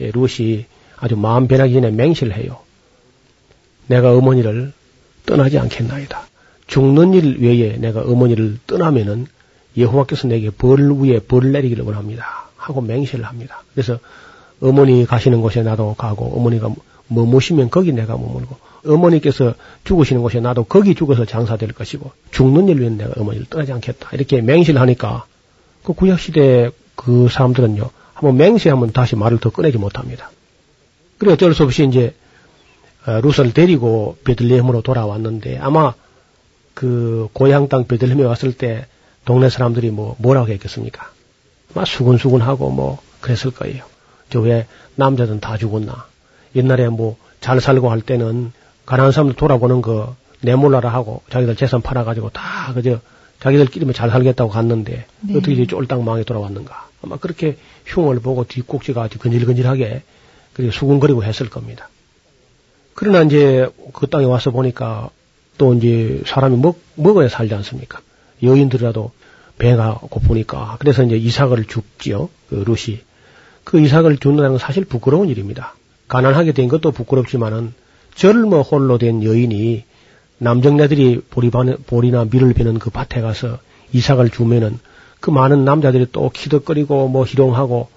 예, 0.00 0.12
룻이 0.14 0.66
아주 0.98 1.16
마음 1.16 1.48
변하기 1.48 1.74
전에 1.74 1.90
맹세를 1.90 2.32
해요. 2.36 2.60
내가 3.88 4.16
어머니를 4.16 4.72
떠나지 5.26 5.58
않겠나이다. 5.58 6.28
죽는 6.68 7.14
일 7.14 7.42
외에 7.42 7.76
내가 7.76 8.02
어머니를 8.02 8.58
떠나면은 8.68 9.26
여호와께서 9.76 10.28
내게 10.28 10.50
벌 10.50 10.92
위에 10.92 11.18
벌을 11.18 11.50
내리기를 11.50 11.84
원합니다. 11.84 12.48
하고 12.56 12.80
맹세를 12.80 13.24
합니다. 13.24 13.64
그래서 13.74 13.98
어머니 14.60 15.06
가시는 15.06 15.40
곳에 15.40 15.62
나도 15.62 15.94
가고 15.94 16.26
어머니가 16.36 16.72
머무시면 17.08 17.70
거기 17.70 17.92
내가 17.92 18.16
머물고 18.16 18.56
어머니께서 18.86 19.54
죽으시는 19.84 20.22
곳에 20.22 20.40
나도 20.40 20.64
거기 20.64 20.94
죽어서 20.94 21.24
장사될 21.24 21.72
것이고 21.72 22.10
죽는 22.30 22.68
일 22.68 22.80
외에 22.80 22.90
내가 22.90 23.12
어머니를 23.20 23.46
떠나지 23.48 23.72
않겠다. 23.72 24.10
이렇게 24.12 24.40
맹세를 24.40 24.80
하니까 24.80 25.24
그 25.82 25.92
구약시대 25.92 26.70
그 26.94 27.28
사람들은요 27.30 27.90
한번 28.14 28.36
맹세하면 28.36 28.92
다시 28.92 29.16
말을 29.16 29.38
더 29.38 29.50
꺼내지 29.50 29.78
못합니다. 29.78 30.30
그래 31.18 31.32
어쩔 31.32 31.54
수 31.54 31.62
없이 31.62 31.86
이제 31.86 32.14
어, 33.06 33.20
룻을 33.20 33.52
데리고 33.52 34.16
베들레헴으로 34.24 34.82
돌아왔는데 34.82 35.58
아마 35.58 35.94
그 36.74 37.28
고향 37.32 37.68
땅 37.68 37.86
베들레헴에 37.86 38.24
왔을 38.24 38.52
때 38.52 38.86
동네 39.24 39.48
사람들이 39.48 39.90
뭐 39.90 40.16
뭐라고 40.18 40.48
했겠습니까? 40.48 41.10
막 41.74 41.86
수근수근하고 41.86 42.70
뭐 42.70 43.00
그랬을 43.20 43.50
거예요. 43.50 43.84
저 44.30 44.40
왜 44.40 44.66
남자들은 44.96 45.40
다 45.40 45.56
죽었나? 45.56 46.06
옛날에 46.54 46.88
뭐 46.88 47.16
잘 47.46 47.60
살고 47.60 47.90
할 47.90 48.00
때는 48.00 48.52
가난한 48.86 49.12
사람들 49.12 49.36
돌아보는 49.36 49.82
거 49.82 50.16
내몰라라 50.40 50.92
하고 50.92 51.22
자기들 51.30 51.56
재산 51.56 51.82
팔아가지고 51.82 52.30
다 52.30 52.72
그저 52.72 53.00
자기들끼리만 53.40 53.94
잘 53.94 54.10
살겠다고 54.10 54.50
갔는데 54.50 55.06
네. 55.20 55.36
어떻게 55.36 55.52
이제 55.52 55.66
쫄딱 55.66 56.02
망해 56.02 56.24
돌아왔는가? 56.24 56.88
아마 57.02 57.16
그렇게 57.16 57.56
흉을 57.84 58.20
보고 58.20 58.44
뒷꼭지가 58.44 59.02
아주 59.02 59.18
근질근질하게 59.18 60.02
그렇게 60.54 60.72
수근거리고 60.72 61.22
했을 61.24 61.50
겁니다. 61.50 61.88
그러나 62.94 63.22
이제 63.22 63.68
그 63.92 64.06
땅에 64.06 64.24
와서 64.24 64.50
보니까 64.50 65.10
또 65.58 65.74
이제 65.74 66.22
사람이 66.26 66.56
먹, 66.56 66.80
먹어야 66.94 67.28
살지 67.28 67.54
않습니까? 67.54 68.00
여인들이라도 68.42 69.12
배가 69.58 69.98
고프니까. 70.00 70.76
그래서 70.78 71.02
이제 71.02 71.16
이삭을 71.16 71.64
줍지요. 71.64 72.30
그 72.48 72.64
룻이. 72.66 73.00
그 73.64 73.80
이삭을 73.80 74.18
준다는 74.18 74.50
건 74.50 74.58
사실 74.58 74.84
부끄러운 74.84 75.28
일입니다. 75.28 75.74
가난하게 76.08 76.52
된 76.52 76.68
것도 76.68 76.92
부끄럽지만은 76.92 77.74
젊어 78.16 78.62
홀로 78.62 78.98
된 78.98 79.22
여인이 79.22 79.84
남정네들이 80.38 81.20
보리반, 81.30 81.76
보리나 81.86 82.26
밀을 82.30 82.54
베는 82.54 82.78
그 82.78 82.90
밭에 82.90 83.20
가서 83.20 83.58
이삭을 83.92 84.30
주면은 84.30 84.78
그 85.20 85.30
많은 85.30 85.64
남자들이 85.64 86.06
또 86.12 86.30
키덕거리고 86.30 87.08
뭐 87.08 87.24
희롱하고 87.24 87.88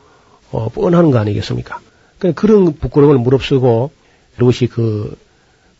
어, 0.52 0.70
뻔하는 0.70 1.12
거 1.12 1.20
아니겠습니까? 1.20 1.80
그 2.18 2.34
그런 2.34 2.74
부끄러움을 2.74 3.18
무릅쓰고 3.18 3.92
롯이 4.38 4.68
그 4.70 5.18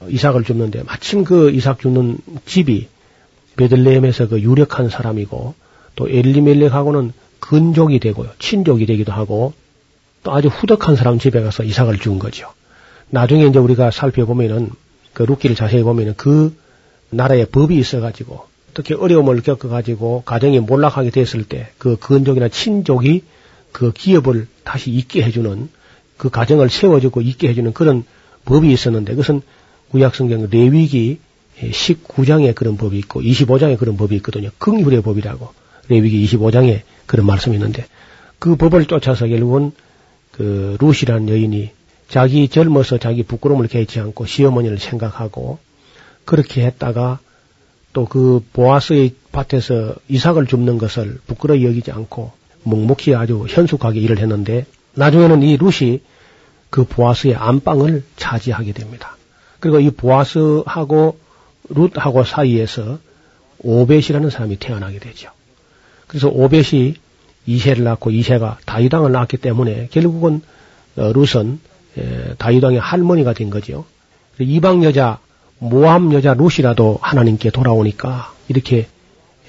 이삭을 0.08 0.44
줍는데 0.44 0.84
마침 0.84 1.24
그 1.24 1.52
이삭 1.52 1.80
주는 1.80 2.18
집이 2.46 2.88
베들레헴에서 3.58 4.30
그 4.30 4.42
유력한 4.42 4.90
사람이고 4.90 5.54
또 5.96 6.10
엘리멜렉하고는 6.10 7.12
근족이 7.40 8.00
되고요. 8.00 8.30
친족이 8.40 8.86
되기도 8.86 9.12
하고 9.12 9.54
또 10.24 10.32
아주 10.34 10.48
후덕한 10.48 10.96
사람 10.96 11.20
집에 11.20 11.42
가서 11.42 11.64
이삭을 11.64 12.00
준 12.00 12.20
거죠. 12.20 12.54
나중에 13.10 13.46
이제 13.46 13.60
우리가 13.60 13.92
살펴보면은 13.92 14.70
그 15.14 15.24
룻기를 15.24 15.56
자세히 15.56 15.84
보면은 15.84 16.14
그 16.16 16.56
나라에 17.10 17.46
법이 17.46 17.78
있어가지고 17.78 18.48
어떻게 18.72 18.94
어려움을 18.94 19.42
겪어가지고 19.42 20.24
가정이 20.26 20.60
몰락하게 20.60 21.10
됐을 21.10 21.44
때 21.44 21.70
그 21.78 21.98
근족이나 21.98 22.48
친족이 22.50 23.24
그 23.72 23.92
기업을 23.92 24.48
다시 24.64 24.92
있게 24.92 25.24
해주는 25.24 25.70
그 26.18 26.30
가정을 26.30 26.70
세워주고 26.70 27.22
있게 27.22 27.50
해주는 27.50 27.74
그런 27.74 28.04
법이 28.46 28.72
있었는데 28.72 29.14
그것은 29.14 29.42
구약성경 29.92 30.50
레위기 30.52 31.20
19장에 31.60 32.54
그런 32.56 32.78
법이 32.78 32.98
있고 33.00 33.22
25장에 33.22 33.78
그런 33.78 33.98
법이 33.98 34.16
있거든요. 34.18 34.50
긍휼의 34.60 35.02
법이라고 35.02 35.50
레위기 35.88 36.26
25장에 36.26 36.82
그런 37.06 37.26
말씀이 37.26 37.56
있는데 37.56 37.86
그 38.38 38.56
법을 38.56 38.86
쫓아서 38.86 39.28
결국은 39.28 39.72
그 40.32 40.78
루시라는 40.80 41.30
여인이 41.30 41.72
자기 42.10 42.50
젊어서 42.50 42.98
자기 42.98 43.24
부끄러움을 43.24 43.68
개치 43.68 44.00
않고 44.00 44.26
시어머니를 44.26 44.80
생각하고 44.80 45.60
그렇게 46.26 46.66
했다가 46.66 47.20
또 47.94 48.06
그 48.06 48.44
보아스의 48.54 49.16
밭에서 49.32 49.96
이삭을 50.08 50.48
줍는 50.48 50.78
것을 50.78 51.20
부끄러워 51.28 51.64
여기지 51.64 51.92
않고 51.92 52.32
묵묵히 52.64 53.16
아주 53.16 53.46
현숙하게 53.48 54.00
일을 54.00 54.20
했는데 54.20 54.66
나중에는 54.94 55.44
이 55.44 55.58
룻이 55.58 56.02
그 56.70 56.84
보아스의 56.84 57.36
안방을 57.36 58.04
차지하게 58.16 58.74
됩니다. 58.74 59.18
그리고 59.60 59.80
이 59.80 59.90
보아스하고 59.90 61.18
룻하고 61.70 62.24
사이에서 62.24 63.00
오벳이라는 63.60 64.30
사람이 64.30 64.58
태어나게 64.58 65.00
되죠. 65.00 65.32
그래서 66.08 66.30
오벳이 66.30 66.96
이세를 67.46 67.84
낳고 67.84 68.12
이세가 68.12 68.60
다윗왕을 68.66 69.12
낳았기 69.12 69.38
때문에 69.38 69.88
결국은 69.92 70.42
어, 70.96 71.12
룻은 71.14 71.54
에, 71.54 71.60
다윗왕의 72.38 72.80
할머니가 72.80 73.34
된 73.34 73.50
거죠. 73.50 73.86
이방 74.40 74.84
여자 74.84 75.20
모함 75.60 76.14
여자 76.14 76.34
룻이라도 76.34 77.00
하나님께 77.02 77.50
돌아오니까 77.52 78.34
이렇게 78.48 78.88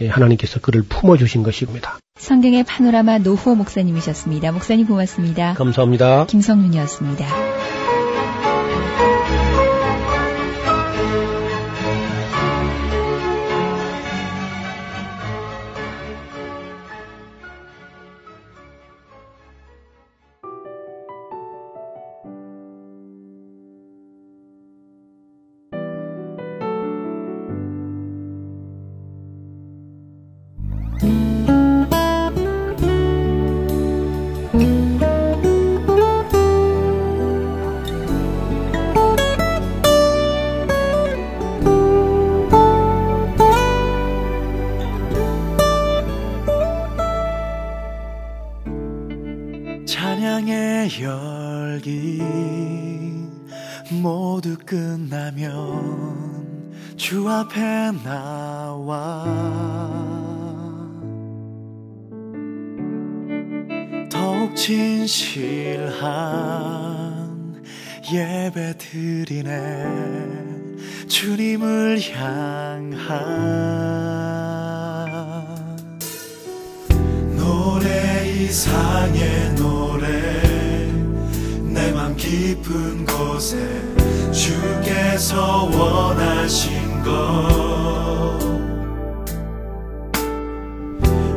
예, 0.00 0.08
하나님께서 0.08 0.60
그를 0.60 0.82
품어 0.82 1.16
주신 1.16 1.42
것입니다. 1.42 1.98
성경의 2.18 2.64
파노라마 2.64 3.18
노후호 3.18 3.54
목사님이셨습니다. 3.54 4.52
목사님 4.52 4.86
고맙습니다. 4.86 5.54
감사합니다. 5.54 6.26
김성윤이었습니다. 6.26 7.79
드리네. 68.80 69.86
주님을 71.06 72.00
향한 72.12 72.98
노래 77.36 78.26
이상의 78.28 79.54
노래. 79.56 80.08
내 81.68 81.92
맘 81.92 82.16
깊은 82.16 83.04
곳에 83.04 83.58
주께서 84.32 85.64
원하신 85.64 87.02
것. 87.02 88.40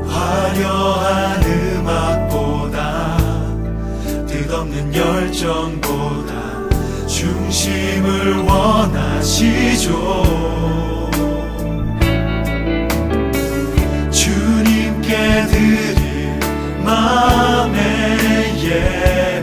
화려한 0.07 1.43
음악보다 1.43 3.17
뜻없는 4.27 4.95
열정보다 4.95 6.42
중심을 7.53 8.39
원하시죠. 8.39 9.91
주님께 14.09 15.45
드릴 15.45 16.39
마음의 16.83 17.79
예 18.65 19.42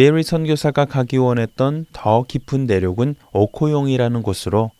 메리 0.00 0.22
선교사가 0.22 0.86
가기 0.86 1.18
원했던 1.18 1.84
더 1.92 2.22
깊은 2.22 2.64
내륙은 2.64 3.16
오코용이라는 3.34 4.22
곳으로 4.22 4.70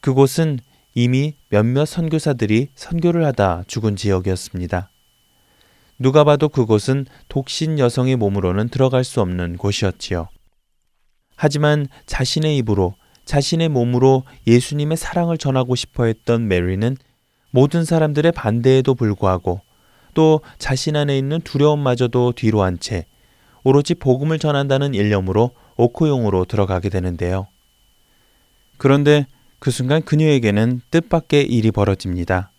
그곳은 0.00 0.58
이미 0.92 1.36
몇몇 1.50 1.84
선교사들이 1.84 2.70
선교를 2.74 3.24
하다 3.26 3.62
죽은 3.68 3.94
지역이었습니다. 3.94 4.90
누가 6.00 6.24
봐도 6.24 6.48
그곳은 6.48 7.06
독신 7.28 7.78
여성의 7.78 8.16
몸으로는 8.16 8.68
들어갈 8.68 9.04
수 9.04 9.20
없는 9.20 9.56
곳이었지요. 9.56 10.26
하지만 11.36 11.86
자신의 12.06 12.56
입으로 12.56 12.96
자신의 13.24 13.68
몸으로 13.68 14.24
예수님의 14.48 14.96
사랑을 14.96 15.38
전하고 15.38 15.76
싶어 15.76 16.06
했던 16.06 16.48
메리는 16.48 16.96
모든 17.52 17.84
사람들의 17.84 18.32
반대에도 18.32 18.96
불구하고 18.96 19.60
또 20.14 20.40
자신 20.58 20.96
안에 20.96 21.16
있는 21.16 21.40
두려움마저도 21.42 22.32
뒤로 22.32 22.62
한 22.64 22.78
채 22.80 23.06
오로지 23.66 23.96
복음을 23.96 24.38
전한다는 24.38 24.94
일념으로 24.94 25.50
오코용으로 25.76 26.44
들어가게 26.44 26.88
되는데요. 26.88 27.48
그런데 28.76 29.26
그 29.58 29.72
순간 29.72 30.02
그녀에게는 30.02 30.82
뜻밖의 30.92 31.46
일이 31.46 31.72
벌어집니다. 31.72 32.52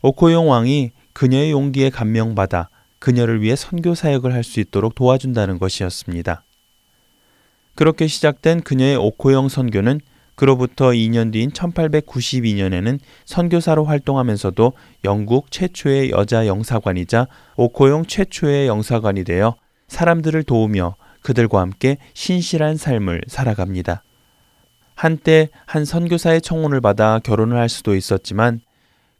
오코용 0.00 0.48
왕이 0.48 0.92
그녀의 1.12 1.50
용기에 1.50 1.90
감명받아 1.90 2.70
그녀를 3.00 3.42
위해 3.42 3.54
선교 3.54 3.94
사역을 3.94 4.32
할 4.32 4.44
수 4.44 4.60
있도록 4.60 4.94
도와준다는 4.94 5.58
것이었습니다. 5.58 6.42
그렇게 7.74 8.06
시작된 8.06 8.62
그녀의 8.62 8.96
오코용 8.96 9.50
선교는 9.50 10.00
그로부터 10.36 10.92
2년 10.92 11.34
뒤인 11.34 11.50
1892년에는 11.50 12.98
선교사로 13.26 13.84
활동하면서도 13.84 14.72
영국 15.04 15.50
최초의 15.50 16.12
여자 16.12 16.46
영사관이자 16.46 17.26
오코용 17.56 18.06
최초의 18.06 18.68
영사관이 18.68 19.24
되어 19.24 19.56
사람들을 19.88 20.42
도우며 20.44 20.96
그들과 21.22 21.60
함께 21.60 21.96
신실한 22.14 22.76
삶을 22.76 23.22
살아갑니다. 23.26 24.02
한때 24.94 25.48
한 25.66 25.84
선교사의 25.84 26.42
청혼을 26.42 26.80
받아 26.80 27.18
결혼을 27.18 27.56
할 27.56 27.68
수도 27.68 27.94
있었지만 27.94 28.60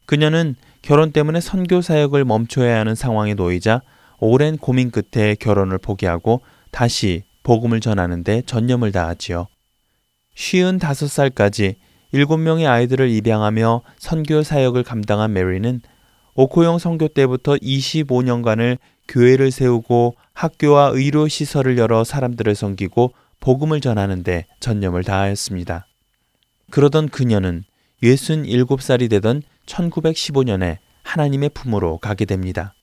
그녀는 0.06 0.54
결혼 0.82 1.12
때문에 1.12 1.40
선교 1.40 1.80
사역을 1.80 2.24
멈춰야 2.24 2.78
하는 2.78 2.94
상황에 2.94 3.34
놓이자 3.34 3.80
오랜 4.18 4.56
고민 4.58 4.90
끝에 4.90 5.34
결혼을 5.34 5.78
포기하고 5.78 6.42
다시 6.70 7.24
복음을 7.42 7.80
전하는데 7.80 8.42
전념을 8.42 8.92
다하지요. 8.92 9.46
쉬운 10.34 10.78
다섯 10.78 11.08
살까지 11.08 11.76
일곱 12.12 12.38
명의 12.38 12.66
아이들을 12.66 13.10
입양하며 13.10 13.82
선교 13.98 14.42
사역을 14.42 14.82
감당한 14.82 15.32
메리는 15.32 15.80
오코용 16.34 16.78
선교 16.78 17.08
때부터 17.08 17.54
25년간을 17.56 18.78
교회를 19.09 19.50
세우고 19.50 20.14
학교와 20.32 20.90
의료 20.94 21.28
시설을 21.28 21.78
열어 21.78 22.05
사람들을 22.05 22.55
섬기고 22.55 23.12
복음을 23.40 23.80
전하는데 23.80 24.46
전념을 24.61 25.05
다하였습니다. 25.05 25.86
그러던 26.70 27.09
그녀는 27.09 27.64
67살이 28.02 29.09
되던 29.11 29.42
1915년에 29.66 30.78
하나님의 31.02 31.50
품으로 31.50 31.98
가게 31.98 32.24
됩니다. 32.24 32.74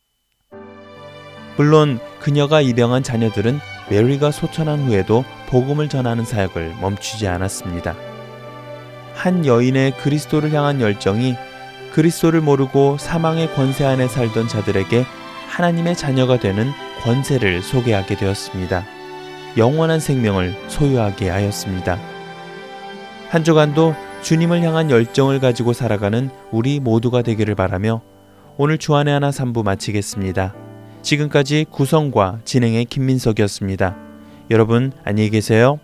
물론 1.58 2.00
그녀가 2.20 2.62
입양한 2.62 3.04
자녀들은 3.04 3.60
메리가 3.90 4.32
소천한 4.32 4.84
후에도 4.84 5.26
복음을 5.48 5.90
전하는 5.90 6.24
사역을 6.24 6.76
멈추지 6.80 7.28
않았습니다. 7.28 7.96
한 9.14 9.46
여인의 9.46 9.98
그리스도를 9.98 10.54
향한 10.54 10.80
열정이 10.80 11.36
그리스도를 11.92 12.40
모르고 12.42 12.98
사망의 12.98 13.54
권세 13.54 13.84
안에 13.84 14.08
살던 14.08 14.48
자들에게 14.48 15.06
하나님의 15.52 15.96
자녀가 15.96 16.40
되는 16.40 16.72
권세를 17.04 17.62
소개하게 17.62 18.16
되었습니다. 18.16 18.86
영원한 19.58 20.00
생명을 20.00 20.56
소유하게 20.68 21.30
하였습니다. 21.30 22.00
한 23.30 23.44
주간도 23.44 23.94
주님을 24.22 24.62
향한 24.62 24.90
열정을 24.90 25.40
가지고 25.40 25.74
살아가는 25.74 26.30
우리 26.52 26.80
모두가 26.80 27.22
되기를 27.22 27.56
바라며 27.56 28.02
오늘 28.58 28.78
주안의 28.78 29.14
하나 29.14 29.30
3부 29.30 29.64
마치겠습니다. 29.64 30.56
지금까지 31.02 31.66
구성과 31.70 32.40
진행의 32.46 32.86
김민석이었습니다. 32.86 33.98
여러분 34.52 34.94
안녕히 35.04 35.30
계세요. 35.30 35.80